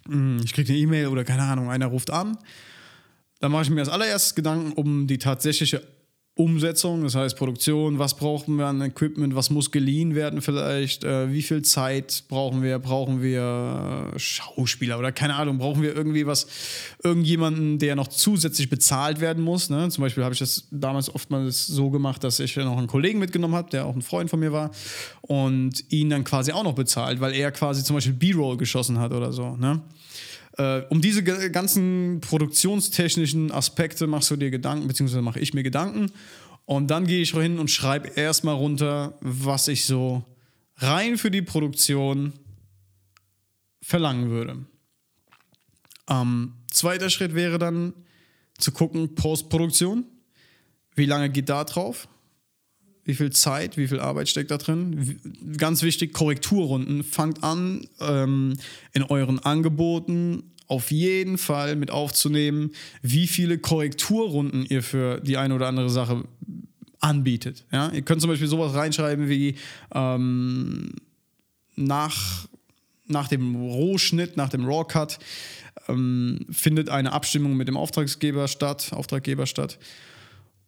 hm, 0.05 0.41
ich 0.43 0.53
kriege 0.53 0.73
eine 0.73 0.81
E-Mail 0.81 1.07
oder 1.07 1.23
keine 1.23 1.43
Ahnung, 1.43 1.69
einer 1.69 1.87
ruft 1.87 2.09
an. 2.09 2.37
Dann 3.39 3.51
mache 3.51 3.63
ich 3.63 3.69
mir 3.69 3.79
als 3.79 3.89
allererstes 3.89 4.35
Gedanken 4.35 4.73
um 4.73 5.07
die 5.07 5.17
tatsächliche 5.17 5.81
Umsetzung, 6.39 7.03
das 7.03 7.15
heißt 7.15 7.35
Produktion, 7.35 7.99
was 7.99 8.13
brauchen 8.13 8.55
wir 8.55 8.67
an 8.67 8.81
Equipment, 8.81 9.35
was 9.35 9.49
muss 9.49 9.71
geliehen 9.71 10.15
werden 10.15 10.41
vielleicht, 10.41 11.03
äh, 11.03 11.33
wie 11.33 11.41
viel 11.41 11.63
Zeit 11.63 12.23
brauchen 12.29 12.63
wir, 12.63 12.79
brauchen 12.79 13.21
wir 13.21 14.13
Schauspieler 14.15 14.97
oder 14.97 15.11
keine 15.11 15.35
Ahnung, 15.35 15.57
brauchen 15.57 15.81
wir 15.81 15.93
irgendwie 15.93 16.25
was, 16.25 16.47
irgendjemanden, 17.03 17.77
der 17.77 17.97
noch 17.97 18.07
zusätzlich 18.07 18.69
bezahlt 18.69 19.19
werden 19.19 19.43
muss. 19.43 19.69
Ne? 19.69 19.89
Zum 19.89 20.01
Beispiel 20.01 20.23
habe 20.23 20.33
ich 20.33 20.39
das 20.39 20.65
damals 20.71 21.13
oftmals 21.13 21.67
so 21.67 21.89
gemacht, 21.89 22.23
dass 22.23 22.39
ich 22.39 22.55
noch 22.55 22.77
einen 22.77 22.87
Kollegen 22.87 23.19
mitgenommen 23.19 23.55
habe, 23.55 23.69
der 23.69 23.85
auch 23.85 23.95
ein 23.95 24.01
Freund 24.01 24.29
von 24.29 24.39
mir 24.39 24.53
war 24.53 24.71
und 25.21 25.83
ihn 25.89 26.09
dann 26.09 26.23
quasi 26.23 26.53
auch 26.53 26.63
noch 26.63 26.75
bezahlt, 26.75 27.19
weil 27.19 27.33
er 27.33 27.51
quasi 27.51 27.83
zum 27.83 27.97
Beispiel 27.97 28.13
B-Roll 28.13 28.55
geschossen 28.55 28.97
hat 28.97 29.11
oder 29.11 29.33
so. 29.33 29.57
Ne? 29.57 29.81
Äh, 30.57 30.81
um 30.89 31.01
diese 31.01 31.23
ganzen 31.23 32.21
produktionstechnischen 32.21 33.51
Aspekte 33.51 34.07
machst 34.07 34.31
du 34.31 34.35
dir 34.35 34.51
Gedanken, 34.51 34.87
beziehungsweise 34.87 35.21
mache 35.21 35.39
ich 35.39 35.53
mir 35.53 35.63
Gedanken. 35.63 36.11
Und 36.65 36.87
dann 36.87 37.07
gehe 37.07 37.21
ich 37.21 37.31
hin 37.31 37.59
und 37.59 37.71
schreibe 37.71 38.09
erstmal 38.09 38.55
runter, 38.55 39.17
was 39.21 39.67
ich 39.67 39.85
so 39.85 40.23
rein 40.77 41.17
für 41.17 41.31
die 41.31 41.41
Produktion 41.41 42.33
verlangen 43.81 44.29
würde. 44.29 44.65
Ähm, 46.09 46.53
zweiter 46.71 47.09
Schritt 47.09 47.35
wäre 47.35 47.57
dann 47.57 47.93
zu 48.57 48.71
gucken, 48.71 49.15
Postproduktion. 49.15 50.05
Wie 50.95 51.05
lange 51.05 51.29
geht 51.29 51.49
da 51.49 51.63
drauf? 51.63 52.07
Wie 53.09 53.15
viel 53.15 53.31
Zeit, 53.31 53.75
wie 53.75 53.87
viel 53.87 53.99
Arbeit 53.99 54.29
steckt 54.29 54.51
da 54.51 54.59
drin? 54.59 55.19
Ganz 55.57 55.81
wichtig, 55.81 56.13
Korrekturrunden. 56.13 57.03
Fangt 57.03 57.43
an, 57.43 57.87
ähm, 57.99 58.53
in 58.93 59.01
euren 59.01 59.39
Angeboten 59.39 60.43
auf 60.67 60.91
jeden 60.91 61.39
Fall 61.39 61.75
mit 61.75 61.89
aufzunehmen, 61.89 62.69
wie 63.01 63.25
viele 63.25 63.57
Korrekturrunden 63.57 64.63
ihr 64.63 64.83
für 64.83 65.21
die 65.21 65.37
eine 65.37 65.55
oder 65.55 65.65
andere 65.65 65.89
Sache 65.89 66.23
anbietet. 66.99 67.65
Ja? 67.71 67.89
Ihr 67.89 68.03
könnt 68.03 68.21
zum 68.21 68.29
Beispiel 68.29 68.47
sowas 68.47 68.75
reinschreiben 68.75 69.27
wie 69.27 69.55
ähm, 69.95 70.91
nach, 71.75 72.47
nach 73.07 73.27
dem 73.27 73.55
Rohschnitt, 73.55 74.37
nach 74.37 74.49
dem 74.49 74.65
Raw-Cut 74.65 75.17
ähm, 75.87 76.45
findet 76.51 76.89
eine 76.89 77.11
Abstimmung 77.11 77.57
mit 77.57 77.67
dem 77.67 77.75
Auftragsgeber 77.75 78.47
statt, 78.47 78.91
Auftraggeber 78.91 79.47
statt. 79.47 79.79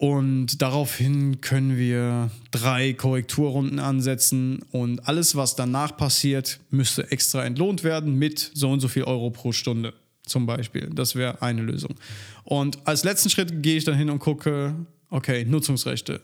Und 0.02 0.60
daraufhin 0.60 1.40
können 1.40 1.76
wir 1.76 2.32
drei 2.50 2.92
Korrekturrunden 2.92 3.78
ansetzen 3.78 4.58
und 4.72 5.06
alles, 5.06 5.36
was 5.36 5.54
danach 5.54 5.96
passiert, 5.96 6.58
müsste 6.70 7.12
extra 7.12 7.44
entlohnt 7.44 7.84
werden 7.84 8.16
mit 8.16 8.50
so 8.52 8.68
und 8.72 8.80
so 8.80 8.88
viel 8.88 9.04
Euro 9.04 9.30
pro 9.30 9.52
Stunde 9.52 9.94
zum 10.26 10.44
Beispiel. 10.44 10.90
Das 10.92 11.14
wäre 11.14 11.40
eine 11.40 11.62
Lösung. 11.62 11.94
Und 12.42 12.84
als 12.84 13.04
letzten 13.04 13.30
Schritt 13.30 13.62
gehe 13.62 13.76
ich 13.76 13.84
dann 13.84 13.94
hin 13.94 14.10
und 14.10 14.18
gucke, 14.18 14.74
okay, 15.08 15.44
Nutzungsrechte. 15.44 16.20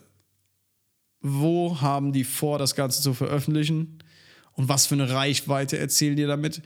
Wo 1.21 1.81
haben 1.81 2.13
die 2.13 2.25
vor, 2.25 2.59
das 2.59 2.75
Ganze 2.75 3.01
zu 3.01 3.15
veröffentlichen? 3.15 4.01
Und 4.55 4.69
was 4.69 4.89
für 4.89 4.97
eine 4.97 5.09
Reichweite 5.09 5.79
erzielen 5.79 6.17
die 6.17 6.27
damit? 6.27 6.63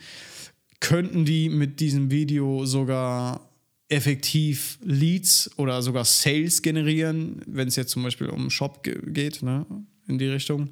Könnten 0.81 1.27
die 1.27 1.51
mit 1.51 1.79
diesem 1.79 2.11
Video 2.11 2.65
sogar 2.65 3.52
effektiv 3.93 4.79
Leads 4.83 5.51
oder 5.59 5.83
sogar 5.83 6.05
Sales 6.05 6.63
generieren, 6.63 7.43
wenn 7.47 7.69
es 7.69 7.77
jetzt 7.77 7.91
zum 7.91 8.03
Beispiel 8.03 8.29
um 8.29 8.49
Shop 8.49 8.83
geht, 8.83 9.43
ne, 9.43 9.67
in 10.09 10.19
die 10.19 10.29
Richtung. 10.29 10.71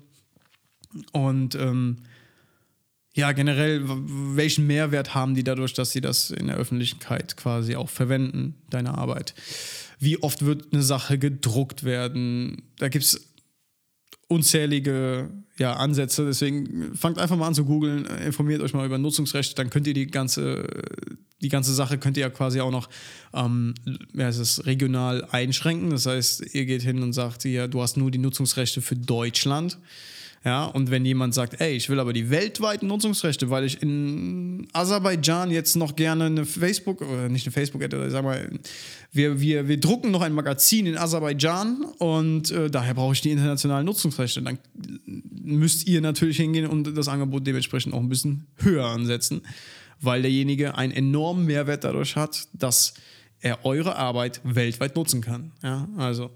Und 1.12 1.54
ähm, 1.54 1.98
ja, 3.14 3.32
generell, 3.32 3.82
welchen 3.84 4.66
Mehrwert 4.66 5.14
haben 5.14 5.34
die 5.34 5.44
dadurch, 5.44 5.74
dass 5.74 5.92
sie 5.92 6.00
das 6.00 6.30
in 6.30 6.46
der 6.46 6.56
Öffentlichkeit 6.56 7.36
quasi 7.36 7.76
auch 7.76 7.90
verwenden, 7.90 8.54
deine 8.70 8.96
Arbeit? 8.96 9.34
Wie 9.98 10.22
oft 10.22 10.44
wird 10.44 10.72
eine 10.72 10.82
Sache 10.82 11.18
gedruckt 11.18 11.84
werden? 11.84 12.62
Da 12.78 12.88
gibt 12.88 13.04
es 13.04 13.28
unzählige 14.28 15.28
ja, 15.58 15.74
Ansätze. 15.74 16.24
Deswegen 16.24 16.96
fangt 16.96 17.18
einfach 17.18 17.36
mal 17.36 17.48
an 17.48 17.54
zu 17.54 17.66
googeln, 17.66 18.06
informiert 18.06 18.62
euch 18.62 18.72
mal 18.72 18.86
über 18.86 18.96
Nutzungsrechte, 18.96 19.54
dann 19.56 19.68
könnt 19.68 19.86
ihr 19.86 19.94
die 19.94 20.06
ganze, 20.06 20.66
die 21.40 21.48
ganze 21.48 21.74
Sache 21.74 21.98
könnt 21.98 22.16
ihr 22.16 22.22
ja 22.22 22.30
quasi 22.30 22.60
auch 22.60 22.70
noch 22.70 22.88
ähm, 23.34 23.74
ja, 24.14 24.28
es 24.28 24.38
ist 24.38 24.66
regional 24.66 25.26
einschränken. 25.30 25.90
Das 25.90 26.06
heißt, 26.06 26.54
ihr 26.54 26.66
geht 26.66 26.82
hin 26.82 27.02
und 27.02 27.12
sagt 27.12 27.42
hier, 27.42 27.68
du 27.68 27.82
hast 27.82 27.96
nur 27.96 28.10
die 28.10 28.18
Nutzungsrechte 28.18 28.82
für 28.82 28.96
Deutschland. 28.96 29.78
Ja, 30.42 30.64
und 30.64 30.90
wenn 30.90 31.04
jemand 31.04 31.34
sagt, 31.34 31.60
ey, 31.60 31.76
ich 31.76 31.90
will 31.90 32.00
aber 32.00 32.14
die 32.14 32.30
weltweiten 32.30 32.86
Nutzungsrechte, 32.86 33.50
weil 33.50 33.66
ich 33.66 33.82
in 33.82 34.66
Aserbaidschan 34.72 35.50
jetzt 35.50 35.76
noch 35.76 35.96
gerne 35.96 36.24
eine 36.24 36.46
Facebook, 36.46 37.02
oder 37.02 37.28
nicht 37.28 37.44
eine 37.44 37.52
Facebook-Ad, 37.52 37.94
oder 37.94 38.10
sag 38.10 38.24
mal, 38.24 38.50
wir, 39.12 39.38
wir, 39.38 39.68
wir 39.68 39.78
drucken 39.78 40.10
noch 40.10 40.22
ein 40.22 40.32
Magazin 40.32 40.86
in 40.86 40.96
Aserbaidschan 40.96 41.84
und 41.98 42.50
äh, 42.52 42.70
daher 42.70 42.94
brauche 42.94 43.12
ich 43.12 43.20
die 43.20 43.32
internationalen 43.32 43.84
Nutzungsrechte. 43.84 44.40
Dann 44.40 44.56
müsst 45.04 45.86
ihr 45.86 46.00
natürlich 46.00 46.38
hingehen 46.38 46.68
und 46.68 46.96
das 46.96 47.08
Angebot 47.08 47.46
dementsprechend 47.46 47.92
auch 47.92 48.00
ein 48.00 48.08
bisschen 48.08 48.46
höher 48.56 48.86
ansetzen, 48.86 49.42
weil 50.00 50.22
derjenige 50.22 50.76
einen 50.76 50.92
enormen 50.92 51.46
Mehrwert 51.46 51.84
dadurch 51.84 52.16
hat, 52.16 52.48
dass 52.52 52.94
er 53.42 53.64
eure 53.64 53.96
Arbeit 53.96 54.40
weltweit 54.44 54.96
nutzen 54.96 55.22
kann. 55.22 55.52
Ja, 55.62 55.88
also 55.96 56.30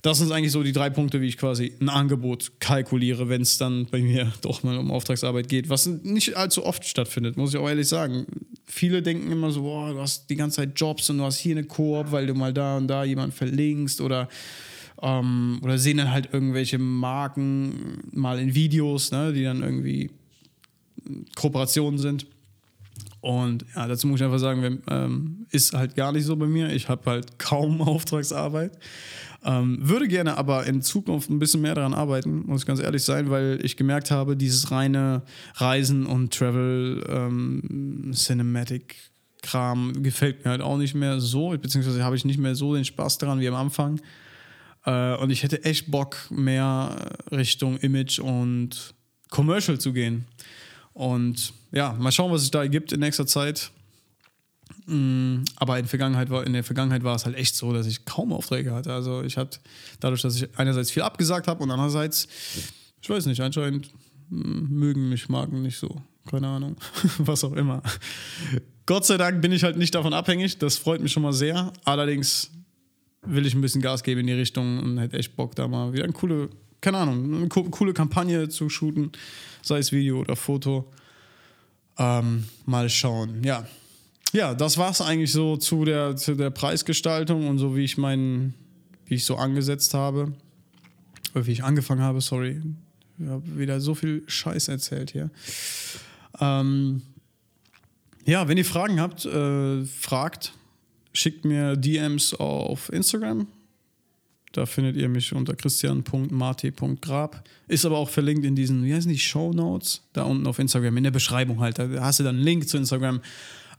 das 0.00 0.18
sind 0.18 0.32
eigentlich 0.32 0.52
so 0.52 0.62
die 0.62 0.72
drei 0.72 0.88
Punkte, 0.88 1.20
wie 1.20 1.26
ich 1.26 1.36
quasi 1.36 1.74
ein 1.80 1.90
Angebot 1.90 2.52
kalkuliere, 2.60 3.28
wenn 3.28 3.42
es 3.42 3.58
dann 3.58 3.86
bei 3.86 4.00
mir 4.00 4.32
doch 4.40 4.62
mal 4.62 4.78
um 4.78 4.90
Auftragsarbeit 4.90 5.48
geht, 5.48 5.68
was 5.68 5.86
nicht 5.86 6.36
allzu 6.36 6.64
oft 6.64 6.86
stattfindet, 6.86 7.36
muss 7.36 7.52
ich 7.52 7.60
auch 7.60 7.68
ehrlich 7.68 7.88
sagen. 7.88 8.26
Viele 8.64 9.02
denken 9.02 9.30
immer 9.30 9.50
so, 9.50 9.62
boah, 9.62 9.92
du 9.92 10.00
hast 10.00 10.30
die 10.30 10.36
ganze 10.36 10.56
Zeit 10.56 10.72
Jobs 10.76 11.10
und 11.10 11.18
du 11.18 11.24
hast 11.24 11.38
hier 11.38 11.56
eine 11.56 11.64
Koop, 11.64 12.10
weil 12.10 12.26
du 12.26 12.34
mal 12.34 12.54
da 12.54 12.78
und 12.78 12.88
da 12.88 13.04
jemanden 13.04 13.32
verlinkst 13.32 14.00
oder 14.00 14.28
ähm, 15.02 15.60
oder 15.62 15.78
sehen 15.78 15.98
dann 15.98 16.10
halt 16.10 16.32
irgendwelche 16.32 16.78
Marken 16.78 18.02
mal 18.12 18.38
in 18.38 18.54
Videos, 18.54 19.10
ne, 19.12 19.32
die 19.32 19.44
dann 19.44 19.62
irgendwie 19.62 20.10
Kooperationen 21.34 21.98
sind. 21.98 22.26
Und 23.20 23.66
ja, 23.74 23.86
dazu 23.86 24.06
muss 24.06 24.20
ich 24.20 24.24
einfach 24.24 24.38
sagen, 24.38 24.82
ähm, 24.88 25.46
ist 25.50 25.74
halt 25.74 25.94
gar 25.94 26.12
nicht 26.12 26.24
so 26.24 26.36
bei 26.36 26.46
mir. 26.46 26.72
Ich 26.72 26.88
habe 26.88 27.10
halt 27.10 27.38
kaum 27.38 27.82
Auftragsarbeit. 27.82 28.72
Ähm, 29.44 29.78
würde 29.80 30.08
gerne 30.08 30.36
aber 30.36 30.66
in 30.66 30.82
Zukunft 30.82 31.30
ein 31.30 31.38
bisschen 31.38 31.62
mehr 31.62 31.74
daran 31.74 31.94
arbeiten, 31.94 32.44
muss 32.46 32.62
ich 32.62 32.66
ganz 32.66 32.80
ehrlich 32.80 33.02
sein, 33.02 33.30
weil 33.30 33.58
ich 33.62 33.76
gemerkt 33.76 34.10
habe, 34.10 34.36
dieses 34.36 34.70
reine 34.70 35.22
Reisen 35.54 36.04
und 36.04 36.34
Travel 36.34 37.04
ähm, 37.08 38.12
Cinematic 38.14 38.96
Kram 39.42 40.02
gefällt 40.02 40.44
mir 40.44 40.50
halt 40.50 40.60
auch 40.60 40.76
nicht 40.76 40.94
mehr 40.94 41.20
so, 41.20 41.50
beziehungsweise 41.50 42.04
habe 42.04 42.16
ich 42.16 42.26
nicht 42.26 42.38
mehr 42.38 42.54
so 42.54 42.74
den 42.74 42.84
Spaß 42.84 43.16
daran 43.16 43.40
wie 43.40 43.48
am 43.48 43.54
Anfang. 43.54 44.00
Äh, 44.84 45.16
und 45.16 45.30
ich 45.30 45.42
hätte 45.42 45.64
echt 45.64 45.90
Bock, 45.90 46.16
mehr 46.30 47.16
Richtung 47.30 47.78
Image 47.78 48.18
und 48.18 48.94
Commercial 49.30 49.78
zu 49.78 49.92
gehen. 49.92 50.26
Und 50.92 51.52
ja, 51.72 51.92
mal 51.92 52.12
schauen, 52.12 52.32
was 52.32 52.42
sich 52.42 52.50
da 52.50 52.62
ergibt 52.62 52.92
in 52.92 53.00
nächster 53.00 53.26
Zeit. 53.26 53.70
Mm, 54.86 55.42
aber 55.56 55.78
in, 55.78 55.86
Vergangenheit 55.86 56.30
war, 56.30 56.46
in 56.46 56.52
der 56.52 56.64
Vergangenheit 56.64 57.04
war 57.04 57.14
es 57.14 57.24
halt 57.24 57.36
echt 57.36 57.54
so, 57.54 57.72
dass 57.72 57.86
ich 57.86 58.04
kaum 58.04 58.32
Aufträge 58.32 58.72
hatte. 58.72 58.92
Also 58.92 59.22
ich 59.22 59.36
hatte, 59.36 59.60
dadurch, 60.00 60.22
dass 60.22 60.36
ich 60.36 60.48
einerseits 60.58 60.90
viel 60.90 61.02
abgesagt 61.02 61.48
habe 61.48 61.62
und 61.62 61.70
andererseits, 61.70 62.28
ich 63.00 63.08
weiß 63.08 63.26
nicht, 63.26 63.40
anscheinend 63.40 63.90
mm, 64.30 64.78
mögen 64.78 65.08
mich 65.08 65.28
Marken 65.28 65.62
nicht 65.62 65.78
so. 65.78 66.02
Keine 66.28 66.48
Ahnung. 66.48 66.76
Was 67.18 67.44
auch 67.44 67.52
immer. 67.52 67.82
Gott 68.86 69.06
sei 69.06 69.16
Dank 69.16 69.40
bin 69.40 69.52
ich 69.52 69.62
halt 69.62 69.76
nicht 69.76 69.94
davon 69.94 70.12
abhängig. 70.12 70.58
Das 70.58 70.76
freut 70.76 71.00
mich 71.00 71.12
schon 71.12 71.22
mal 71.22 71.32
sehr. 71.32 71.72
Allerdings 71.84 72.50
will 73.22 73.46
ich 73.46 73.54
ein 73.54 73.60
bisschen 73.60 73.82
Gas 73.82 74.02
geben 74.02 74.20
in 74.20 74.26
die 74.26 74.32
Richtung 74.32 74.80
und 74.80 74.98
hätte 74.98 75.18
echt 75.18 75.36
Bock, 75.36 75.54
da 75.54 75.68
mal 75.68 75.92
wieder 75.92 76.04
eine 76.04 76.12
coole, 76.12 76.50
keine 76.80 76.98
Ahnung, 76.98 77.34
eine 77.34 77.48
coole 77.48 77.92
Kampagne 77.92 78.48
zu 78.48 78.68
shooten, 78.68 79.12
sei 79.62 79.78
es 79.78 79.92
Video 79.92 80.20
oder 80.20 80.36
Foto. 80.36 80.90
Ähm, 81.98 82.44
mal 82.66 82.88
schauen. 82.88 83.42
Ja, 83.44 83.66
ja, 84.32 84.54
das 84.54 84.78
war 84.78 84.90
es 84.90 85.00
eigentlich 85.00 85.32
so 85.32 85.56
zu 85.56 85.84
der, 85.84 86.16
zu 86.16 86.34
der 86.34 86.50
Preisgestaltung 86.50 87.48
und 87.48 87.58
so 87.58 87.76
wie 87.76 87.84
ich 87.84 87.98
meinen, 87.98 88.54
wie 89.06 89.16
ich 89.16 89.24
so 89.24 89.36
angesetzt 89.36 89.94
habe. 89.94 90.32
Oder 91.34 91.46
wie 91.46 91.52
ich 91.52 91.64
angefangen 91.64 92.02
habe, 92.02 92.20
sorry. 92.20 92.62
Ich 93.18 93.26
habe 93.26 93.58
wieder 93.58 93.80
so 93.80 93.94
viel 93.94 94.22
Scheiß 94.26 94.68
erzählt 94.68 95.10
hier. 95.10 95.30
Ähm, 96.40 97.02
ja, 98.24 98.46
wenn 98.48 98.56
ihr 98.56 98.64
Fragen 98.64 99.00
habt, 99.00 99.24
äh, 99.26 99.84
fragt. 99.84 100.52
Schickt 101.12 101.44
mir 101.44 101.76
DMs 101.76 102.34
auf 102.34 102.92
Instagram. 102.92 103.48
Da 104.52 104.66
findet 104.66 104.96
ihr 104.96 105.08
mich 105.08 105.32
unter 105.32 105.54
christian.marti.grab. 105.54 107.44
Ist 107.68 107.86
aber 107.86 107.98
auch 107.98 108.10
verlinkt 108.10 108.44
in 108.44 108.56
diesen, 108.56 108.84
wie 108.84 108.92
heißen 108.92 109.10
die, 109.10 109.18
Show 109.18 109.52
Notes? 109.52 110.02
Da 110.12 110.22
unten 110.22 110.46
auf 110.46 110.58
Instagram, 110.58 110.96
in 110.96 111.04
der 111.04 111.12
Beschreibung 111.12 111.60
halt. 111.60 111.78
Da 111.78 111.88
hast 112.00 112.18
du 112.18 112.24
dann 112.24 112.36
einen 112.36 112.44
Link 112.44 112.68
zu 112.68 112.76
Instagram. 112.76 113.20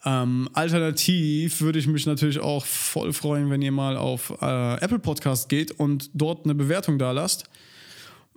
Ähm, 0.06 0.50
alternativ 0.54 1.62
würde 1.62 1.78
ich 1.78 1.88
mich 1.88 2.06
natürlich 2.06 2.40
auch 2.40 2.66
voll 2.66 3.14
freuen, 3.14 3.50
wenn 3.50 3.62
ihr 3.62 3.72
mal 3.72 3.98
auf 3.98 4.34
äh, 4.42 4.76
Apple 4.76 5.00
Podcast 5.00 5.50
geht 5.50 5.72
und 5.72 6.10
dort 6.14 6.46
eine 6.46 6.56
Bewertung 6.56 6.98
da 6.98 7.12
lasst. 7.12 7.44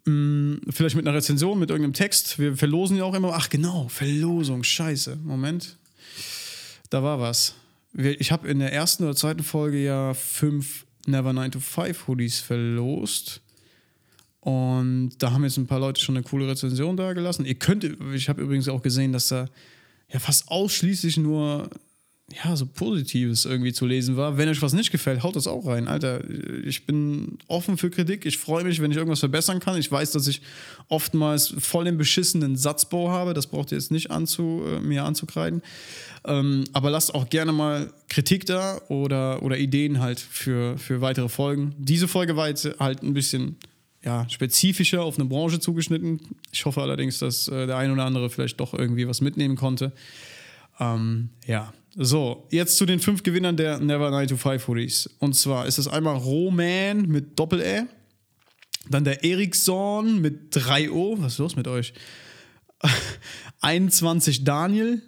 Mm, 0.04 0.56
vielleicht 0.68 0.96
mit 0.96 1.06
einer 1.06 1.16
Rezension, 1.16 1.58
mit 1.58 1.70
irgendeinem 1.70 1.94
Text. 1.94 2.38
Wir 2.38 2.56
verlosen 2.56 2.96
ja 2.96 3.04
auch 3.04 3.14
immer. 3.14 3.32
Ach 3.34 3.48
genau, 3.48 3.88
Verlosung, 3.88 4.62
scheiße. 4.64 5.18
Moment. 5.24 5.76
Da 6.90 7.02
war 7.02 7.20
was. 7.20 7.54
Ich 7.96 8.32
habe 8.32 8.48
in 8.48 8.58
der 8.58 8.72
ersten 8.72 9.04
oder 9.04 9.14
zweiten 9.14 9.44
Folge 9.44 9.78
ja 9.78 10.14
fünf 10.14 10.83
Never 11.06 11.32
9 11.32 11.52
to 11.52 11.60
5 11.60 12.08
Hoodies 12.08 12.40
verlost. 12.40 13.40
Und 14.40 15.12
da 15.18 15.32
haben 15.32 15.44
jetzt 15.44 15.56
ein 15.56 15.66
paar 15.66 15.80
Leute 15.80 16.00
schon 16.00 16.16
eine 16.16 16.24
coole 16.24 16.46
Rezension 16.46 16.96
da 16.96 17.14
gelassen. 17.14 17.46
Ihr 17.46 17.54
könnt, 17.54 17.84
ich 18.14 18.28
habe 18.28 18.42
übrigens 18.42 18.68
auch 18.68 18.82
gesehen, 18.82 19.12
dass 19.12 19.28
da 19.28 19.48
ja 20.12 20.18
fast 20.18 20.48
ausschließlich 20.48 21.16
nur 21.16 21.70
ja, 22.32 22.56
so 22.56 22.66
Positives 22.66 23.44
irgendwie 23.44 23.72
zu 23.72 23.86
lesen 23.86 24.16
war. 24.16 24.38
Wenn 24.38 24.48
euch 24.48 24.62
was 24.62 24.72
nicht 24.72 24.90
gefällt, 24.90 25.22
haut 25.22 25.36
das 25.36 25.46
auch 25.46 25.66
rein. 25.66 25.88
Alter, 25.88 26.22
ich 26.64 26.86
bin 26.86 27.38
offen 27.48 27.76
für 27.76 27.90
Kritik. 27.90 28.24
Ich 28.24 28.38
freue 28.38 28.64
mich, 28.64 28.80
wenn 28.80 28.90
ich 28.90 28.96
irgendwas 28.96 29.20
verbessern 29.20 29.60
kann. 29.60 29.78
Ich 29.78 29.92
weiß, 29.92 30.12
dass 30.12 30.26
ich 30.26 30.40
oftmals 30.88 31.54
voll 31.58 31.84
den 31.84 31.98
beschissenen 31.98 32.56
Satzbau 32.56 33.10
habe. 33.10 33.34
Das 33.34 33.46
braucht 33.46 33.72
ihr 33.72 33.78
jetzt 33.78 33.90
nicht 33.90 34.10
anzu, 34.10 34.62
äh, 34.66 34.80
mir 34.80 35.04
anzukreiden. 35.04 35.62
Ähm, 36.26 36.64
aber 36.72 36.90
lasst 36.90 37.14
auch 37.14 37.28
gerne 37.28 37.52
mal 37.52 37.92
Kritik 38.08 38.46
da 38.46 38.80
oder, 38.88 39.42
oder 39.42 39.58
Ideen 39.58 40.00
halt 40.00 40.18
für, 40.18 40.78
für 40.78 41.00
weitere 41.00 41.28
Folgen. 41.28 41.74
Diese 41.78 42.08
Folge 42.08 42.36
war 42.36 42.48
jetzt 42.48 42.68
halt 42.78 43.02
ein 43.02 43.12
bisschen 43.12 43.56
ja, 44.02 44.26
spezifischer 44.28 45.02
auf 45.02 45.18
eine 45.18 45.28
Branche 45.28 45.60
zugeschnitten. 45.60 46.20
Ich 46.52 46.64
hoffe 46.64 46.82
allerdings, 46.82 47.18
dass 47.18 47.48
äh, 47.48 47.66
der 47.66 47.76
ein 47.76 47.90
oder 47.90 48.04
andere 48.04 48.30
vielleicht 48.30 48.60
doch 48.60 48.74
irgendwie 48.74 49.08
was 49.08 49.20
mitnehmen 49.20 49.56
konnte. 49.56 49.92
Ähm, 50.78 51.30
ja, 51.46 51.72
so, 51.96 52.46
jetzt 52.50 52.76
zu 52.76 52.86
den 52.86 53.00
fünf 53.00 53.22
Gewinnern 53.22 53.56
der 53.56 53.78
Never 53.78 54.10
9 54.10 54.28
to 54.28 54.36
5 54.36 54.66
Hoodies. 54.66 55.10
Und 55.20 55.34
zwar 55.34 55.66
ist 55.66 55.78
es 55.78 55.86
einmal 55.86 56.16
Roman 56.16 57.06
mit 57.06 57.38
Doppel-E, 57.38 57.84
dann 58.90 59.04
der 59.04 59.24
Eriksson 59.24 60.20
mit 60.20 60.54
3O, 60.54 61.20
was 61.20 61.34
ist 61.34 61.38
los 61.38 61.56
mit 61.56 61.68
euch? 61.68 61.94
21 63.60 64.44
Daniel, 64.44 65.00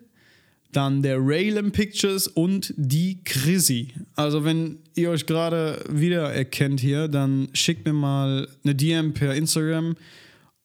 dann 0.76 1.02
der 1.02 1.18
Raylan 1.18 1.72
Pictures 1.72 2.28
und 2.28 2.74
die 2.76 3.22
Chrissy. 3.24 3.94
Also, 4.14 4.44
wenn 4.44 4.78
ihr 4.94 5.10
euch 5.10 5.26
gerade 5.26 5.82
wiedererkennt 5.88 6.80
hier, 6.80 7.08
dann 7.08 7.48
schickt 7.54 7.86
mir 7.86 7.92
mal 7.92 8.48
eine 8.62 8.74
DM 8.74 9.14
per 9.14 9.34
Instagram 9.34 9.96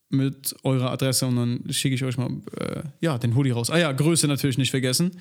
mit 0.10 0.56
eurer 0.64 0.92
Adresse 0.92 1.26
und 1.26 1.38
dann 1.38 1.64
schicke 1.70 1.96
ich 1.96 2.04
euch 2.04 2.18
mal 2.18 2.30
äh, 2.60 2.84
ja, 3.00 3.18
den 3.18 3.36
Hoodie 3.36 3.52
raus. 3.52 3.70
Ah 3.70 3.80
ja, 3.80 3.92
Größe 3.92 4.28
natürlich 4.28 4.58
nicht 4.58 4.72
vergessen. 4.72 5.12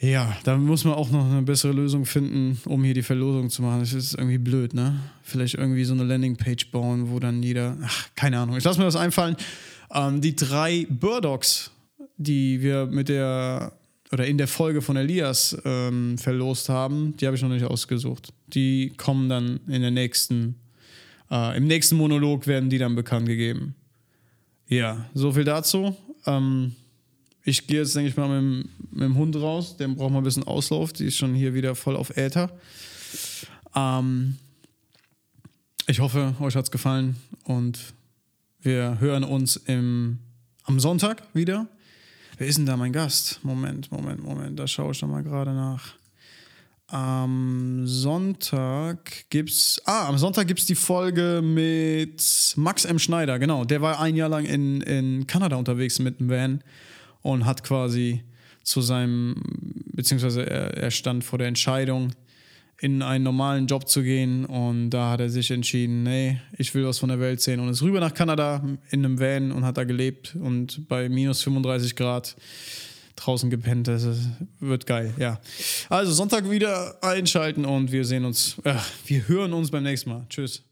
Ja, 0.00 0.34
da 0.44 0.56
muss 0.56 0.84
man 0.84 0.94
auch 0.94 1.10
noch 1.10 1.30
eine 1.30 1.42
bessere 1.42 1.72
Lösung 1.72 2.06
finden, 2.06 2.58
um 2.64 2.82
hier 2.82 2.94
die 2.94 3.02
Verlosung 3.02 3.50
zu 3.50 3.60
machen. 3.60 3.80
Das 3.80 3.92
ist 3.92 4.14
irgendwie 4.14 4.38
blöd, 4.38 4.72
ne? 4.72 4.98
Vielleicht 5.22 5.56
irgendwie 5.56 5.84
so 5.84 5.92
eine 5.92 6.04
Landingpage 6.04 6.70
bauen, 6.70 7.10
wo 7.10 7.18
dann 7.18 7.42
jeder. 7.42 7.76
Ach, 7.82 8.08
keine 8.14 8.38
Ahnung. 8.38 8.56
Ich 8.56 8.64
lasse 8.64 8.78
mir 8.78 8.86
das 8.86 8.96
einfallen. 8.96 9.36
Ähm, 9.92 10.22
die 10.22 10.34
drei 10.34 10.86
Burdocks 10.88 11.70
die 12.20 12.60
wir 12.60 12.86
mit 12.86 13.08
der 13.08 13.72
oder 14.12 14.26
in 14.26 14.38
der 14.38 14.48
Folge 14.48 14.82
von 14.82 14.96
Elias 14.96 15.56
ähm, 15.64 16.18
verlost 16.18 16.68
haben, 16.68 17.16
die 17.16 17.26
habe 17.26 17.36
ich 17.36 17.42
noch 17.42 17.48
nicht 17.48 17.64
ausgesucht. 17.64 18.32
Die 18.48 18.92
kommen 18.96 19.28
dann 19.28 19.60
in 19.68 19.82
der 19.82 19.92
nächsten, 19.92 20.56
äh, 21.30 21.56
im 21.56 21.66
nächsten 21.66 21.96
Monolog 21.96 22.46
werden 22.46 22.70
die 22.70 22.78
dann 22.78 22.96
bekannt 22.96 23.26
gegeben. 23.26 23.74
Ja, 24.66 25.08
so 25.14 25.32
viel 25.32 25.44
dazu. 25.44 25.96
Ähm, 26.26 26.74
ich 27.44 27.66
gehe 27.66 27.78
jetzt, 27.78 27.94
denke 27.94 28.10
ich 28.10 28.16
mal, 28.16 28.28
mit 28.28 28.38
dem, 28.38 28.68
mit 28.90 29.02
dem, 29.02 29.16
Hund 29.16 29.36
raus. 29.36 29.76
Der 29.76 29.88
braucht 29.88 30.12
mal 30.12 30.18
ein 30.18 30.24
bisschen 30.24 30.44
Auslauf. 30.44 30.92
Die 30.92 31.06
ist 31.06 31.16
schon 31.16 31.34
hier 31.34 31.54
wieder 31.54 31.74
voll 31.74 31.96
auf 31.96 32.16
Äther. 32.16 32.50
Ähm, 33.74 34.36
ich 35.86 36.00
hoffe, 36.00 36.34
euch 36.40 36.56
hat 36.56 36.64
es 36.64 36.70
gefallen 36.70 37.16
und 37.44 37.94
wir 38.60 38.98
hören 39.00 39.24
uns 39.24 39.56
im, 39.56 40.18
am 40.64 40.80
Sonntag 40.80 41.22
wieder. 41.32 41.68
Wer 42.40 42.46
ist 42.46 42.56
denn 42.56 42.64
da 42.64 42.74
mein 42.74 42.94
Gast? 42.94 43.38
Moment, 43.42 43.92
Moment, 43.92 44.24
Moment, 44.24 44.58
da 44.58 44.66
schaue 44.66 44.92
ich 44.92 45.02
noch 45.02 45.10
mal 45.10 45.22
gerade 45.22 45.52
nach. 45.52 45.92
Am 46.86 47.82
Sonntag 47.86 49.28
gibt's. 49.28 49.78
Ah, 49.84 50.08
am 50.08 50.16
Sonntag 50.16 50.48
gibt's 50.48 50.64
die 50.64 50.74
Folge 50.74 51.42
mit 51.44 52.54
Max 52.56 52.86
M. 52.86 52.98
Schneider, 52.98 53.38
genau. 53.38 53.66
Der 53.66 53.82
war 53.82 54.00
ein 54.00 54.16
Jahr 54.16 54.30
lang 54.30 54.46
in, 54.46 54.80
in 54.80 55.26
Kanada 55.26 55.56
unterwegs 55.56 55.98
mit 55.98 56.18
dem 56.18 56.30
Van 56.30 56.64
und 57.20 57.44
hat 57.44 57.62
quasi 57.62 58.24
zu 58.62 58.80
seinem, 58.80 59.42
beziehungsweise 59.92 60.48
er, 60.48 60.78
er 60.78 60.90
stand 60.90 61.24
vor 61.24 61.38
der 61.38 61.48
Entscheidung, 61.48 62.14
in 62.80 63.02
einen 63.02 63.24
normalen 63.24 63.66
Job 63.66 63.88
zu 63.88 64.02
gehen. 64.02 64.44
Und 64.46 64.90
da 64.90 65.10
hat 65.10 65.20
er 65.20 65.28
sich 65.28 65.50
entschieden, 65.50 66.02
nee, 66.02 66.40
ich 66.56 66.74
will 66.74 66.86
was 66.86 66.98
von 66.98 67.10
der 67.10 67.20
Welt 67.20 67.40
sehen. 67.40 67.60
Und 67.60 67.68
ist 67.68 67.82
rüber 67.82 68.00
nach 68.00 68.14
Kanada 68.14 68.62
in 68.90 69.04
einem 69.04 69.20
Van 69.20 69.52
und 69.52 69.64
hat 69.64 69.76
da 69.76 69.84
gelebt 69.84 70.36
und 70.40 70.88
bei 70.88 71.08
minus 71.08 71.42
35 71.42 71.94
Grad 71.94 72.36
draußen 73.16 73.50
gepennt. 73.50 73.86
Das 73.88 74.06
wird 74.60 74.86
geil, 74.86 75.12
ja. 75.18 75.40
Also 75.88 76.12
Sonntag 76.12 76.50
wieder 76.50 77.02
einschalten 77.02 77.64
und 77.64 77.92
wir 77.92 78.04
sehen 78.04 78.24
uns, 78.24 78.56
äh, 78.64 78.74
wir 79.06 79.28
hören 79.28 79.52
uns 79.52 79.70
beim 79.70 79.82
nächsten 79.82 80.10
Mal. 80.10 80.26
Tschüss. 80.30 80.69